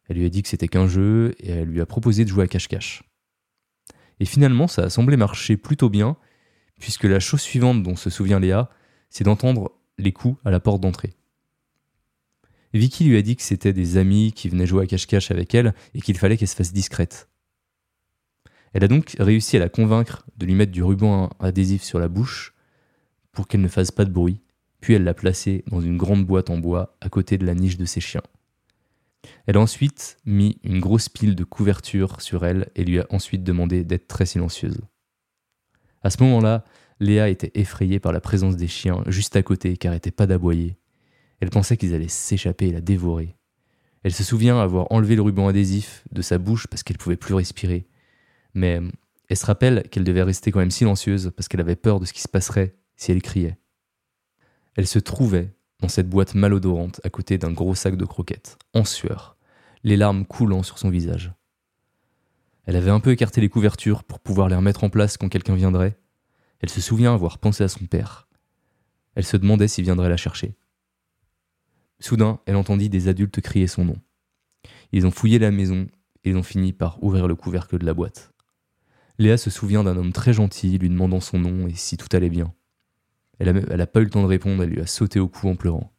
Elle 0.09 0.17
lui 0.17 0.27
a 0.27 0.29
dit 0.29 0.43
que 0.43 0.49
c'était 0.49 0.69
qu'un 0.69 0.89
jeu 0.89 1.37
et 1.39 1.51
elle 1.51 1.69
lui 1.69 1.81
a 1.81 1.87
proposé 1.87 2.25
de 2.25 2.31
jouer 2.31 2.45
à 2.45 2.49
cache-cache. 2.49 3.05
Et 4.19 4.25
finalement, 4.25 4.67
ça 4.67 4.83
a 4.83 4.91
semblé 4.91 5.17
marcher 5.17 5.57
plutôt 5.57 5.89
bien 5.89 6.17
puisque 6.81 7.05
la 7.05 7.21
chose 7.21 7.41
suivante 7.41 7.83
dont 7.83 7.97
se 7.97 8.11
souvient 8.11 8.41
Léa, 8.41 8.69
c'est 9.09 9.25
d'entendre 9.25 9.73
les 9.99 10.13
coups 10.13 10.41
à 10.45 10.51
la 10.51 10.59
porte 10.59 10.81
d'entrée. 10.81 11.15
Vicky 12.73 13.05
lui 13.05 13.17
a 13.17 13.23
dit 13.23 13.37
que 13.37 13.43
c'était 13.43 13.73
des 13.73 13.97
amis 13.97 14.33
qui 14.33 14.49
venaient 14.49 14.67
jouer 14.67 14.83
à 14.83 14.87
cache-cache 14.87 15.31
avec 15.31 15.55
elle 15.55 15.75
et 15.95 16.01
qu'il 16.01 16.19
fallait 16.19 16.37
qu'elle 16.37 16.49
se 16.49 16.57
fasse 16.57 16.73
discrète. 16.73 17.29
Elle 18.73 18.83
a 18.83 18.89
donc 18.89 19.15
réussi 19.21 19.57
à 19.57 19.61
la 19.61 19.69
convaincre 19.69 20.27
de 20.37 20.47
lui 20.47 20.55
mettre 20.55 20.73
du 20.73 20.83
ruban 20.83 21.31
adhésif 21.39 21.85
sur 21.85 22.01
la 22.01 22.09
bouche 22.09 22.53
pour 23.31 23.47
qu'elle 23.47 23.61
ne 23.61 23.69
fasse 23.69 23.93
pas 23.93 24.05
de 24.05 24.11
bruit, 24.11 24.41
puis 24.85 24.93
elle 24.93 25.05
l'a 25.05 25.15
placé 25.15 25.65
dans 25.69 25.81
une 25.81 25.97
grande 25.97 26.27
boîte 26.27 26.51
en 26.51 26.59
bois 26.59 26.95
à 27.01 27.09
côté 27.09 27.39
de 27.39 27.47
la 27.47 27.55
niche 27.55 27.79
de 27.79 27.87
ses 27.87 28.03
chiens. 28.03 28.21
Elle 29.47 29.57
a 29.57 29.61
ensuite 29.61 30.19
mis 30.27 30.59
une 30.63 30.79
grosse 30.79 31.09
pile 31.09 31.35
de 31.35 31.43
couverture 31.43 32.21
sur 32.21 32.45
elle 32.45 32.69
et 32.77 32.85
lui 32.85 33.01
a 33.01 33.07
ensuite 33.09 33.43
demandé 33.43 33.83
d'être 33.83 34.09
très 34.09 34.27
silencieuse. 34.27 34.83
À 36.03 36.11
ce 36.11 36.23
moment-là, 36.23 36.67
Léa 37.01 37.31
était 37.31 37.51
effrayée 37.55 37.99
par 37.99 38.13
la 38.13 38.21
présence 38.21 38.57
des 38.57 38.69
chiens 38.69 39.03
juste 39.07 39.37
à 39.37 39.43
côté 39.43 39.79
qui 39.79 39.87
n'arrêtaient 39.87 40.11
pas 40.11 40.27
d'aboyer. 40.27 40.77
Elle 41.41 41.49
pensait 41.49 41.79
qu'ils 41.79 41.95
allaient 41.95 42.07
s'échapper 42.07 42.69
et 42.69 42.73
la 42.73 42.83
dévorer. 42.83 43.37
Elle 44.03 44.13
se 44.13 44.23
souvient 44.23 44.61
avoir 44.61 44.93
enlevé 44.93 45.17
le 45.17 45.23
ruban 45.23 45.49
adhésif 45.49 46.05
de 46.13 46.21
sa 46.21 46.37
bouche 46.37 46.67
parce 46.67 46.83
qu'elle 46.83 46.99
pouvait 46.99 47.17
plus 47.17 47.33
respirer. 47.33 47.87
Mais 48.53 48.83
elle 49.31 49.37
se 49.39 49.47
rappelle 49.47 49.89
qu'elle 49.91 50.05
devait 50.05 50.23
rester 50.23 50.53
quand 50.53 50.61
même 50.61 50.71
silencieuse 50.71 51.33
parce 51.35 51.49
qu'elle 51.49 51.63
avait 51.63 51.75
peur 51.75 52.01
de 52.01 52.05
ce 52.05 52.13
qui 52.13 52.21
se 52.21 52.29
passerait 52.29 52.77
si 52.97 53.13
elle 53.13 53.23
criait. 53.23 53.57
Elle 54.77 54.87
se 54.87 54.99
trouvait 54.99 55.55
dans 55.81 55.89
cette 55.89 56.09
boîte 56.09 56.35
malodorante 56.35 57.01
à 57.05 57.11
côté 57.11 57.39
d'un 57.39 57.53
gros 57.53 57.75
sac 57.75 57.97
de 57.97 58.05
croquettes, 58.05 58.59
en 58.73 58.85
sueur, 58.85 59.37
les 59.83 59.97
larmes 59.97 60.25
coulant 60.25 60.63
sur 60.63 60.79
son 60.79 60.91
visage. 60.91 61.33
Elle 62.65 62.77
avait 62.77 62.91
un 62.91 63.01
peu 63.01 63.11
écarté 63.11 63.41
les 63.41 63.49
couvertures 63.49 64.05
pour 64.05 64.21
pouvoir 64.21 64.49
les 64.49 64.57
remettre 64.57 64.85
en 64.85 64.91
place 64.91 65.17
quand 65.17 65.29
quelqu'un 65.29 65.55
viendrait. 65.55 65.99
Elle 66.61 66.71
se 66.71 66.81
souvient 66.81 67.15
avoir 67.15 67.39
pensé 67.39 67.63
à 67.63 67.69
son 67.69 67.85
père. 67.85 68.27
Elle 69.15 69.27
se 69.27 69.37
demandait 69.37 69.69
s'il 69.69 69.85
viendrait 69.85 70.09
la 70.09 70.17
chercher. 70.17 70.57
Soudain, 72.01 72.41
elle 72.47 72.57
entendit 72.57 72.89
des 72.89 73.09
adultes 73.09 73.41
crier 73.41 73.67
son 73.67 73.85
nom. 73.85 73.97
Ils 74.93 75.07
ont 75.07 75.11
fouillé 75.11 75.39
la 75.39 75.51
maison 75.51 75.87
et 76.25 76.31
ils 76.31 76.37
ont 76.37 76.43
fini 76.43 76.73
par 76.73 77.03
ouvrir 77.03 77.29
le 77.29 77.35
couvercle 77.35 77.79
de 77.79 77.87
la 77.87 77.95
boîte. 77.95 78.33
Léa 79.19 79.37
se 79.37 79.51
souvient 79.51 79.85
d'un 79.85 79.97
homme 79.97 80.13
très 80.13 80.33
gentil 80.33 80.79
lui 80.79 80.89
demandant 80.89 81.21
son 81.21 81.39
nom 81.39 81.69
et 81.69 81.75
si 81.75 81.97
tout 81.97 82.09
allait 82.13 82.31
bien. 82.31 82.53
Elle 83.39 83.65
n'a 83.77 83.87
pas 83.87 84.01
eu 84.01 84.05
le 84.05 84.11
temps 84.11 84.23
de 84.23 84.29
répondre, 84.29 84.63
elle 84.63 84.71
lui 84.71 84.81
a 84.81 84.87
sauté 84.87 85.19
au 85.21 85.29
cou 85.29 85.49
en 85.49 85.57
pleurant. 85.57 85.93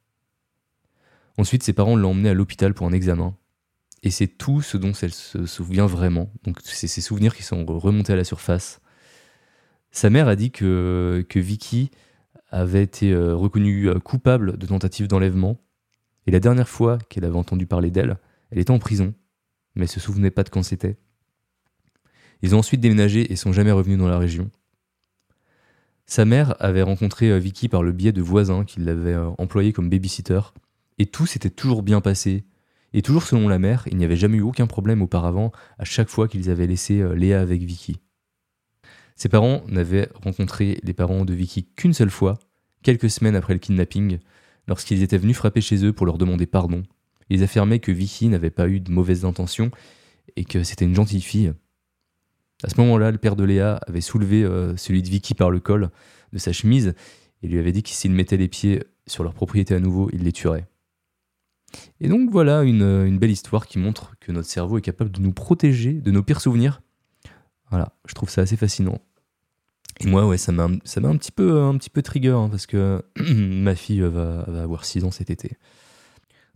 Ensuite, 1.38 1.64
ses 1.64 1.74
parents 1.74 1.96
l'ont 1.96 2.12
emmenée 2.12 2.30
à 2.30 2.34
l'hôpital 2.34 2.74
pour 2.74 2.88
un 2.88 2.94
examen, 2.94 3.36
et 4.04 4.12
c'est 4.12 4.28
tout 4.28 4.62
ce 4.62 4.78
dont 4.78 4.94
elle 4.94 5.14
se 5.14 5.46
souvient 5.46 5.88
vraiment. 5.88 6.32
Donc 6.44 6.60
c'est 6.64 6.88
ces 6.88 7.02
souvenirs 7.02 7.36
qui 7.36 7.44
sont 7.44 7.66
remontés 7.66 8.14
à 8.14 8.16
la 8.16 8.24
surface. 8.24 8.80
Sa 9.92 10.10
mère 10.10 10.28
a 10.28 10.36
dit 10.36 10.52
que, 10.52 11.26
Vicky 11.34 11.90
avait 12.52 12.84
été 12.84 13.12
euh, 13.12 13.36
reconnue 13.36 13.90
euh, 13.90 14.00
coupable 14.00 14.58
de 14.58 14.66
tentative 14.68 15.08
d'enlèvement. 15.08 15.60
Et 16.28 16.32
la 16.32 16.40
dernière 16.40 16.70
fois 16.70 17.00
qu'elle 17.10 17.26
avait 17.26 17.36
entendu 17.36 17.66
parler 17.66 17.92
d'elle, 17.92 18.18
elle 18.52 18.60
était 18.60 18.72
en 18.72 18.80
prison, 18.80 19.14
mais 19.74 19.84
elle 19.86 19.90
se 19.90 20.00
souvenait 20.00 20.32
pas 20.32 20.44
de 20.44 20.50
quand 20.50 20.64
c'était. 20.64 20.98
Ils 22.42 22.56
ont 22.56 22.60
ensuite 22.60 22.82
déménagé 22.82 23.32
et 23.32 23.36
sont 23.36 23.54
jamais 23.54 23.72
revenus 23.72 23.98
dans 23.98 24.08
la 24.08 24.20
région. 24.20 24.52
Sa 26.08 26.26
mère 26.26 26.56
avait 26.60 26.82
rencontré 26.82 27.32
euh, 27.32 27.38
Vicky 27.38 27.68
par 27.68 27.84
le 27.84 27.92
biais 27.92 28.12
de 28.12 28.22
voisins 28.22 28.64
qui 28.64 28.80
l'avaient 28.80 29.18
employé 29.38 29.74
comme 29.74 29.90
babysitter, 29.90 30.42
et 30.98 31.06
tout 31.06 31.26
s'était 31.26 31.50
toujours 31.50 31.84
bien 31.84 32.02
passé. 32.02 32.46
Et 32.94 33.02
toujours 33.02 33.24
selon 33.24 33.50
la 33.50 33.60
mère, 33.60 33.84
il 33.92 33.98
n'y 33.98 34.06
avait 34.06 34.16
jamais 34.16 34.38
eu 34.38 34.42
aucun 34.42 34.68
problème 34.68 35.02
auparavant 35.02 35.52
à 35.80 35.84
chaque 35.84 36.08
fois 36.08 36.28
qu'ils 36.28 36.50
avaient 36.50 36.68
laissé 36.68 37.02
euh, 37.02 37.14
Léa 37.14 37.42
avec 37.42 37.62
Vicky. 37.62 37.98
Ses 39.16 39.30
parents 39.30 39.64
n'avaient 39.68 40.10
rencontré 40.24 40.80
les 40.84 40.94
parents 40.94 41.26
de 41.26 41.34
Vicky 41.34 41.66
qu'une 41.76 41.94
seule 41.94 42.10
fois, 42.10 42.40
quelques 42.84 43.10
semaines 43.10 43.36
après 43.36 43.54
le 43.54 43.60
kidnapping, 43.60 44.20
lorsqu'ils 44.68 45.04
étaient 45.04 45.18
venus 45.18 45.38
frapper 45.38 45.62
chez 45.62 45.86
eux 45.86 45.94
pour 45.94 46.06
leur 46.06 46.18
demander 46.18 46.46
pardon. 46.46 46.84
Ils 47.30 47.44
affirmaient 47.44 47.80
que 47.80 47.92
Vicky 47.92 48.28
n'avait 48.28 48.50
pas 48.50 48.68
eu 48.70 48.80
de 48.80 48.92
mauvaises 48.92 49.26
intentions 49.26 49.72
et 50.36 50.46
que 50.46 50.64
c'était 50.64 50.86
une 50.86 50.96
gentille 50.96 51.22
fille. 51.22 51.54
À 52.66 52.70
ce 52.70 52.82
moment-là, 52.82 53.12
le 53.12 53.20
père 53.20 53.36
de 53.36 53.44
Léa 53.44 53.80
avait 53.88 54.02
soulevé 54.02 54.44
euh, 54.44 54.76
celui 54.76 55.04
de 55.04 55.08
Vicky 55.08 55.36
par 55.36 55.52
le 55.52 55.60
col 55.60 55.92
de 56.34 56.40
sa 56.40 56.52
chemise 56.52 56.96
et 57.44 57.48
lui 57.48 57.60
avait 57.60 57.72
dit 57.72 57.84
que 57.84 57.90
s'il 57.90 58.12
mettait 58.12 58.38
les 58.38 58.48
pieds 58.48 58.84
sur 59.06 59.24
leur 59.24 59.36
propriété 59.36 59.76
à 59.76 59.80
nouveau, 59.80 60.10
il 60.14 60.24
les 60.24 60.32
tuerait. 60.32 60.66
Et 62.02 62.08
donc 62.08 62.32
voilà 62.32 62.64
une, 62.64 63.20
belle 63.20 63.30
histoire 63.30 63.68
qui 63.68 63.78
montre 63.78 64.16
que 64.20 64.32
notre 64.32 64.50
cerveau 64.50 64.80
est 64.80 64.82
capable 64.82 65.12
de 65.12 65.22
nous 65.22 65.32
protéger 65.32 65.94
de 65.94 66.10
nos 66.10 66.24
pires 66.24 66.42
souvenirs. 66.42 66.82
Voilà, 67.70 67.94
je 68.08 68.16
trouve 68.16 68.32
ça 68.32 68.42
assez 68.42 68.58
fascinant. 68.58 69.00
Et 70.00 70.08
moi, 70.08 70.26
ouais, 70.26 70.40
ça 70.40 70.52
m'a, 70.52 70.64
un 70.64 70.78
petit 71.18 71.32
peu, 71.32 71.62
un 71.62 71.78
petit 71.78 71.92
peu 71.92 72.02
trigger 72.02 72.32
hein, 72.32 72.50
parce 72.50 72.66
que 72.66 73.04
ma 73.30 73.76
fille 73.76 74.02
va, 74.02 74.42
avoir 74.42 74.86
6 74.86 75.04
ans 75.04 75.12
cet 75.12 75.30
été. 75.30 75.52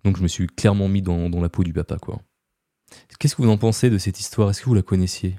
Donc 0.04 0.18
je 0.18 0.24
me 0.24 0.28
suis 0.28 0.48
clairement 0.48 0.88
mis 0.88 1.04
dans, 1.04 1.30
la 1.30 1.50
peau 1.50 1.64
du 1.64 1.74
papa, 1.74 1.98
quoi. 1.98 2.20
Qu'est-ce 3.20 3.36
que 3.36 3.44
vous 3.44 3.50
en 3.50 3.60
pensez 3.60 3.92
de 3.92 4.00
cette 4.00 4.20
histoire? 4.20 4.50
Est-ce 4.50 4.62
que 4.62 4.66
vous 4.66 4.74
la 4.74 4.82
connaissiez? 4.82 5.36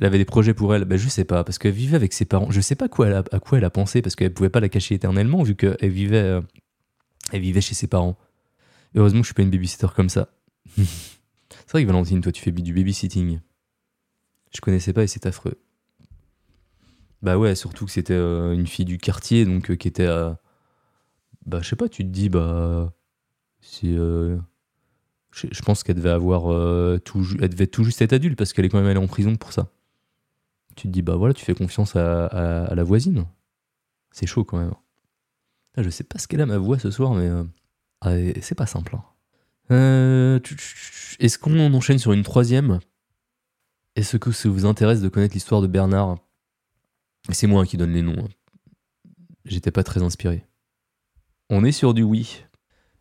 Elle 0.00 0.06
avait 0.06 0.18
des 0.18 0.24
projets 0.24 0.54
pour 0.54 0.74
elle 0.74 0.86
ben, 0.86 0.98
Je 0.98 1.08
sais 1.10 1.24
pas, 1.24 1.44
parce 1.44 1.58
qu'elle 1.58 1.74
vivait 1.74 1.96
avec 1.96 2.14
ses 2.14 2.24
parents. 2.24 2.50
Je 2.50 2.62
sais 2.62 2.74
pas 2.74 2.86
à 2.86 2.88
quoi 2.88 3.06
elle 3.06 3.64
a 3.64 3.70
pensé, 3.70 4.00
parce 4.00 4.16
qu'elle 4.16 4.32
pouvait 4.32 4.48
pas 4.48 4.60
la 4.60 4.70
cacher 4.70 4.94
éternellement, 4.94 5.42
vu 5.42 5.54
qu'elle 5.54 5.90
vivait, 5.90 6.16
euh, 6.16 6.40
elle 7.32 7.42
vivait 7.42 7.60
chez 7.60 7.74
ses 7.74 7.86
parents. 7.86 8.18
Heureusement 8.94 9.20
que 9.20 9.24
je 9.24 9.28
suis 9.28 9.34
pas 9.34 9.42
une 9.42 9.50
babysitter 9.50 9.88
comme 9.94 10.08
ça. 10.08 10.32
c'est 10.78 11.70
vrai 11.70 11.82
que 11.82 11.86
Valentine, 11.86 12.22
toi, 12.22 12.32
tu 12.32 12.42
fais 12.42 12.50
du 12.50 12.72
babysitting. 12.72 13.40
Je 14.54 14.60
connaissais 14.62 14.94
pas 14.94 15.02
et 15.02 15.06
c'est 15.06 15.26
affreux. 15.26 15.60
Bah 17.20 17.36
ouais, 17.36 17.54
surtout 17.54 17.84
que 17.84 17.92
c'était 17.92 18.14
euh, 18.14 18.54
une 18.54 18.66
fille 18.66 18.86
du 18.86 18.96
quartier, 18.96 19.44
donc 19.44 19.70
euh, 19.70 19.76
qui 19.76 19.86
était 19.86 20.06
à. 20.06 20.40
Bah, 21.44 21.60
je 21.62 21.68
sais 21.68 21.76
pas, 21.76 21.90
tu 21.90 22.04
te 22.04 22.08
dis, 22.08 22.30
bah. 22.30 22.94
Si. 23.60 23.94
je 23.94 25.62
pense 25.62 25.82
qu'elle 25.82 25.96
devait 25.96 26.08
avoir. 26.08 26.44
tout, 27.02 27.26
elle 27.42 27.50
devait 27.50 27.66
tout 27.66 27.84
juste 27.84 28.00
être 28.00 28.14
adulte 28.14 28.38
parce 28.38 28.54
qu'elle 28.54 28.64
est 28.64 28.70
quand 28.70 28.80
même 28.80 28.88
allée 28.88 28.98
en 28.98 29.06
prison 29.06 29.36
pour 29.36 29.52
ça. 29.52 29.70
Tu 30.76 30.88
te 30.88 30.92
dis, 30.92 31.02
bah 31.02 31.16
voilà, 31.16 31.34
tu 31.34 31.44
fais 31.44 31.54
confiance 31.54 31.96
à, 31.96 32.74
la 32.74 32.82
voisine. 32.84 33.26
C'est 34.12 34.26
chaud 34.26 34.44
quand 34.44 34.58
même. 34.58 34.74
Ah, 35.76 35.82
je 35.82 35.90
sais 35.90 36.04
pas 36.04 36.18
ce 36.18 36.26
qu'elle 36.26 36.40
a 36.40 36.46
ma 36.46 36.58
voix 36.58 36.78
ce 36.78 36.90
soir, 36.90 37.14
mais. 37.14 37.28
euh, 37.28 37.44
ah, 38.00 38.12
c'est 38.40 38.54
pas 38.54 38.66
simple. 38.66 38.96
hein. 38.96 39.04
Euh, 39.70 40.40
Est-ce 41.20 41.38
qu'on 41.38 41.72
enchaîne 41.74 41.98
sur 41.98 42.12
une 42.12 42.22
troisième? 42.22 42.80
Est-ce 43.94 44.16
que 44.16 44.32
ça 44.32 44.48
vous 44.48 44.66
intéresse 44.66 45.00
de 45.00 45.08
connaître 45.08 45.34
l'histoire 45.34 45.60
de 45.60 45.66
Bernard? 45.66 46.18
C'est 47.30 47.46
moi 47.46 47.66
qui 47.66 47.76
donne 47.76 47.92
les 47.92 48.02
noms. 48.02 48.24
hein. 48.24 48.28
J'étais 49.44 49.70
pas 49.70 49.84
très 49.84 50.02
inspiré. 50.02 50.46
On 51.50 51.64
est 51.64 51.72
sur 51.72 51.94
du 51.94 52.02
oui. 52.02 52.44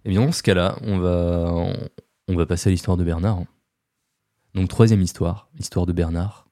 Eh 0.05 0.09
bien, 0.09 0.25
dans 0.25 0.31
ce 0.31 0.43
cas-là, 0.43 0.77
on 0.81 0.97
va, 0.99 1.51
on, 1.53 1.89
on 2.27 2.35
va 2.35 2.45
passer 2.45 2.69
à 2.69 2.71
l'histoire 2.71 2.97
de 2.97 3.03
Bernard. 3.03 3.43
Donc, 4.55 4.67
troisième 4.69 5.01
histoire, 5.01 5.49
l'histoire 5.55 5.85
de 5.85 5.93
Bernard. 5.93 6.48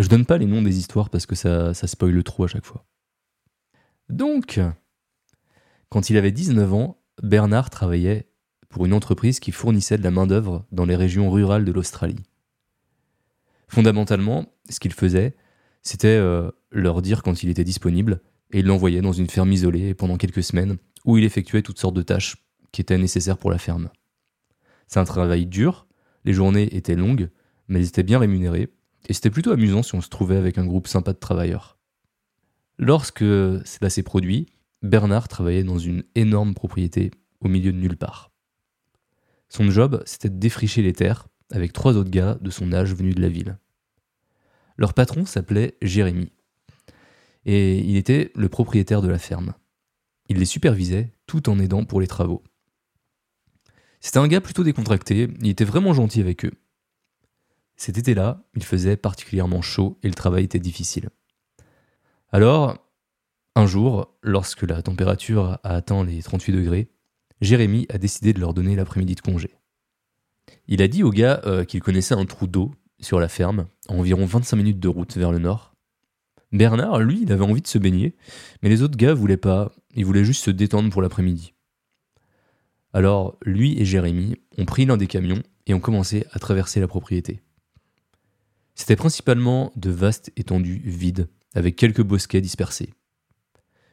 Je 0.00 0.08
donne 0.08 0.24
pas 0.24 0.38
les 0.38 0.46
noms 0.46 0.62
des 0.62 0.78
histoires 0.78 1.10
parce 1.10 1.26
que 1.26 1.34
ça, 1.34 1.74
ça 1.74 1.86
spoile 1.86 2.22
trop 2.22 2.44
à 2.44 2.46
chaque 2.46 2.64
fois. 2.64 2.86
Donc, 4.08 4.58
quand 5.90 6.08
il 6.08 6.16
avait 6.16 6.32
19 6.32 6.72
ans, 6.72 7.02
Bernard 7.22 7.68
travaillait 7.68 8.30
pour 8.70 8.86
une 8.86 8.94
entreprise 8.94 9.40
qui 9.40 9.52
fournissait 9.52 9.98
de 9.98 10.02
la 10.02 10.10
main-d'œuvre 10.10 10.64
dans 10.72 10.86
les 10.86 10.96
régions 10.96 11.30
rurales 11.30 11.66
de 11.66 11.72
l'Australie. 11.72 12.24
Fondamentalement, 13.68 14.46
ce 14.70 14.80
qu'il 14.80 14.94
faisait, 14.94 15.36
c'était 15.82 16.08
euh, 16.08 16.50
leur 16.70 17.02
dire 17.02 17.22
quand 17.22 17.42
il 17.42 17.50
était 17.50 17.64
disponible 17.64 18.22
et 18.52 18.60
il 18.60 18.66
l'envoyait 18.66 19.02
dans 19.02 19.12
une 19.12 19.28
ferme 19.28 19.52
isolée 19.52 19.92
pendant 19.94 20.16
quelques 20.16 20.42
semaines 20.42 20.78
où 21.04 21.18
il 21.18 21.24
effectuait 21.24 21.62
toutes 21.62 21.78
sortes 21.78 21.94
de 21.94 22.02
tâches 22.02 22.36
qui 22.72 22.80
étaient 22.80 22.98
nécessaires 22.98 23.38
pour 23.38 23.50
la 23.50 23.58
ferme. 23.58 23.90
C'est 24.86 24.98
un 24.98 25.04
travail 25.04 25.44
dur, 25.44 25.86
les 26.24 26.32
journées 26.32 26.74
étaient 26.74 26.96
longues, 26.96 27.28
mais 27.68 27.80
elles 27.80 27.88
étaient 27.88 28.02
bien 28.02 28.18
rémunérées 28.18 28.70
et 29.08 29.12
c'était 29.12 29.30
plutôt 29.30 29.52
amusant 29.52 29.82
si 29.82 29.94
on 29.94 30.00
se 30.00 30.08
trouvait 30.08 30.36
avec 30.36 30.58
un 30.58 30.66
groupe 30.66 30.86
sympa 30.86 31.12
de 31.12 31.18
travailleurs. 31.18 31.78
Lorsque 32.78 33.20
cela 33.20 33.90
s'est 33.90 34.02
produit, 34.02 34.46
Bernard 34.82 35.28
travaillait 35.28 35.64
dans 35.64 35.78
une 35.78 36.04
énorme 36.14 36.54
propriété 36.54 37.10
au 37.40 37.48
milieu 37.48 37.72
de 37.72 37.78
nulle 37.78 37.96
part. 37.96 38.30
Son 39.48 39.70
job, 39.70 40.02
c'était 40.06 40.28
de 40.28 40.38
défricher 40.38 40.82
les 40.82 40.92
terres 40.92 41.28
avec 41.50 41.72
trois 41.72 41.96
autres 41.96 42.10
gars 42.10 42.38
de 42.40 42.50
son 42.50 42.72
âge 42.72 42.94
venus 42.94 43.14
de 43.14 43.20
la 43.20 43.28
ville. 43.28 43.58
Leur 44.76 44.94
patron 44.94 45.26
s'appelait 45.26 45.76
Jérémy, 45.82 46.32
et 47.44 47.78
il 47.78 47.96
était 47.96 48.30
le 48.34 48.48
propriétaire 48.48 49.02
de 49.02 49.08
la 49.08 49.18
ferme. 49.18 49.54
Il 50.28 50.38
les 50.38 50.44
supervisait 50.44 51.12
tout 51.26 51.50
en 51.50 51.58
aidant 51.58 51.84
pour 51.84 52.00
les 52.00 52.06
travaux. 52.06 52.42
C'était 54.00 54.18
un 54.18 54.28
gars 54.28 54.40
plutôt 54.40 54.64
décontracté, 54.64 55.28
il 55.40 55.48
était 55.48 55.64
vraiment 55.64 55.92
gentil 55.92 56.20
avec 56.20 56.44
eux. 56.44 56.52
Cet 57.80 57.96
été-là, 57.96 58.42
il 58.54 58.62
faisait 58.62 58.98
particulièrement 58.98 59.62
chaud 59.62 59.98
et 60.02 60.08
le 60.08 60.12
travail 60.12 60.44
était 60.44 60.58
difficile. 60.58 61.08
Alors, 62.30 62.76
un 63.56 63.64
jour, 63.64 64.14
lorsque 64.22 64.64
la 64.64 64.82
température 64.82 65.58
a 65.62 65.76
atteint 65.76 66.04
les 66.04 66.22
38 66.22 66.52
degrés, 66.52 66.90
Jérémy 67.40 67.86
a 67.88 67.96
décidé 67.96 68.34
de 68.34 68.38
leur 68.38 68.52
donner 68.52 68.76
l'après-midi 68.76 69.14
de 69.14 69.22
congé. 69.22 69.56
Il 70.68 70.82
a 70.82 70.88
dit 70.88 71.02
aux 71.02 71.10
gars 71.10 71.40
euh, 71.46 71.64
qu'il 71.64 71.80
connaissait 71.80 72.12
un 72.12 72.26
trou 72.26 72.46
d'eau 72.46 72.70
sur 73.00 73.18
la 73.18 73.28
ferme, 73.28 73.66
à 73.88 73.94
environ 73.94 74.26
25 74.26 74.58
minutes 74.58 74.78
de 74.78 74.88
route 74.88 75.16
vers 75.16 75.32
le 75.32 75.38
nord. 75.38 75.74
Bernard, 76.52 76.98
lui, 76.98 77.22
il 77.22 77.32
avait 77.32 77.44
envie 77.44 77.62
de 77.62 77.66
se 77.66 77.78
baigner, 77.78 78.14
mais 78.62 78.68
les 78.68 78.82
autres 78.82 78.98
gars 78.98 79.14
voulaient 79.14 79.38
pas, 79.38 79.72
ils 79.94 80.04
voulaient 80.04 80.26
juste 80.26 80.44
se 80.44 80.50
détendre 80.50 80.90
pour 80.90 81.00
l'après-midi. 81.00 81.54
Alors, 82.92 83.38
lui 83.40 83.80
et 83.80 83.86
Jérémy 83.86 84.36
ont 84.58 84.66
pris 84.66 84.84
l'un 84.84 84.98
des 84.98 85.06
camions 85.06 85.42
et 85.66 85.72
ont 85.72 85.80
commencé 85.80 86.26
à 86.32 86.38
traverser 86.38 86.78
la 86.78 86.86
propriété. 86.86 87.40
C'était 88.80 88.96
principalement 88.96 89.72
de 89.76 89.90
vastes 89.90 90.32
étendues 90.38 90.80
vides, 90.86 91.28
avec 91.54 91.76
quelques 91.76 92.00
bosquets 92.00 92.40
dispersés. 92.40 92.94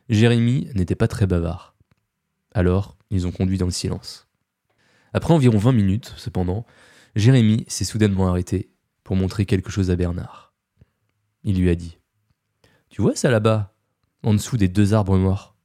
Jérémy 0.08 0.69
n'était 0.76 0.95
pas 0.95 1.10
très 1.10 1.28
bavard. 1.28 1.76
Alors, 2.54 2.97
ils 3.10 3.28
ont 3.28 3.34
conduit 3.34 3.58
dans 3.58 3.65
le 3.65 3.71
silence. 3.71 4.30
Après 5.12 5.34
environ 5.34 5.58
20 5.58 5.73
minutes, 5.73 6.13
cependant, 6.15 6.65
Jérémy 7.17 7.65
s'est 7.67 7.84
soudainement 7.84 8.30
arrêté 8.30 8.71
pour 9.04 9.17
montrer 9.17 9.45
quelque 9.45 9.71
chose 9.71 9.91
à 9.91 9.97
Bernard. 9.97 10.54
Il 11.43 11.60
lui 11.60 11.69
a 11.69 11.76
dit 11.76 11.97
Tu 12.89 13.02
vois 13.02 13.17
ça 13.17 13.30
là-bas, 13.30 13.76
en 14.23 14.34
dessous 14.34 14.56
des 14.56 14.69
deux 14.69 14.93
arbres 14.93 15.17
morts? 15.17 15.58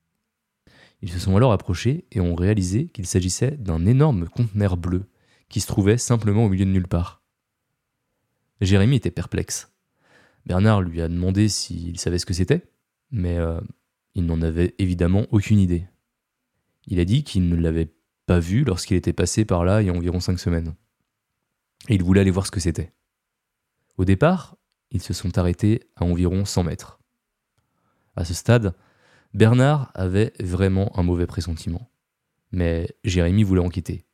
Ils 1.00 1.12
se 1.12 1.20
sont 1.20 1.37
alors 1.37 1.52
approchés 1.52 2.06
et 2.11 2.18
ont 2.20 2.35
réalisé 2.35 2.88
qu'il 2.88 3.06
s'agissait 3.06 3.52
d'un 3.52 3.87
énorme 3.87 4.28
conteneur 4.28 4.76
bleu 4.76 5.04
qui 5.48 5.61
se 5.61 5.68
trouvait 5.68 5.96
simplement 5.96 6.44
au 6.44 6.48
milieu 6.48 6.64
de 6.64 6.70
nulle 6.72 6.88
part. 6.88 7.21
Jérémy 8.62 8.96
était 8.96 9.11
perplexe. 9.11 9.72
Bernard 10.46 10.83
lui 10.83 11.01
a 11.03 11.09
demandé 11.09 11.48
s'il 11.48 11.98
savait 11.98 12.18
ce 12.18 12.27
que 12.27 12.35
c'était, 12.35 12.70
mais 13.11 13.37
euh, 13.37 13.61
il 14.14 14.25
n'en 14.27 14.40
avait 14.40 14.75
évidemment 14.79 15.27
aucune 15.31 15.59
idée. 15.59 15.87
Il 16.87 17.01
a 17.01 17.05
dit 17.05 17.25
qu'il 17.25 17.48
ne 17.48 17.57
l'avait 17.57 17.92
pas 18.27 18.38
vu 18.38 18.64
lorsqu'il 18.64 18.96
était 18.96 19.12
passé 19.12 19.44
par 19.44 19.64
là 19.64 19.83
il 19.83 19.87
y 19.87 19.90
a 19.90 19.92
environ 19.92 20.20
cinq 20.20 20.38
semaines. 20.38 20.75
Et 21.88 21.94
il 21.96 22.03
voulait 22.03 22.20
aller 22.20 22.31
voir 22.31 22.46
ce 22.46 22.53
que 22.53 22.61
c'était. 22.61 22.92
Au 23.98 24.05
départ, 24.05 24.57
ils 24.90 25.03
se 25.03 25.12
sont 25.12 25.38
arrêtés 25.38 25.83
à 25.96 26.05
environ 26.05 26.44
100 26.44 26.64
mètres. 26.64 27.01
À 28.14 28.25
ce 28.25 28.35
stade, 28.35 28.75
Bernard 29.35 29.90
avait 29.94 30.33
vraiment 30.38 30.96
un 30.98 31.03
mauvais 31.03 31.27
pressentiment. 31.27 31.90
Mais 32.53 32.94
Jérémy 33.03 33.42
voulait 33.42 33.61
enquêter. 33.61 34.05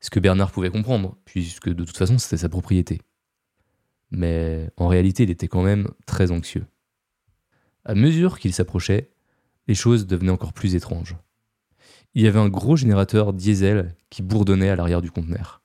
Ce 0.00 0.10
que 0.10 0.18
Bernard 0.18 0.50
pouvait 0.50 0.70
comprendre, 0.70 1.16
puisque 1.24 1.68
de 1.68 1.84
toute 1.84 1.96
façon 1.96 2.18
c'était 2.18 2.38
sa 2.38 2.48
propriété. 2.48 3.02
Mais 4.12 4.70
en 4.76 4.88
réalité, 4.88 5.24
il 5.24 5.30
était 5.30 5.48
quand 5.48 5.62
même 5.62 5.88
très 6.06 6.30
anxieux. 6.30 6.66
À 7.84 7.94
mesure 7.94 8.38
qu'il 8.38 8.52
s'approchait, 8.52 9.10
les 9.66 9.74
choses 9.74 10.06
devenaient 10.06 10.30
encore 10.30 10.52
plus 10.52 10.74
étranges. 10.74 11.16
Il 12.14 12.22
y 12.22 12.28
avait 12.28 12.38
un 12.38 12.50
gros 12.50 12.76
générateur 12.76 13.32
diesel 13.32 13.96
qui 14.10 14.22
bourdonnait 14.22 14.68
à 14.68 14.76
l'arrière 14.76 15.00
du 15.00 15.10
conteneur. 15.10 15.62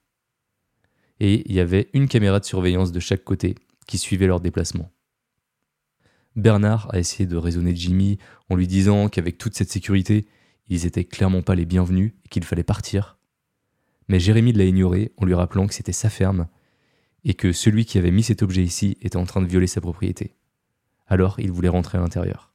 Et 1.19 1.43
il 1.49 1.55
y 1.55 1.59
avait 1.59 1.89
une 1.93 2.07
caméra 2.07 2.39
de 2.39 2.45
surveillance 2.45 2.91
de 2.91 2.99
chaque 2.99 3.23
côté 3.23 3.55
qui 3.85 3.97
suivait 3.97 4.27
leur 4.27 4.39
déplacement. 4.39 4.91
Bernard 6.35 6.87
a 6.93 6.99
essayé 6.99 7.25
de 7.25 7.35
raisonner 7.35 7.75
Jimmy 7.75 8.17
en 8.49 8.55
lui 8.55 8.67
disant 8.67 9.09
qu'avec 9.09 9.37
toute 9.37 9.55
cette 9.55 9.71
sécurité, 9.71 10.27
ils 10.69 10.85
étaient 10.85 11.05
clairement 11.05 11.41
pas 11.41 11.55
les 11.55 11.65
bienvenus 11.65 12.13
et 12.23 12.29
qu'il 12.29 12.43
fallait 12.45 12.63
partir. 12.63 13.17
Mais 14.07 14.19
Jérémy 14.19 14.53
l'a 14.53 14.63
ignoré 14.63 15.11
en 15.17 15.25
lui 15.25 15.33
rappelant 15.33 15.67
que 15.67 15.73
c'était 15.73 15.91
sa 15.91 16.09
ferme 16.09 16.47
et 17.23 17.33
que 17.33 17.51
celui 17.51 17.85
qui 17.85 17.97
avait 17.97 18.11
mis 18.11 18.23
cet 18.23 18.41
objet 18.41 18.63
ici 18.63 18.97
était 19.01 19.17
en 19.17 19.25
train 19.25 19.41
de 19.41 19.47
violer 19.47 19.67
sa 19.67 19.81
propriété. 19.81 20.35
Alors 21.07 21.39
il 21.39 21.51
voulait 21.51 21.69
rentrer 21.69 21.97
à 21.97 22.01
l'intérieur. 22.01 22.53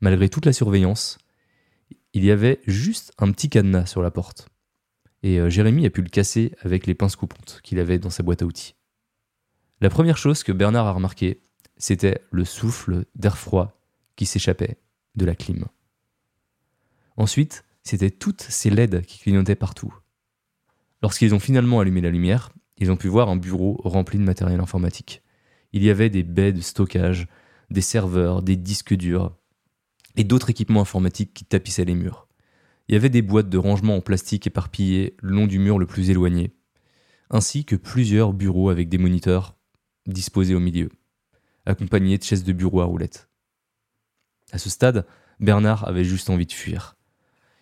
Malgré 0.00 0.28
toute 0.28 0.46
la 0.46 0.52
surveillance, 0.52 1.18
il 2.12 2.24
y 2.24 2.30
avait 2.30 2.60
juste 2.66 3.12
un 3.18 3.30
petit 3.32 3.48
cadenas 3.48 3.86
sur 3.86 4.02
la 4.02 4.10
porte. 4.10 4.48
Et 5.22 5.40
euh, 5.40 5.50
Jérémy 5.50 5.86
a 5.86 5.90
pu 5.90 6.02
le 6.02 6.08
casser 6.08 6.54
avec 6.60 6.86
les 6.86 6.94
pinces 6.94 7.16
coupantes 7.16 7.60
qu'il 7.62 7.80
avait 7.80 7.98
dans 7.98 8.10
sa 8.10 8.22
boîte 8.22 8.42
à 8.42 8.46
outils. 8.46 8.74
La 9.80 9.90
première 9.90 10.16
chose 10.16 10.42
que 10.42 10.52
Bernard 10.52 10.86
a 10.86 10.92
remarqué, 10.92 11.40
c'était 11.76 12.22
le 12.30 12.44
souffle 12.44 13.04
d'air 13.14 13.38
froid 13.38 13.80
qui 14.16 14.26
s'échappait 14.26 14.78
de 15.14 15.24
la 15.24 15.34
clim. 15.34 15.66
Ensuite, 17.16 17.64
c'était 17.82 18.10
toutes 18.10 18.42
ces 18.42 18.70
LED 18.70 19.04
qui 19.06 19.18
clignotaient 19.18 19.54
partout. 19.54 19.94
Lorsqu'ils 21.02 21.34
ont 21.34 21.40
finalement 21.40 21.80
allumé 21.80 22.00
la 22.00 22.10
lumière, 22.10 22.52
ils 22.78 22.90
ont 22.90 22.96
pu 22.96 23.08
voir 23.08 23.28
un 23.28 23.36
bureau 23.36 23.80
rempli 23.84 24.18
de 24.18 24.24
matériel 24.24 24.60
informatique. 24.60 25.22
Il 25.72 25.82
y 25.82 25.90
avait 25.90 26.10
des 26.10 26.22
baies 26.22 26.52
de 26.52 26.60
stockage, 26.60 27.26
des 27.70 27.80
serveurs, 27.80 28.42
des 28.42 28.56
disques 28.56 28.94
durs 28.94 29.36
et 30.16 30.24
d'autres 30.24 30.50
équipements 30.50 30.80
informatiques 30.80 31.34
qui 31.34 31.44
tapissaient 31.44 31.84
les 31.84 31.94
murs. 31.94 32.28
Il 32.88 32.94
y 32.94 32.96
avait 32.96 33.10
des 33.10 33.22
boîtes 33.22 33.50
de 33.50 33.58
rangement 33.58 33.96
en 33.96 34.00
plastique 34.00 34.46
éparpillées 34.46 35.16
le 35.20 35.34
long 35.34 35.46
du 35.46 35.58
mur 35.58 35.78
le 35.78 35.86
plus 35.86 36.08
éloigné, 36.10 36.54
ainsi 37.30 37.64
que 37.64 37.76
plusieurs 37.76 38.32
bureaux 38.32 38.70
avec 38.70 38.88
des 38.88 38.98
moniteurs 38.98 39.56
disposés 40.06 40.54
au 40.54 40.60
milieu, 40.60 40.88
accompagnés 41.66 42.16
de 42.16 42.22
chaises 42.22 42.44
de 42.44 42.52
bureau 42.52 42.80
à 42.80 42.84
roulettes. 42.84 43.28
À 44.52 44.58
ce 44.58 44.70
stade, 44.70 45.06
Bernard 45.38 45.86
avait 45.86 46.04
juste 46.04 46.30
envie 46.30 46.46
de 46.46 46.52
fuir. 46.52 46.96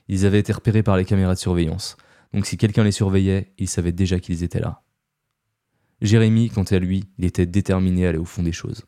Ils 0.06 0.24
avaient 0.24 0.38
été 0.38 0.52
repérés 0.52 0.84
par 0.84 0.96
les 0.96 1.04
caméras 1.04 1.34
de 1.34 1.40
surveillance, 1.40 1.96
donc 2.32 2.46
si 2.46 2.56
quelqu'un 2.56 2.84
les 2.84 2.92
surveillait, 2.92 3.52
il 3.58 3.68
savait 3.68 3.92
déjà 3.92 4.20
qu'ils 4.20 4.44
étaient 4.44 4.60
là. 4.60 4.85
Jérémy, 6.02 6.50
quant 6.50 6.64
à 6.64 6.78
lui, 6.78 7.04
il 7.18 7.24
était 7.24 7.46
déterminé 7.46 8.06
à 8.06 8.10
aller 8.10 8.18
au 8.18 8.24
fond 8.24 8.42
des 8.42 8.52
choses. 8.52 8.84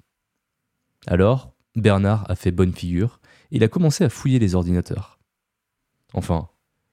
Alors, 1.06 1.54
Bernard 1.74 2.30
a 2.30 2.34
fait 2.34 2.50
bonne 2.50 2.72
figure, 2.72 3.20
et 3.50 3.56
il 3.56 3.64
a 3.64 3.68
commencé 3.68 4.04
à 4.04 4.10
fouiller 4.10 4.38
les 4.38 4.54
ordinateurs. 4.54 5.18
Enfin, 6.12 6.48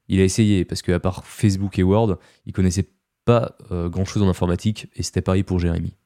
il 0.08 0.20
a 0.20 0.24
essayé, 0.24 0.66
parce 0.66 0.82
qu'à 0.82 1.00
part 1.00 1.26
Facebook 1.26 1.80
et 1.80 1.84
Word, 1.84 2.18
il 2.46 2.54
connaissait 2.54 2.90
pas 3.26 3.58
euh, 3.72 3.90
grand 3.90 4.06
chose 4.06 4.24
en 4.24 4.30
informatique, 4.30 4.88
et 4.96 5.04
c'était 5.04 5.22
pareil 5.22 5.44
pour 5.44 5.60
Jérémy. 5.60 5.98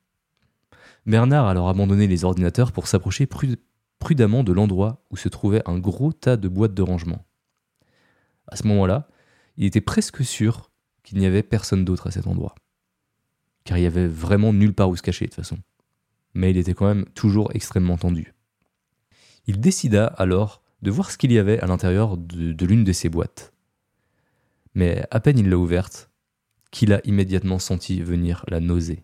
Bernard 1.06 1.46
a 1.46 1.52
alors 1.52 1.70
abandonné 1.70 2.08
les 2.08 2.24
ordinateurs 2.24 2.72
pour 2.72 2.88
s'approcher 2.88 3.28
prudemment 4.00 4.44
de 4.44 4.54
l'endroit 4.54 5.06
où 5.12 5.18
se 5.18 5.30
trouvait 5.30 5.68
un 5.68 5.78
gros 5.78 6.14
tas 6.14 6.38
de 6.38 6.48
boîtes 6.48 6.74
de 6.74 6.82
rangement. 6.82 7.26
À 8.48 8.56
ce 8.56 8.68
moment-là, 8.68 9.08
il 9.58 9.66
était 9.66 9.82
presque 9.82 10.24
sûr 10.24 10.72
qu'il 11.04 11.20
n'y 11.20 11.26
avait 11.26 11.44
personne 11.44 11.86
d'autre 11.86 12.08
à 12.08 12.12
cet 12.12 12.28
endroit. 12.28 12.56
Car 13.64 13.78
il 13.78 13.84
y 13.84 13.88
avait 13.88 14.08
vraiment 14.08 14.54
nulle 14.54 14.74
part 14.74 14.90
où 14.90 14.96
se 14.96 15.02
cacher 15.02 15.26
de 15.26 15.30
toute 15.32 15.44
façon. 15.44 15.60
Mais 16.34 16.52
il 16.52 16.58
était 16.58 16.74
quand 16.74 16.88
même 16.88 17.06
toujours 17.14 17.52
extrêmement 17.54 17.98
tendu. 17.98 18.34
Il 19.48 19.60
décida 19.60 20.06
alors 20.06 20.62
de 20.82 20.92
voir 20.92 21.12
ce 21.12 21.18
qu'il 21.18 21.32
y 21.32 21.40
avait 21.40 21.60
à 21.60 21.68
l'intérieur 21.68 22.18
de, 22.18 22.66
l'une 22.66 22.84
de 22.84 22.94
ces 22.94 23.10
boîtes. 23.10 23.54
Mais 24.76 25.04
à 25.12 25.20
peine 25.20 25.40
il 25.40 25.50
l'a 25.50 25.58
ouverte, 25.58 26.10
qu'il 26.72 26.94
a 26.94 27.02
immédiatement 27.04 27.60
senti 27.60 28.02
venir 28.02 28.46
la 28.48 28.60
nausée. 28.60 29.04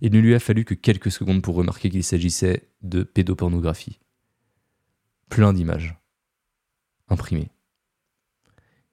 Il 0.00 0.12
ne 0.12 0.20
lui 0.20 0.34
a 0.34 0.38
fallu 0.38 0.64
que 0.64 0.74
quelques 0.74 1.10
secondes 1.10 1.42
pour 1.42 1.56
remarquer 1.56 1.90
qu'il 1.90 2.04
s'agissait 2.04 2.68
de 2.82 3.02
pédopornographie. 3.02 3.98
Plein 5.28 5.52
d'images. 5.52 5.96
Imprimées. 7.08 7.50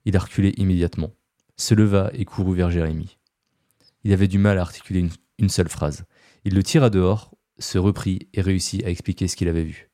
Il 0.06 0.18
a 0.18 0.20
reculé 0.20 0.54
immédiatement, 0.58 1.12
se 1.56 1.74
leva 1.74 2.12
et 2.14 2.26
courut 2.26 2.56
vers 2.56 2.72
Jérémie. 2.72 3.18
Il 4.04 4.13
avait 4.13 4.28
du 4.28 4.38
mal 4.38 4.58
à 4.58 4.62
articuler 4.62 5.08
une, 5.39 5.50
seule 5.50 5.70
phrase. 5.70 6.06
Il 6.46 6.56
le 6.56 6.63
tira 6.63 6.89
dehors, 6.89 7.36
se 7.60 7.78
reprit 7.78 8.28
et 8.34 8.42
réussit 8.42 8.84
à 8.84 8.89
expliquer 8.89 9.28
ce 9.28 9.36
qu'il 9.36 9.48
avait 9.48 9.63
vu. 9.63 9.89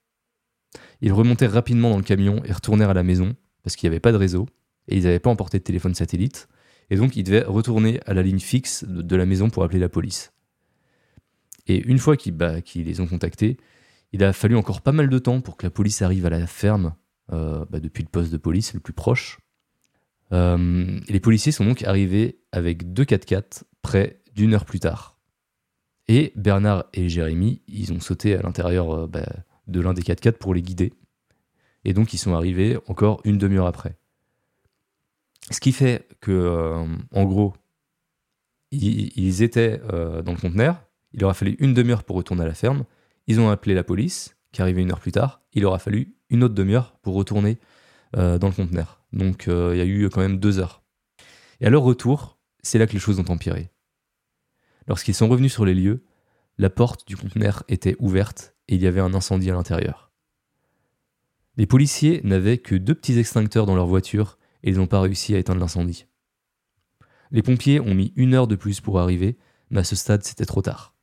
Ils 1.02 1.14
remontèrent 1.14 1.52
rapidement 1.52 1.92
dans 1.92 1.98
le 1.98 2.04
camion 2.04 2.44
et 2.46 2.52
retournèrent 2.52 2.90
à 2.90 2.94
la 2.94 3.04
maison, 3.04 3.36
parce 3.64 3.76
qu'il 3.76 3.88
n'y 3.88 3.94
avait 3.94 4.00
pas 4.00 4.12
de 4.12 4.18
réseau, 4.18 4.48
et 4.88 4.98
ils 4.98 5.04
n'avaient 5.04 5.20
pas 5.20 5.30
emporté 5.30 5.60
de 5.60 5.64
téléphone 5.64 5.96
satellite, 5.96 6.48
et 6.90 6.96
donc 6.96 7.16
ils 7.16 7.24
devaient 7.24 7.44
retourner 7.44 8.00
à 8.06 8.14
la 8.14 8.24
ligne 8.24 8.40
fixe 8.40 8.84
de 8.84 9.16
la 9.16 9.26
maison 9.26 9.50
pour 9.50 9.64
appeler 9.64 9.80
la 9.80 9.90
police. 9.90 10.34
Et 11.68 11.78
une 11.88 12.00
fois 12.00 12.16
bah, 12.32 12.62
qu'ils 12.62 12.86
les 12.86 13.00
ont 13.00 13.08
contactés, 13.08 13.58
il 14.12 14.24
a 14.24 14.34
fallu 14.34 14.56
encore 14.56 14.82
pas 14.82 14.92
mal 14.92 15.10
de 15.10 15.20
temps 15.20 15.42
pour 15.42 15.56
que 15.56 15.66
la 15.66 15.70
police 15.70 16.02
arrive 16.02 16.26
à 16.26 16.30
la 16.32 16.48
ferme, 16.48 16.96
euh, 17.32 17.64
bah, 17.70 17.80
depuis 17.80 18.02
le 18.04 18.10
poste 18.10 18.32
de 18.32 18.38
police 18.38 18.74
le 18.74 18.80
plus 18.80 18.94
proche. 18.94 19.38
Euh, 20.32 21.00
les 21.08 21.20
policiers 21.20 21.52
sont 21.52 21.66
donc 21.66 21.84
arrivés 21.84 22.40
avec 22.52 22.94
deux 22.94 23.04
4x4 23.04 23.64
près 23.82 24.22
d'une 24.36 24.54
heure 24.54 24.66
plus 24.66 24.80
tard. 24.80 25.18
Et 26.08 26.32
Bernard 26.36 26.86
et 26.94 27.10
Jérémy, 27.10 27.62
ils 27.68 27.94
ont 27.94 28.00
sauté 28.00 28.36
à 28.36 28.42
l'intérieur 28.42 28.92
euh, 28.92 29.08
bah, 29.08 29.26
de 29.68 29.80
l'un 29.80 29.94
des 29.94 30.02
4x4 30.02 30.34
pour 30.34 30.54
les 30.54 30.62
guider. 30.62 30.94
Et 31.86 31.94
donc 31.94 32.14
ils 32.14 32.18
sont 32.18 32.34
arrivés 32.34 32.78
encore 32.88 33.22
une 33.24 33.38
demi-heure 33.38 33.68
après. 33.68 33.96
Ce 35.52 35.60
qui 35.60 35.72
fait 35.72 36.08
que, 36.20 36.86
en 37.12 37.24
gros, 37.24 37.56
ils, 38.72 39.42
étaient 39.42 39.80
dans 39.80 40.32
le 40.32 40.40
conteneur, 40.40 40.84
il 41.14 41.24
aura 41.24 41.34
fallu 41.34 41.56
une 41.60 41.74
demi-heure 41.74 42.04
pour 42.04 42.18
retourner 42.18 42.44
à 42.44 42.48
la 42.48 42.54
ferme. 42.54 42.84
Ils 43.28 43.40
ont 43.40 43.50
appelé 43.50 43.74
la 43.74 43.84
police, 43.84 44.36
qui 44.52 44.62
arrivait 44.62 44.82
une 44.82 44.92
heure 44.92 45.00
plus 45.00 45.12
tard. 45.12 45.42
Il 45.54 45.66
aura 45.66 45.80
fallu 45.80 46.16
une 46.30 46.44
autre 46.44 46.54
demi-heure 46.54 46.98
pour 47.02 47.16
retourner 47.16 47.60
euh, 48.18 48.38
dans 48.38 48.48
le 48.48 48.54
conteneur. 48.54 49.02
Donc 49.14 49.48
euh, 49.48 49.72
il 49.74 49.78
y 49.78 49.82
a 49.82 49.86
eu 49.86 50.10
quand 50.10 50.22
même 50.22 50.40
deux 50.40 50.60
heures. 50.60 50.82
Et 51.62 51.68
à 51.68 51.70
leur 51.70 51.84
retour, 51.84 52.39
c'est 52.62 52.80
là 52.80 52.88
que 52.88 52.94
les 52.94 53.00
choses 53.00 53.20
ont 53.20 53.30
empiré. 53.30 53.72
Lorsqu'ils 54.88 55.14
sont 55.14 55.28
revenus 55.28 55.54
sur 55.54 55.66
les 55.66 55.76
lieux, 55.76 56.04
la 56.58 56.70
porte 56.70 57.08
du 57.08 57.16
conteneur 57.16 57.64
était 57.68 57.96
ouverte 58.00 58.56
et 58.68 58.76
il 58.76 58.82
y 58.82 58.88
avait 58.88 59.00
un 59.00 59.14
incendie 59.14 59.50
à 59.50 59.54
l'intérieur. 59.54 60.12
Les 61.58 61.66
policiers 61.66 62.22
n'avaient 62.24 62.58
que 62.58 62.76
deux 62.76 62.96
petits 62.96 63.18
extincteurs 63.18 63.66
dans 63.66 63.76
leur 63.76 63.88
voiture 63.88 64.38
et 64.64 64.70
ils 64.70 64.78
n'ont 64.78 64.88
pas 64.88 65.02
réussi 65.02 65.36
à 65.36 65.38
éteindre 65.38 65.60
l'incendie. 65.60 66.06
Les 67.32 67.44
pompiers 67.44 67.80
ont 67.80 67.94
mis 67.94 68.14
une 68.16 68.34
heure 68.34 68.48
de 68.48 68.56
plus 68.56 68.82
pour 68.82 69.00
arriver, 69.00 69.38
mais 69.70 69.82
à 69.82 69.84
ce 69.84 69.96
stade 69.96 70.24
c'était 70.24 70.46
trop 70.46 70.62
tard. 70.62 70.96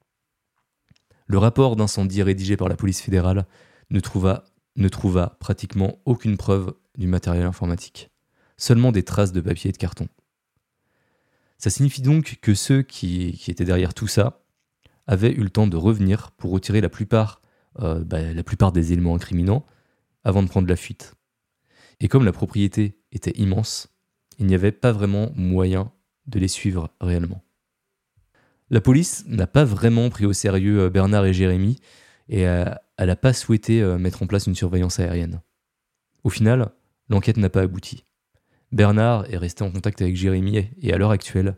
Le 1.26 1.38
rapport 1.38 1.76
d'incendie 1.76 2.22
rédigé 2.22 2.56
par 2.56 2.68
la 2.68 2.76
police 2.76 3.00
fédérale 3.00 3.46
ne 3.90 4.00
trouva, 4.00 5.36
pratiquement 5.40 6.00
aucune 6.04 6.36
preuve 6.36 6.74
du 6.96 7.06
matériel 7.06 7.44
informatique, 7.44 8.10
seulement 8.56 8.92
des 8.92 9.02
traces 9.02 9.32
de 9.32 9.40
papier 9.40 9.70
et 9.70 9.72
de 9.72 9.78
carton. 9.78 10.08
Ça 11.58 11.70
signifie 11.70 12.02
donc 12.02 12.38
que 12.40 12.54
ceux 12.54 12.82
qui, 12.82 13.40
étaient 13.48 13.64
derrière 13.64 13.94
tout 13.94 14.08
ça 14.08 14.42
avaient 15.06 15.32
eu 15.32 15.42
le 15.42 15.50
temps 15.50 15.66
de 15.66 15.76
revenir 15.76 16.32
pour 16.32 16.50
retirer 16.50 16.80
la 16.80 16.88
plupart, 16.88 17.40
euh, 17.80 18.04
bah, 18.04 18.32
la 18.32 18.42
plupart 18.42 18.72
des 18.72 18.92
éléments 18.92 19.14
incriminants 19.14 19.64
avant 20.24 20.42
de 20.42 20.48
prendre 20.48 20.68
la 20.68 20.76
fuite. 20.76 21.14
Et 22.00 22.08
comme 22.08 22.24
la 22.24 22.32
propriété 22.32 23.00
était 23.12 23.38
immense, 23.38 23.88
il 24.38 24.46
n'y 24.46 24.54
avait 24.54 24.72
pas 24.72 24.92
vraiment 24.92 25.30
moyen 25.34 25.92
de 26.26 26.38
les 26.38 26.48
suivre 26.48 26.90
réellement. 27.00 27.42
La 28.68 28.80
police 28.80 29.24
n'a 29.26 29.46
pas 29.46 29.64
vraiment 29.64 30.10
pris 30.10 30.26
au 30.26 30.32
sérieux 30.32 30.80
euh, 30.80 30.90
Bernard 30.90 31.24
et 31.24 31.32
Jérémy 31.32 31.78
et 32.28 32.46
euh, 32.48 32.64
elle 32.98 33.06
n'a 33.06 33.16
pas 33.16 33.32
souhaité 33.32 33.82
mettre 33.98 34.22
en 34.22 34.26
place 34.26 34.46
une 34.46 34.54
surveillance 34.54 34.98
aérienne. 34.98 35.40
Au 36.24 36.30
final, 36.30 36.72
l'enquête 37.08 37.36
n'a 37.36 37.50
pas 37.50 37.60
abouti. 37.60 38.05
Bernard 38.72 39.32
est 39.32 39.36
resté 39.36 39.64
en 39.64 39.70
contact 39.70 40.02
avec 40.02 40.16
Jérémy 40.16 40.68
et 40.80 40.92
à 40.92 40.98
l'heure 40.98 41.10
actuelle, 41.10 41.56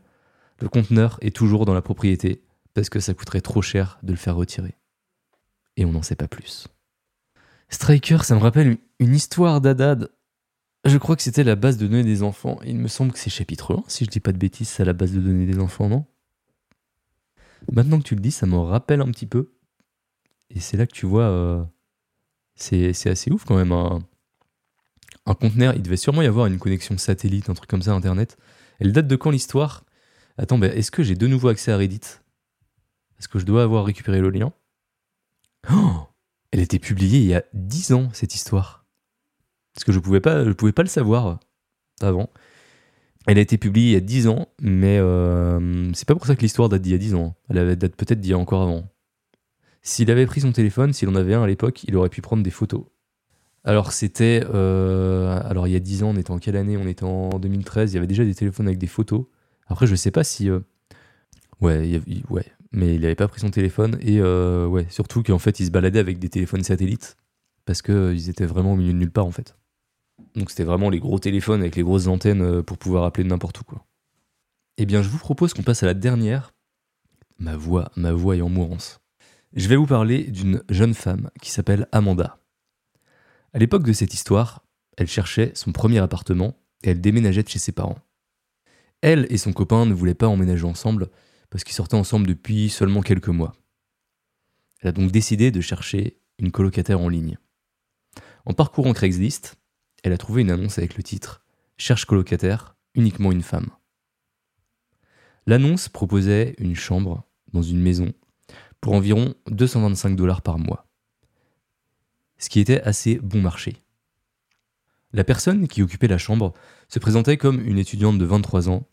le 0.61 0.69
conteneur 0.69 1.19
est 1.21 1.35
toujours 1.35 1.65
dans 1.65 1.75
la 1.75 1.83
propriété 1.83 2.43
parce 2.75 2.91
que 2.91 3.01
ça 3.01 3.15
coûterait 3.15 3.41
trop 3.41 3.63
cher 3.63 3.99
de 4.03 4.13
le 4.13 4.19
faire 4.19 4.37
retirer. 4.37 4.75
Et 5.77 5.85
on 5.85 5.93
n'en 5.93 6.03
sait 6.03 6.17
pas 6.17 6.29
plus. 6.29 6.69
Striker, 7.71 8.19
ça 8.25 8.35
me 8.35 8.41
rappelle 8.41 8.79
une 8.99 9.15
histoire 9.15 9.61
d'Adad. 9.61 10.11
Je 10.85 10.97
crois 10.99 11.17
que 11.17 11.23
c'était 11.23 11.45
la 11.45 11.57
base 11.57 11.77
de 11.77 11.87
données 11.87 12.05
des 12.05 12.23
enfants. 12.23 12.59
Il 12.65 12.77
me 12.77 12.89
semble 12.89 13.13
que 13.13 13.19
c'est 13.19 13.31
chapitre 13.31 13.75
1, 13.75 13.85
si 13.89 14.05
je 14.05 14.11
dis 14.11 14.21
pas 14.21 14.33
de 14.33 14.39
bêtises, 14.39 14.69
c'est 14.69 14.85
la 14.85 14.93
base 14.93 15.13
de 15.13 15.21
données 15.21 15.47
des 15.47 15.59
enfants, 15.59 15.89
non? 15.89 16.05
Maintenant 17.73 17.99
que 17.99 18.05
tu 18.05 18.15
le 18.15 18.21
dis, 18.21 18.31
ça 18.31 18.47
me 18.47 18.57
rappelle 18.57 19.01
un 19.01 19.11
petit 19.11 19.27
peu. 19.27 19.53
Et 20.51 20.61
c'est 20.61 20.77
là 20.77 20.87
que 20.87 20.93
tu 20.93 21.05
vois, 21.05 21.25
euh, 21.25 21.65
c'est 22.55 23.09
assez 23.09 23.31
ouf 23.31 23.45
quand 23.45 23.57
même. 23.57 23.73
Un, 23.73 24.01
un, 25.29 25.35
conteneur, 25.35 25.75
il 25.75 25.83
devait 25.83 25.97
sûrement 25.97 26.23
y 26.23 26.27
avoir 26.27 26.47
une 26.47 26.59
connexion 26.59 26.97
satellite, 26.99 27.51
un 27.51 27.55
truc 27.55 27.69
comme 27.69 27.83
ça, 27.83 27.93
Internet. 27.93 28.37
Elle 28.81 28.93
date 28.93 29.07
de 29.07 29.17
quand 29.17 29.31
l'histoire? 29.31 29.85
Attends, 30.37 30.61
est-ce 30.63 30.91
que 30.91 31.03
j'ai 31.03 31.17
de 31.17 31.27
nouveau 31.27 31.49
accès 31.49 31.73
à 31.73 31.77
Reddit? 31.77 32.01
Est-ce 33.19 33.29
que 33.29 33.39
je 33.39 33.45
dois 33.45 33.63
avoir 33.63 33.85
récupéré 33.85 34.21
le 34.21 34.31
lien? 34.31 34.53
Oh 35.73 36.07
Elle 36.53 36.61
était 36.61 36.79
publiée 36.79 37.19
il 37.19 37.27
y 37.27 37.35
a 37.35 37.43
10 37.55 37.93
ans, 37.93 38.09
cette 38.13 38.35
histoire. 38.35 38.87
Parce 39.75 39.85
que 39.85 39.93
je 39.93 39.99
pouvais 39.99 40.21
pouvais 40.21 40.73
pas 40.73 40.83
le 40.83 40.89
savoir 40.89 41.41
avant. 42.01 42.31
Elle 43.27 43.39
a 43.39 43.43
été 43.43 43.59
publiée 43.59 43.91
il 43.91 43.93
y 43.93 43.97
a 43.97 44.01
10 44.01 44.29
ans, 44.29 44.49
mais 44.61 44.99
euh, 44.99 45.93
c'est 45.93 46.07
pas 46.07 46.15
pour 46.15 46.27
ça 46.27 46.35
que 46.35 46.41
l'histoire 46.41 46.69
date 46.69 46.83
d'il 46.83 46.93
y 46.93 46.95
a 46.95 46.99
10 46.99 47.15
ans. 47.15 47.35
Elle 47.51 47.77
date 47.77 47.95
peut-être 47.97 48.21
d'il 48.21 48.31
y 48.31 48.35
a 48.35 48.39
encore 48.39 48.63
avant. 48.63 48.89
S'il 49.83 50.11
avait 50.11 50.27
pris 50.27 50.41
son 50.41 50.53
téléphone, 50.53 50.93
s'il 50.93 51.09
en 51.09 51.15
avait 51.15 51.35
un 51.35 51.43
à 51.43 51.47
l'époque, 51.47 51.85
il 51.85 51.97
aurait 51.97 52.09
pu 52.09 52.23
prendre 52.23 52.43
des 52.43 52.51
photos. 52.51 52.85
Alors 53.65 53.93
c'était... 53.93 54.45
Euh, 54.53 55.41
alors 55.45 55.67
il 55.67 55.73
y 55.73 55.77
a 55.77 55.81
10 55.81 56.05
ans, 56.05 56.11
on 56.11 56.17
était 56.17 56.31
en 56.31 56.39
quelle 56.39 56.57
année? 56.57 56.77
On 56.77 56.87
était 56.87 57.05
en 57.05 57.39
2013, 57.39 57.93
il 57.93 57.95
y 57.95 57.99
avait 57.99 58.07
déjà 58.07 58.25
des 58.25 58.35
téléphones 58.35 58.67
avec 58.67 58.79
des 58.79 58.87
photos. 58.87 59.25
Après 59.67 59.87
je 59.87 59.95
sais 59.95 60.11
pas 60.11 60.25
si... 60.25 60.49
Euh, 60.49 60.61
ouais, 61.61 62.01
ouais, 62.31 62.47
mais 62.73 62.95
il 62.95 63.05
avait 63.05 63.15
pas 63.15 63.29
pris 63.29 63.41
son 63.41 63.51
téléphone 63.51 63.99
et 64.01 64.21
ouais, 64.23 64.87
surtout 64.91 65.23
qu'en 65.23 65.39
fait 65.39 65.61
il 65.61 65.67
se 65.67 65.71
baladait 65.71 65.99
avec 65.99 66.19
des 66.19 66.29
téléphones 66.29 66.65
satellites 66.65 67.17
parce 67.65 67.83
qu'ils 67.83 68.31
étaient 68.31 68.47
vraiment 68.47 68.73
au 68.73 68.77
milieu 68.77 68.93
de 68.93 68.99
nulle 68.99 69.11
part 69.11 69.27
en 69.27 69.31
fait. 69.31 69.55
Donc 70.35 70.51
c'était 70.51 70.65
vraiment 70.65 70.91
les 70.91 71.01
gros 71.01 71.19
téléphones 71.19 71.61
avec 71.61 71.77
les 71.77 71.83
grosses 71.83 72.07
antennes 72.07 72.43
euh, 72.43 72.63
pour 72.63 72.79
pouvoir 72.79 73.05
appeler 73.05 73.27
n'importe 73.27 73.61
où. 73.61 73.65
Quoi. 73.65 73.85
Eh 74.77 74.87
bien, 74.87 75.03
je 75.03 75.09
vous 75.09 75.19
propose 75.19 75.55
qu'on 75.55 75.63
passe 75.63 75.83
à 75.83 75.87
la 75.87 75.95
dernière. 75.95 76.55
Ma 77.39 77.57
voix, 77.57 77.91
ma 77.97 78.13
voix 78.13 78.37
est 78.37 78.41
en 78.41 78.49
mourance. 78.49 79.01
Je 79.55 79.69
vais 79.69 79.77
vous 79.77 79.87
parler 79.87 80.25
d'une 80.25 80.63
jeune 80.69 80.95
femme 80.95 81.31
qui 81.41 81.51
s'appelle 81.51 81.89
Amanda. 81.93 82.39
À 83.55 83.59
l'époque 83.59 83.85
de 83.85 83.93
cette 83.93 84.15
histoire, 84.15 84.65
elle 84.97 85.07
cherchait 85.07 85.53
son 85.55 85.73
premier 85.73 85.99
appartement 85.99 86.59
et 86.83 86.91
elle 86.91 87.01
déménageait 87.01 87.43
de 87.43 87.49
chez 87.49 87.59
ses 87.59 87.73
parents. 87.73 87.99
Elle 89.01 89.27
et 89.31 89.39
son 89.39 89.53
copain 89.53 89.87
ne 89.87 89.95
voulaient 89.95 90.15
pas 90.15 90.29
emménager 90.29 90.65
ensemble 90.65 91.09
parce 91.51 91.65
qu'ils 91.65 91.75
sortaient 91.75 91.95
ensemble 91.95 92.27
depuis 92.27 92.69
seulement 92.69 93.01
quelques 93.01 93.29
mois. 93.29 93.55
Elle 94.81 94.89
a 94.89 94.93
donc 94.93 95.11
décidé 95.11 95.51
de 95.51 95.61
chercher 95.61 96.21
une 96.39 96.51
colocataire 96.51 97.01
en 97.01 97.09
ligne. 97.09 97.39
En 98.45 98.55
parcourant 98.55 98.93
Craigslist, 98.93 99.57
elle 100.03 100.13
a 100.13 100.19
trouvé 100.19 100.43
une 100.43 100.51
annonce 100.51 100.79
avec 100.79 100.97
le 100.97 101.03
titre 101.03 101.45
Cherche 101.77 102.07
colocataire, 102.07 102.77
uniquement 102.95 103.31
une 103.31 103.43
femme. 103.43 103.71
L'annonce 105.47 105.89
proposait 105.89 106.55
une 106.59 106.75
chambre 106.75 107.25
dans 107.53 107.63
une 107.63 107.81
maison 107.81 108.13
pour 108.81 108.95
environ 108.95 109.35
225 109.47 110.17
dollars 110.17 110.43
par 110.43 110.59
mois, 110.59 110.88
ce 112.39 112.49
qui 112.49 112.61
était 112.61 112.81
assez 112.83 113.17
bon 113.17 113.41
marché. 113.41 113.77
La 115.13 115.25
personne 115.25 115.69
qui 115.69 115.83
occupait 115.83 116.09
la 116.09 116.19
chambre 116.19 116.53
se 116.89 116.99
présentait 116.99 117.37
comme 117.37 117.61
une 117.61 117.79
étudiante 117.79 118.19
de 118.19 118.25
23 118.25 118.69
ans 118.69 118.87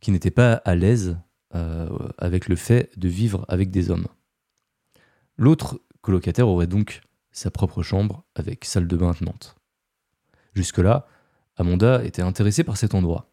qui 0.00 0.10
n'était 0.10 0.30
pas 0.30 0.54
à 0.54 0.74
l'aise 0.74 1.16
euh, 1.54 1.88
avec 2.18 2.48
le 2.48 2.56
fait 2.56 2.90
de 2.98 3.08
vivre 3.08 3.44
avec 3.48 3.70
des 3.70 3.90
hommes. 3.90 4.06
L'autre 5.36 5.80
colocataire 6.00 6.48
aurait 6.48 6.66
donc 6.66 7.00
sa 7.32 7.50
propre 7.50 7.82
chambre 7.82 8.24
avec 8.34 8.64
salle 8.64 8.86
de 8.86 8.96
bain 8.96 9.10
attenante. 9.10 9.56
Jusque-là, 10.54 11.06
Amanda 11.56 12.04
était 12.04 12.22
intéressée 12.22 12.64
par 12.64 12.76
cet 12.76 12.94
endroit. 12.94 13.32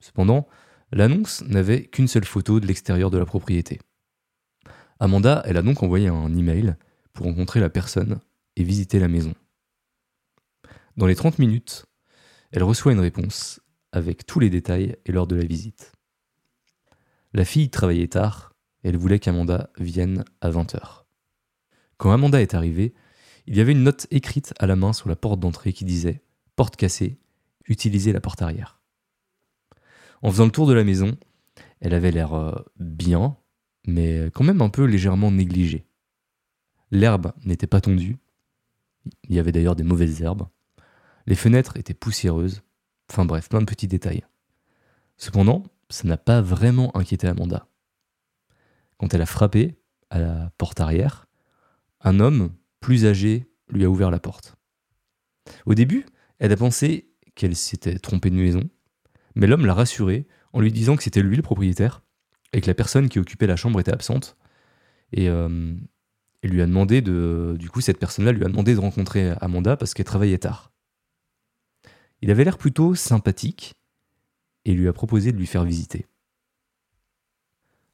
Cependant, 0.00 0.48
l'annonce 0.92 1.42
n'avait 1.42 1.84
qu'une 1.84 2.08
seule 2.08 2.24
photo 2.24 2.60
de 2.60 2.66
l'extérieur 2.66 3.10
de 3.10 3.18
la 3.18 3.26
propriété. 3.26 3.80
Amanda, 4.98 5.42
elle 5.46 5.56
a 5.56 5.62
donc 5.62 5.82
envoyé 5.82 6.08
un 6.08 6.34
email 6.34 6.74
pour 7.12 7.26
rencontrer 7.26 7.60
la 7.60 7.70
personne 7.70 8.20
visiter 8.64 8.98
la 8.98 9.08
maison. 9.08 9.34
Dans 10.96 11.06
les 11.06 11.14
30 11.14 11.38
minutes, 11.38 11.86
elle 12.52 12.62
reçoit 12.62 12.92
une 12.92 13.00
réponse 13.00 13.60
avec 13.92 14.26
tous 14.26 14.40
les 14.40 14.50
détails 14.50 14.96
et 15.04 15.12
l'heure 15.12 15.26
de 15.26 15.36
la 15.36 15.44
visite. 15.44 15.92
La 17.32 17.44
fille 17.44 17.70
travaillait 17.70 18.08
tard 18.08 18.50
elle 18.82 18.96
voulait 18.96 19.18
qu'Amanda 19.18 19.70
vienne 19.78 20.24
à 20.40 20.50
20h. 20.50 21.04
Quand 21.96 22.12
Amanda 22.12 22.40
est 22.40 22.54
arrivée, 22.54 22.94
il 23.46 23.56
y 23.56 23.60
avait 23.60 23.72
une 23.72 23.82
note 23.82 24.06
écrite 24.10 24.54
à 24.58 24.66
la 24.66 24.76
main 24.76 24.92
sur 24.92 25.08
la 25.08 25.16
porte 25.16 25.40
d'entrée 25.40 25.72
qui 25.72 25.84
disait 25.84 26.22
Porte 26.56 26.76
cassée, 26.76 27.18
utilisez 27.66 28.12
la 28.12 28.20
porte 28.20 28.42
arrière. 28.42 28.80
En 30.22 30.30
faisant 30.30 30.44
le 30.44 30.50
tour 30.50 30.66
de 30.66 30.72
la 30.72 30.84
maison, 30.84 31.16
elle 31.80 31.94
avait 31.94 32.10
l'air 32.10 32.34
euh, 32.34 32.54
bien, 32.78 33.36
mais 33.86 34.30
quand 34.34 34.44
même 34.44 34.62
un 34.62 34.68
peu 34.68 34.84
légèrement 34.84 35.30
négligée. 35.30 35.86
L'herbe 36.90 37.32
n'était 37.44 37.66
pas 37.66 37.80
tondue, 37.80 38.18
il 39.28 39.34
y 39.34 39.38
avait 39.38 39.52
d'ailleurs 39.52 39.76
des 39.76 39.84
mauvaises 39.84 40.22
herbes. 40.22 40.48
Les 41.26 41.34
fenêtres 41.34 41.76
étaient 41.76 41.94
poussiéreuses, 41.94 42.62
enfin 43.10 43.24
bref, 43.24 43.48
plein 43.48 43.60
de 43.60 43.66
petits 43.66 43.88
détails. 43.88 44.24
Cependant, 45.16 45.64
ça 45.88 46.08
n'a 46.08 46.16
pas 46.16 46.40
vraiment 46.40 46.96
inquiété 46.96 47.26
Amanda. 47.26 47.66
Quand 48.98 49.12
elle 49.14 49.22
a 49.22 49.26
frappé 49.26 49.76
à 50.10 50.18
la 50.18 50.52
porte 50.58 50.80
arrière, 50.80 51.26
un 52.00 52.20
homme 52.20 52.52
plus 52.80 53.06
âgé 53.06 53.46
lui 53.68 53.84
a 53.84 53.90
ouvert 53.90 54.10
la 54.10 54.18
porte. 54.18 54.56
Au 55.66 55.74
début, 55.74 56.06
elle 56.38 56.52
a 56.52 56.56
pensé 56.56 57.10
qu'elle 57.34 57.56
s'était 57.56 57.98
trompée 57.98 58.30
de 58.30 58.36
maison, 58.36 58.68
mais 59.34 59.46
l'homme 59.46 59.66
l'a 59.66 59.74
rassurée 59.74 60.26
en 60.52 60.60
lui 60.60 60.72
disant 60.72 60.96
que 60.96 61.02
c'était 61.02 61.22
lui 61.22 61.36
le 61.36 61.42
propriétaire 61.42 62.02
et 62.52 62.60
que 62.60 62.66
la 62.66 62.74
personne 62.74 63.08
qui 63.08 63.18
occupait 63.18 63.46
la 63.46 63.56
chambre 63.56 63.80
était 63.80 63.92
absente. 63.92 64.36
Et 65.12 65.28
euh, 65.28 65.74
lui 66.48 66.62
a 66.62 66.66
demandé 66.66 67.02
de. 67.02 67.56
Du 67.58 67.68
coup, 67.68 67.80
cette 67.80 67.98
personne-là 67.98 68.32
lui 68.32 68.44
a 68.44 68.48
demandé 68.48 68.74
de 68.74 68.80
rencontrer 68.80 69.32
Amanda 69.40 69.76
parce 69.76 69.94
qu'elle 69.94 70.06
travaillait 70.06 70.38
tard. 70.38 70.72
Il 72.22 72.30
avait 72.30 72.44
l'air 72.44 72.58
plutôt 72.58 72.94
sympathique 72.94 73.74
et 74.64 74.72
lui 74.72 74.88
a 74.88 74.92
proposé 74.92 75.32
de 75.32 75.36
lui 75.36 75.46
faire 75.46 75.64
visiter. 75.64 76.06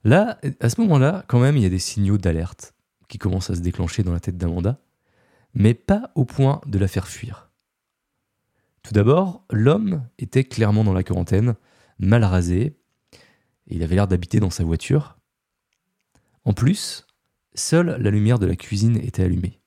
Là, 0.05 0.39
à 0.61 0.69
ce 0.69 0.81
moment-là, 0.83 1.25
quand 1.27 1.41
même, 1.41 1.57
il 1.57 1.63
y 1.63 1.67
a 1.67 1.71
des 1.71 1.79
signaux 1.79 2.19
d'alerte 2.19 2.75
qui 3.09 3.19
commencent 3.19 3.51
à 3.51 3.55
se 3.55 3.61
déclencher 3.61 4.03
dans 4.03 4.13
la 4.13 4.21
tête 4.21 4.37
d'Amanda, 4.37 4.81
mais 5.55 5.75
pas 5.75 6.11
au 6.15 6.25
point 6.25 6.61
de 6.67 6.79
la 6.79 6.89
faire 6.89 7.09
fuir. 7.09 7.51
Tout 8.83 8.93
d'abord, 8.93 9.45
l'homme 9.51 10.07
était 10.19 10.45
clairement 10.45 10.85
dans 10.85 10.93
la 10.93 11.03
quarantaine, 11.03 11.57
mal 11.99 12.23
rasé, 12.23 12.79
et 13.69 13.75
il 13.75 13.83
avait 13.83 13.97
l'air 13.97 14.07
d'habiter 14.07 14.39
dans 14.39 14.51
sa 14.51 14.63
voiture. 14.63 15.19
En 16.45 16.53
plus, 16.53 17.06
seule 17.57 17.97
la 18.01 18.11
lumière 18.11 18.39
de 18.39 18.47
la 18.47 18.57
cuisine 18.57 18.97
était 18.97 19.23
allumée. 19.23 19.61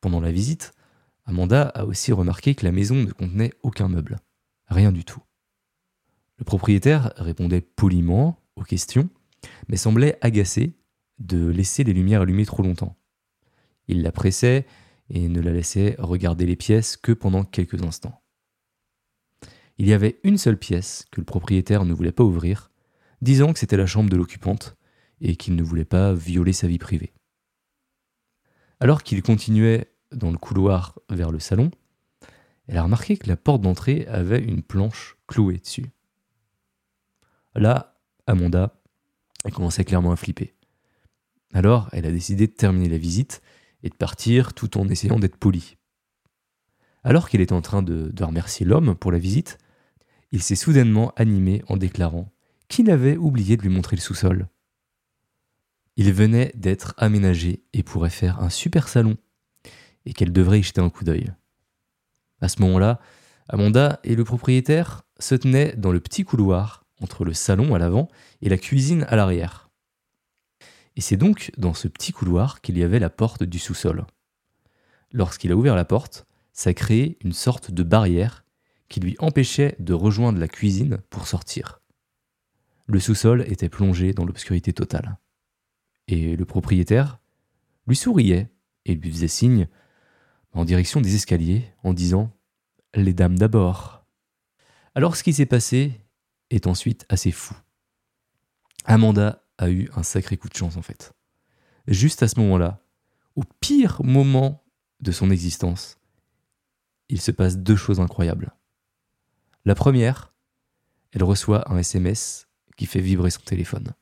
Pendant 0.00 0.20
la 0.20 0.32
visite, 0.32 0.72
Amanda 1.26 1.62
a 1.68 1.84
aussi 1.84 2.12
remarqué 2.12 2.54
que 2.54 2.64
la 2.64 2.72
maison 2.72 2.96
ne 2.96 3.12
contenait 3.12 3.52
aucun 3.62 3.88
meuble, 3.88 4.18
rien 4.68 4.92
du 4.92 5.04
tout. 5.04 5.22
Le 6.38 6.44
propriétaire 6.44 7.12
répondait 7.16 7.60
poliment 7.60 8.42
aux 8.56 8.62
questions, 8.62 9.08
mais 9.68 9.76
semblait 9.76 10.18
agacé 10.22 10.74
de 11.18 11.48
laisser 11.48 11.84
les 11.84 11.92
lumières 11.92 12.22
allumées 12.22 12.46
trop 12.46 12.62
longtemps. 12.62 12.96
Il 13.88 14.02
la 14.02 14.12
pressait 14.12 14.66
et 15.10 15.28
ne 15.28 15.40
la 15.40 15.52
laissait 15.52 15.96
regarder 15.98 16.46
les 16.46 16.56
pièces 16.56 16.96
que 16.96 17.12
pendant 17.12 17.44
quelques 17.44 17.82
instants. 17.82 18.22
Il 19.76 19.86
y 19.86 19.92
avait 19.92 20.20
une 20.24 20.38
seule 20.38 20.58
pièce 20.58 21.06
que 21.10 21.20
le 21.20 21.24
propriétaire 21.24 21.84
ne 21.84 21.92
voulait 21.92 22.12
pas 22.12 22.24
ouvrir, 22.24 22.70
disant 23.20 23.52
que 23.52 23.58
c'était 23.58 23.76
la 23.76 23.86
chambre 23.86 24.10
de 24.10 24.16
l'occupante 24.16 24.76
et 25.20 25.36
qu'il 25.36 25.54
ne 25.56 25.62
voulait 25.62 25.84
pas 25.84 26.12
violer 26.12 26.52
sa 26.52 26.66
vie 26.66 26.78
privée. 26.78 27.12
Alors 28.80 29.02
qu'il 29.02 29.22
continuait 29.22 29.92
dans 30.12 30.30
le 30.30 30.38
couloir 30.38 30.98
vers 31.10 31.30
le 31.30 31.38
salon, 31.38 31.70
elle 32.66 32.78
a 32.78 32.82
remarqué 32.82 33.16
que 33.16 33.28
la 33.28 33.36
porte 33.36 33.60
d'entrée 33.62 34.06
avait 34.06 34.42
une 34.42 34.62
planche 34.62 35.16
clouée 35.26 35.58
dessus. 35.58 35.90
Là, 37.54 38.00
Amanda, 38.26 38.80
elle 39.44 39.52
commençait 39.52 39.84
clairement 39.84 40.12
à 40.12 40.16
flipper. 40.16 40.54
Alors, 41.52 41.88
elle 41.92 42.06
a 42.06 42.12
décidé 42.12 42.46
de 42.46 42.52
terminer 42.52 42.88
la 42.88 42.98
visite 42.98 43.42
et 43.82 43.88
de 43.88 43.94
partir 43.94 44.54
tout 44.54 44.78
en 44.78 44.88
essayant 44.88 45.18
d'être 45.18 45.36
polie. 45.36 45.76
Alors 47.02 47.28
qu'elle 47.28 47.40
était 47.40 47.52
en 47.52 47.62
train 47.62 47.82
de, 47.82 48.10
de 48.12 48.24
remercier 48.24 48.64
l'homme 48.64 48.94
pour 48.94 49.10
la 49.10 49.18
visite, 49.18 49.58
il 50.32 50.42
s'est 50.42 50.54
soudainement 50.54 51.12
animé 51.16 51.62
en 51.68 51.76
déclarant 51.76 52.32
qu'il 52.68 52.90
avait 52.90 53.16
oublié 53.16 53.56
de 53.56 53.62
lui 53.62 53.68
montrer 53.68 53.96
le 53.96 54.02
sous-sol. 54.02 54.48
Il 56.00 56.14
venait 56.14 56.50
d'être 56.54 56.94
aménagé 56.96 57.62
et 57.74 57.82
pourrait 57.82 58.08
faire 58.08 58.40
un 58.40 58.48
super 58.48 58.88
salon, 58.88 59.18
et 60.06 60.14
qu'elle 60.14 60.32
devrait 60.32 60.60
y 60.60 60.62
jeter 60.62 60.80
un 60.80 60.88
coup 60.88 61.04
d'œil. 61.04 61.30
À 62.40 62.48
ce 62.48 62.62
moment-là, 62.62 63.00
Amanda 63.50 64.00
et 64.02 64.16
le 64.16 64.24
propriétaire 64.24 65.02
se 65.18 65.34
tenaient 65.34 65.74
dans 65.76 65.92
le 65.92 66.00
petit 66.00 66.24
couloir 66.24 66.86
entre 67.02 67.26
le 67.26 67.34
salon 67.34 67.74
à 67.74 67.78
l'avant 67.78 68.08
et 68.40 68.48
la 68.48 68.56
cuisine 68.56 69.04
à 69.10 69.16
l'arrière. 69.16 69.68
Et 70.96 71.02
c'est 71.02 71.18
donc 71.18 71.52
dans 71.58 71.74
ce 71.74 71.86
petit 71.86 72.12
couloir 72.12 72.62
qu'il 72.62 72.78
y 72.78 72.82
avait 72.82 72.98
la 72.98 73.10
porte 73.10 73.42
du 73.42 73.58
sous-sol. 73.58 74.06
Lorsqu'il 75.12 75.52
a 75.52 75.54
ouvert 75.54 75.76
la 75.76 75.84
porte, 75.84 76.26
ça 76.54 76.72
créé 76.72 77.18
une 77.22 77.34
sorte 77.34 77.72
de 77.72 77.82
barrière 77.82 78.46
qui 78.88 79.00
lui 79.00 79.16
empêchait 79.18 79.76
de 79.78 79.92
rejoindre 79.92 80.38
la 80.38 80.48
cuisine 80.48 80.96
pour 81.10 81.28
sortir. 81.28 81.82
Le 82.86 83.00
sous-sol 83.00 83.44
était 83.48 83.68
plongé 83.68 84.14
dans 84.14 84.24
l'obscurité 84.24 84.72
totale. 84.72 85.18
Et 86.10 86.34
le 86.34 86.44
propriétaire 86.44 87.20
lui 87.86 87.94
souriait 87.94 88.50
et 88.84 88.96
lui 88.96 89.12
faisait 89.12 89.28
signe 89.28 89.68
en 90.52 90.64
direction 90.64 91.00
des 91.00 91.14
escaliers 91.14 91.72
en 91.84 91.94
disant 91.94 92.36
Les 92.94 93.14
dames 93.14 93.38
d'abord. 93.38 94.04
Alors 94.96 95.14
ce 95.14 95.22
qui 95.22 95.32
s'est 95.32 95.46
passé 95.46 96.00
est 96.50 96.66
ensuite 96.66 97.06
assez 97.08 97.30
fou. 97.30 97.54
Amanda 98.86 99.44
a 99.56 99.70
eu 99.70 99.88
un 99.94 100.02
sacré 100.02 100.36
coup 100.36 100.48
de 100.48 100.56
chance 100.56 100.76
en 100.76 100.82
fait. 100.82 101.12
Juste 101.86 102.24
à 102.24 102.28
ce 102.28 102.40
moment-là, 102.40 102.82
au 103.36 103.44
pire 103.60 104.02
moment 104.02 104.64
de 104.98 105.12
son 105.12 105.30
existence, 105.30 105.96
il 107.08 107.20
se 107.20 107.30
passe 107.30 107.56
deux 107.56 107.76
choses 107.76 108.00
incroyables. 108.00 108.52
La 109.64 109.76
première, 109.76 110.34
elle 111.12 111.22
reçoit 111.22 111.72
un 111.72 111.78
SMS 111.78 112.48
qui 112.76 112.86
fait 112.86 113.00
vibrer 113.00 113.30
son 113.30 113.42
téléphone. 113.42 113.94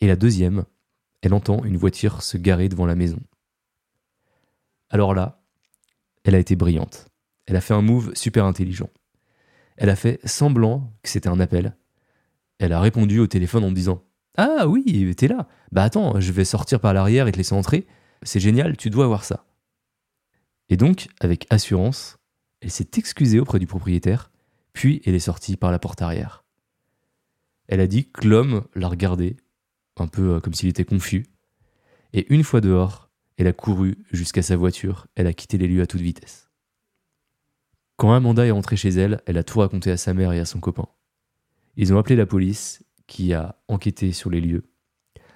Et 0.00 0.06
la 0.06 0.16
deuxième, 0.16 0.66
elle 1.22 1.34
entend 1.34 1.64
une 1.64 1.76
voiture 1.76 2.22
se 2.22 2.36
garer 2.36 2.68
devant 2.68 2.86
la 2.86 2.94
maison. 2.94 3.20
Alors 4.88 5.14
là, 5.14 5.42
elle 6.24 6.34
a 6.34 6.38
été 6.38 6.56
brillante. 6.56 7.06
Elle 7.46 7.56
a 7.56 7.60
fait 7.60 7.74
un 7.74 7.82
move 7.82 8.14
super 8.14 8.44
intelligent. 8.44 8.90
Elle 9.76 9.90
a 9.90 9.96
fait 9.96 10.20
semblant 10.26 10.92
que 11.02 11.08
c'était 11.08 11.28
un 11.28 11.40
appel. 11.40 11.76
Elle 12.58 12.72
a 12.72 12.80
répondu 12.80 13.18
au 13.18 13.26
téléphone 13.26 13.64
en 13.64 13.72
disant 13.72 14.04
Ah 14.36 14.66
oui, 14.68 15.14
t'es 15.16 15.28
là. 15.28 15.48
Bah 15.72 15.84
attends, 15.84 16.20
je 16.20 16.32
vais 16.32 16.44
sortir 16.44 16.80
par 16.80 16.92
l'arrière 16.92 17.26
et 17.28 17.32
te 17.32 17.38
laisser 17.38 17.54
entrer. 17.54 17.86
C'est 18.22 18.40
génial, 18.40 18.76
tu 18.76 18.90
dois 18.90 19.04
avoir 19.04 19.24
ça. 19.24 19.46
Et 20.68 20.76
donc, 20.76 21.08
avec 21.20 21.46
assurance, 21.50 22.18
elle 22.60 22.70
s'est 22.70 22.90
excusée 22.96 23.40
auprès 23.40 23.58
du 23.58 23.66
propriétaire, 23.66 24.30
puis 24.72 25.00
elle 25.04 25.14
est 25.14 25.18
sortie 25.18 25.56
par 25.56 25.72
la 25.72 25.78
porte 25.78 26.02
arrière. 26.02 26.44
Elle 27.66 27.80
a 27.80 27.86
dit 27.86 28.08
que 28.10 28.26
l'homme 28.28 28.64
l'a 28.74 28.88
regardé, 28.88 29.36
un 30.00 30.08
peu 30.08 30.34
euh, 30.34 30.40
comme 30.40 30.54
s'il 30.54 30.68
était 30.68 30.84
confus, 30.84 31.26
et 32.12 32.26
une 32.32 32.44
fois 32.44 32.60
dehors, 32.60 33.10
elle 33.36 33.46
a 33.46 33.52
couru 33.52 33.98
jusqu'à 34.12 34.42
sa 34.42 34.56
voiture, 34.56 35.06
elle 35.14 35.26
a 35.26 35.32
quitté 35.32 35.58
les 35.58 35.68
lieux 35.68 35.82
à 35.82 35.86
toute 35.86 36.00
vitesse. 36.00 36.50
Quand 37.96 38.12
Amanda 38.12 38.46
est 38.46 38.50
rentrée 38.50 38.76
chez 38.76 38.90
elle, 38.90 39.20
elle 39.26 39.38
a 39.38 39.44
tout 39.44 39.60
raconté 39.60 39.90
à 39.90 39.96
sa 39.96 40.14
mère 40.14 40.32
et 40.32 40.40
à 40.40 40.44
son 40.44 40.60
copain. 40.60 40.88
Ils 41.76 41.92
ont 41.92 41.98
appelé 41.98 42.16
la 42.16 42.26
police, 42.26 42.82
qui 43.06 43.34
a 43.34 43.56
enquêté 43.68 44.12
sur 44.12 44.30
les 44.30 44.40
lieux. 44.40 44.70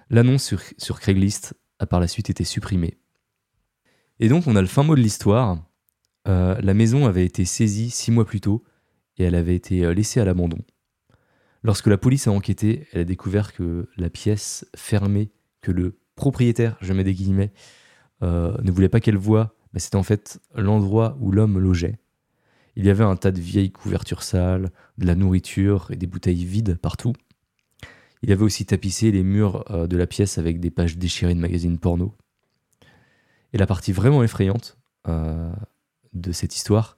L'annonce 0.08 0.54
sur, 0.78 1.00
Craigslist 1.00 1.54
a 1.78 1.86
par 1.86 2.00
la 2.00 2.06
suite 2.06 2.30
été 2.30 2.44
supprimée. 2.44 2.98
Et 4.20 4.28
donc 4.28 4.46
on 4.46 4.54
a 4.54 4.60
le 4.60 4.68
fin 4.68 4.82
mot 4.84 4.94
de 4.94 5.00
l'histoire. 5.00 5.58
Euh, 6.28 6.58
la 6.60 6.72
maison 6.72 7.06
avait 7.06 7.24
été 7.24 7.44
saisie 7.44 7.90
six 7.90 8.12
mois 8.12 8.24
plus 8.24 8.40
tôt 8.40 8.64
et 9.18 9.24
elle 9.24 9.34
avait 9.34 9.56
été 9.56 9.84
euh, 9.84 9.92
laissée 9.92 10.20
à 10.20 10.24
l'abandon. 10.24 10.58
Lorsque 11.64 11.86
la 11.86 11.96
police 11.96 12.28
a 12.28 12.30
enquêté, 12.30 12.86
elle 12.92 13.00
a 13.00 13.04
découvert 13.04 13.54
que 13.54 13.88
la 13.96 14.10
pièce 14.10 14.66
fermée 14.76 15.32
que 15.62 15.72
le 15.72 15.98
propriétaire, 16.14 16.76
je 16.82 16.92
mets 16.92 17.04
des 17.04 17.14
guillemets, 17.14 17.52
euh, 18.22 18.54
ne 18.62 18.70
voulait 18.70 18.90
pas 18.90 19.00
qu'elle 19.00 19.16
voie, 19.16 19.56
mais 19.72 19.80
c'était 19.80 19.96
en 19.96 20.02
fait 20.02 20.40
l'endroit 20.54 21.16
où 21.20 21.32
l'homme 21.32 21.58
logeait. 21.58 21.98
Il 22.76 22.84
y 22.84 22.90
avait 22.90 23.02
un 23.02 23.16
tas 23.16 23.32
de 23.32 23.40
vieilles 23.40 23.72
couvertures 23.72 24.22
sales, 24.22 24.70
de 24.98 25.06
la 25.06 25.14
nourriture 25.14 25.88
et 25.90 25.96
des 25.96 26.06
bouteilles 26.06 26.44
vides 26.44 26.76
partout. 26.76 27.14
Il 28.22 28.30
avait 28.30 28.44
aussi 28.44 28.66
tapissé 28.66 29.10
les 29.10 29.22
murs 29.22 29.64
euh, 29.70 29.86
de 29.86 29.96
la 29.96 30.06
pièce 30.06 30.36
avec 30.36 30.60
des 30.60 30.70
pages 30.70 30.98
déchirées 30.98 31.34
de 31.34 31.40
magazines 31.40 31.78
porno. 31.78 32.14
Et 33.54 33.58
la 33.58 33.66
partie 33.66 33.92
vraiment 33.92 34.22
effrayante 34.22 34.76
euh, 35.08 35.50
de 36.12 36.32
cette 36.32 36.56
histoire, 36.56 36.96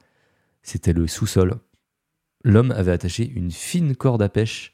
c'était 0.63 0.93
le 0.93 1.07
sous-sol. 1.07 1.61
L'homme 2.47 2.71
avait 2.71 2.93
attaché 2.93 3.29
une 3.29 3.51
fine 3.51 3.97
corde 3.97 4.23
à 4.23 4.29
pêche 4.29 4.73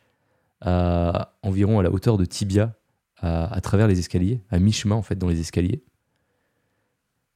à 0.60 1.38
environ 1.42 1.78
à 1.78 1.82
la 1.82 1.90
hauteur 1.90 2.18
de 2.18 2.26
tibia 2.26 2.76
à, 3.16 3.58
travers 3.62 3.88
les 3.88 3.98
escaliers, 3.98 4.42
à 4.50 4.58
mi-chemin 4.58 4.94
en 4.94 5.00
fait 5.00 5.14
dans 5.14 5.28
les 5.28 5.40
escaliers. 5.40 5.82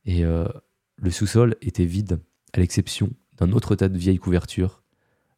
Et 0.04 0.26
euh, 0.26 0.44
le 0.96 1.10
sous-sol 1.10 1.56
était 1.62 1.86
vide, 1.86 2.20
à 2.52 2.60
l'exception 2.60 3.12
d'un 3.38 3.50
autre 3.52 3.76
tas 3.76 3.88
de 3.88 3.96
vieilles 3.96 4.18
couvertures, 4.18 4.82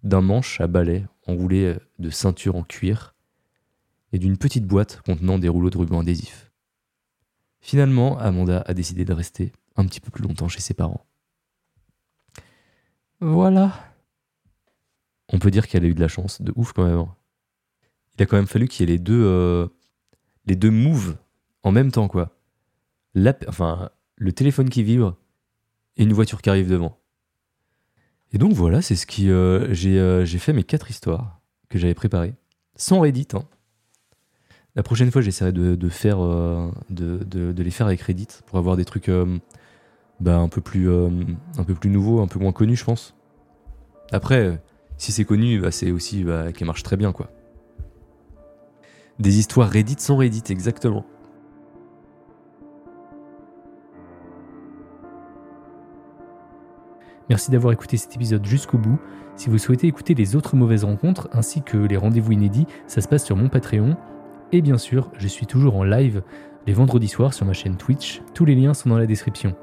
d'un 0.03 0.20
manche 0.20 0.61
à 0.61 0.66
balai 0.66 1.07
enroulé 1.28 1.76
de 2.01 2.11
ceintures 2.11 2.57
en 2.57 2.64
cuir 2.64 3.14
et 4.12 4.18
d'une 4.18 4.36
petite 4.36 4.66
boîte 4.66 5.01
contenant 5.03 5.38
des 5.38 5.49
rouleaux 5.49 5.70
de 5.70 5.78
ruban 5.78 6.01
adhésifs. 6.01 6.51
Finalement, 7.61 8.18
Amanda 8.18 8.64
a 8.66 8.74
décidé 8.74 9.05
de 9.05 9.12
rester 9.12 9.53
un 9.76 9.86
petit 9.86 10.01
peu 10.01 10.11
plus 10.11 10.24
longtemps 10.24 10.49
chez 10.49 10.61
ses 10.61 10.74
parents. 10.74 11.07
Voilà. 13.20 13.88
On 15.31 15.39
peut 15.39 15.51
dire 15.51 15.68
qu'elle 15.68 15.85
a 15.85 15.89
eu 15.89 15.95
de 15.95 16.01
la 16.01 16.09
chance, 16.09 16.41
de 16.41 16.53
ouf 16.57 16.72
quand 16.72 16.85
même. 16.85 17.05
Il 18.18 18.22
a 18.22 18.26
quand 18.26 18.37
même 18.37 18.47
fallu 18.47 18.66
qu'il 18.66 18.89
y 18.89 18.93
ait 18.93 18.97
les 18.97 18.99
deux, 18.99 19.22
euh, 19.24 19.68
les 20.47 20.57
deux 20.57 20.70
moves 20.70 21.16
en 21.62 21.70
même 21.70 21.93
temps, 21.93 22.09
quoi. 22.09 22.37
enfin, 23.47 23.91
le 24.16 24.33
téléphone 24.33 24.70
qui 24.70 24.83
vibre 24.83 25.16
et 25.97 26.03
une 26.03 26.12
voiture 26.12 26.43
qui 26.43 26.51
arrive 26.51 26.68
devant. 26.68 26.99
Et 28.33 28.39
donc 28.39 28.53
voilà, 28.53 28.83
c'est 28.83 28.97
ce 28.97 29.07
qui. 29.07 29.31
Euh, 29.31 29.72
euh, 29.85 30.24
j'ai 30.24 30.39
fait 30.39 30.53
mes 30.53 30.64
quatre 30.64 30.91
histoires 30.91 31.41
que 31.68 31.79
j'avais 31.79 31.95
préparées, 31.95 32.35
sans 32.74 33.01
Reddit. 33.01 33.29
Hein. 33.35 33.45
La 34.74 34.83
prochaine 34.83 35.11
fois, 35.11 35.22
j'essaierai 35.22 35.53
de, 35.53 35.89
faire, 35.89 36.18
de, 36.89 37.55
les 37.57 37.70
faire 37.70 37.87
avec 37.87 38.01
Reddit 38.01 38.29
pour 38.47 38.59
avoir 38.59 38.76
des 38.76 38.85
trucs 38.85 39.11
bah, 40.20 40.39
un, 40.39 40.49
peu 40.49 40.61
plus, 40.61 40.89
un 40.89 41.64
peu 41.66 41.74
plus 41.74 41.91
nouveau, 41.91 42.20
un 42.20 42.29
peu 42.29 42.39
moins 42.39 42.53
connu, 42.53 42.76
je 42.76 42.85
pense. 42.85 43.16
Après, 44.12 44.61
si 44.99 45.12
c'est 45.12 45.24
connu, 45.24 45.61
bah, 45.61 45.70
c'est 45.70 45.90
aussi 45.90 46.24
bah, 46.24 46.46
marche 46.62 46.82
très 46.82 46.96
bien, 46.96 47.12
quoi. 47.12 47.30
Des 49.18 49.38
histoires 49.38 49.70
Reddit 49.70 49.96
sans 49.99 50.16
Reddit, 50.16 50.44
exactement. 50.51 51.05
Merci 57.28 57.51
d'avoir 57.51 57.72
écouté 57.72 57.96
cet 57.96 58.14
épisode 58.14 58.44
jusqu'au 58.44 58.78
bout. 58.78 58.99
Si 59.36 59.51
vous 59.51 59.59
souhaitez 59.59 59.86
écouter 59.86 60.14
les 60.14 60.34
autres 60.34 60.57
mauvaises 60.57 60.84
rencontres 60.84 61.28
ainsi 61.32 61.62
que 61.62 61.76
les 61.76 61.96
rendez-vous 61.96 62.32
inédits, 62.32 62.66
ça 62.86 63.01
se 63.01 63.09
passe 63.09 63.24
sur 63.24 63.36
mon 63.36 63.49
Patreon. 63.49 63.96
Et 64.51 64.62
bien 64.62 64.78
sûr, 64.78 65.11
je 65.18 65.28
suis 65.28 65.46
toujours 65.46 65.76
en 65.76 65.84
live 65.84 66.22
les 66.66 66.72
vendredis 66.72 67.09
soirs 67.09 67.34
sur 67.34 67.44
ma 67.44 67.53
chaîne 67.53 67.76
Twitch. 67.76 68.22
Tous 68.34 68.44
les 68.44 68.55
liens 68.55 68.74
sont 68.74 68.88
dans 68.88 68.99
la 68.99 69.07
description. 69.07 69.55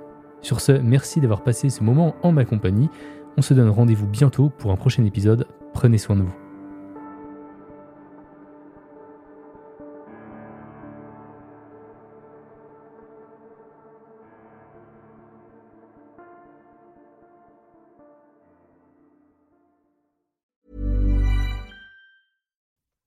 Sur 0.42 0.62
ce, 0.62 0.74
merci 0.74 1.20
d'avoir 1.20 1.42
passé 1.42 1.70
ce 1.70 1.84
moment 1.84 2.16
en 2.22 2.32
ma 2.32 2.46
compagnie. 2.46 2.90
On 3.38 3.42
se 3.42 3.54
donne 3.54 3.70
rendez-vous 3.70 4.08
bientôt 4.08 4.50
pour 4.50 4.72
un 4.72 4.78
prochain 4.78 5.06
épisode. 5.06 5.48
Prenez 5.74 5.98
soin 5.98 6.16
de 6.16 6.24
vous. 6.24 6.34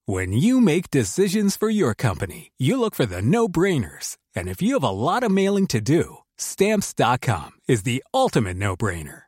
When 0.06 0.32
you 0.32 0.60
make 0.60 0.90
decisions 0.90 1.54
for 1.54 1.68
your 1.68 1.94
company, 1.94 2.50
you 2.58 2.80
look 2.80 2.94
for 2.94 3.04
the 3.04 3.20
no-brainers. 3.20 4.16
And 4.34 4.48
if 4.48 4.62
you 4.62 4.74
have 4.74 4.82
a 4.82 4.90
lot 4.90 5.22
of 5.22 5.30
mailing 5.30 5.66
to 5.68 5.80
do, 5.80 6.18
Stamps.com 6.38 7.50
is 7.66 7.82
the 7.82 8.02
ultimate 8.14 8.56
no 8.56 8.76
brainer. 8.76 9.27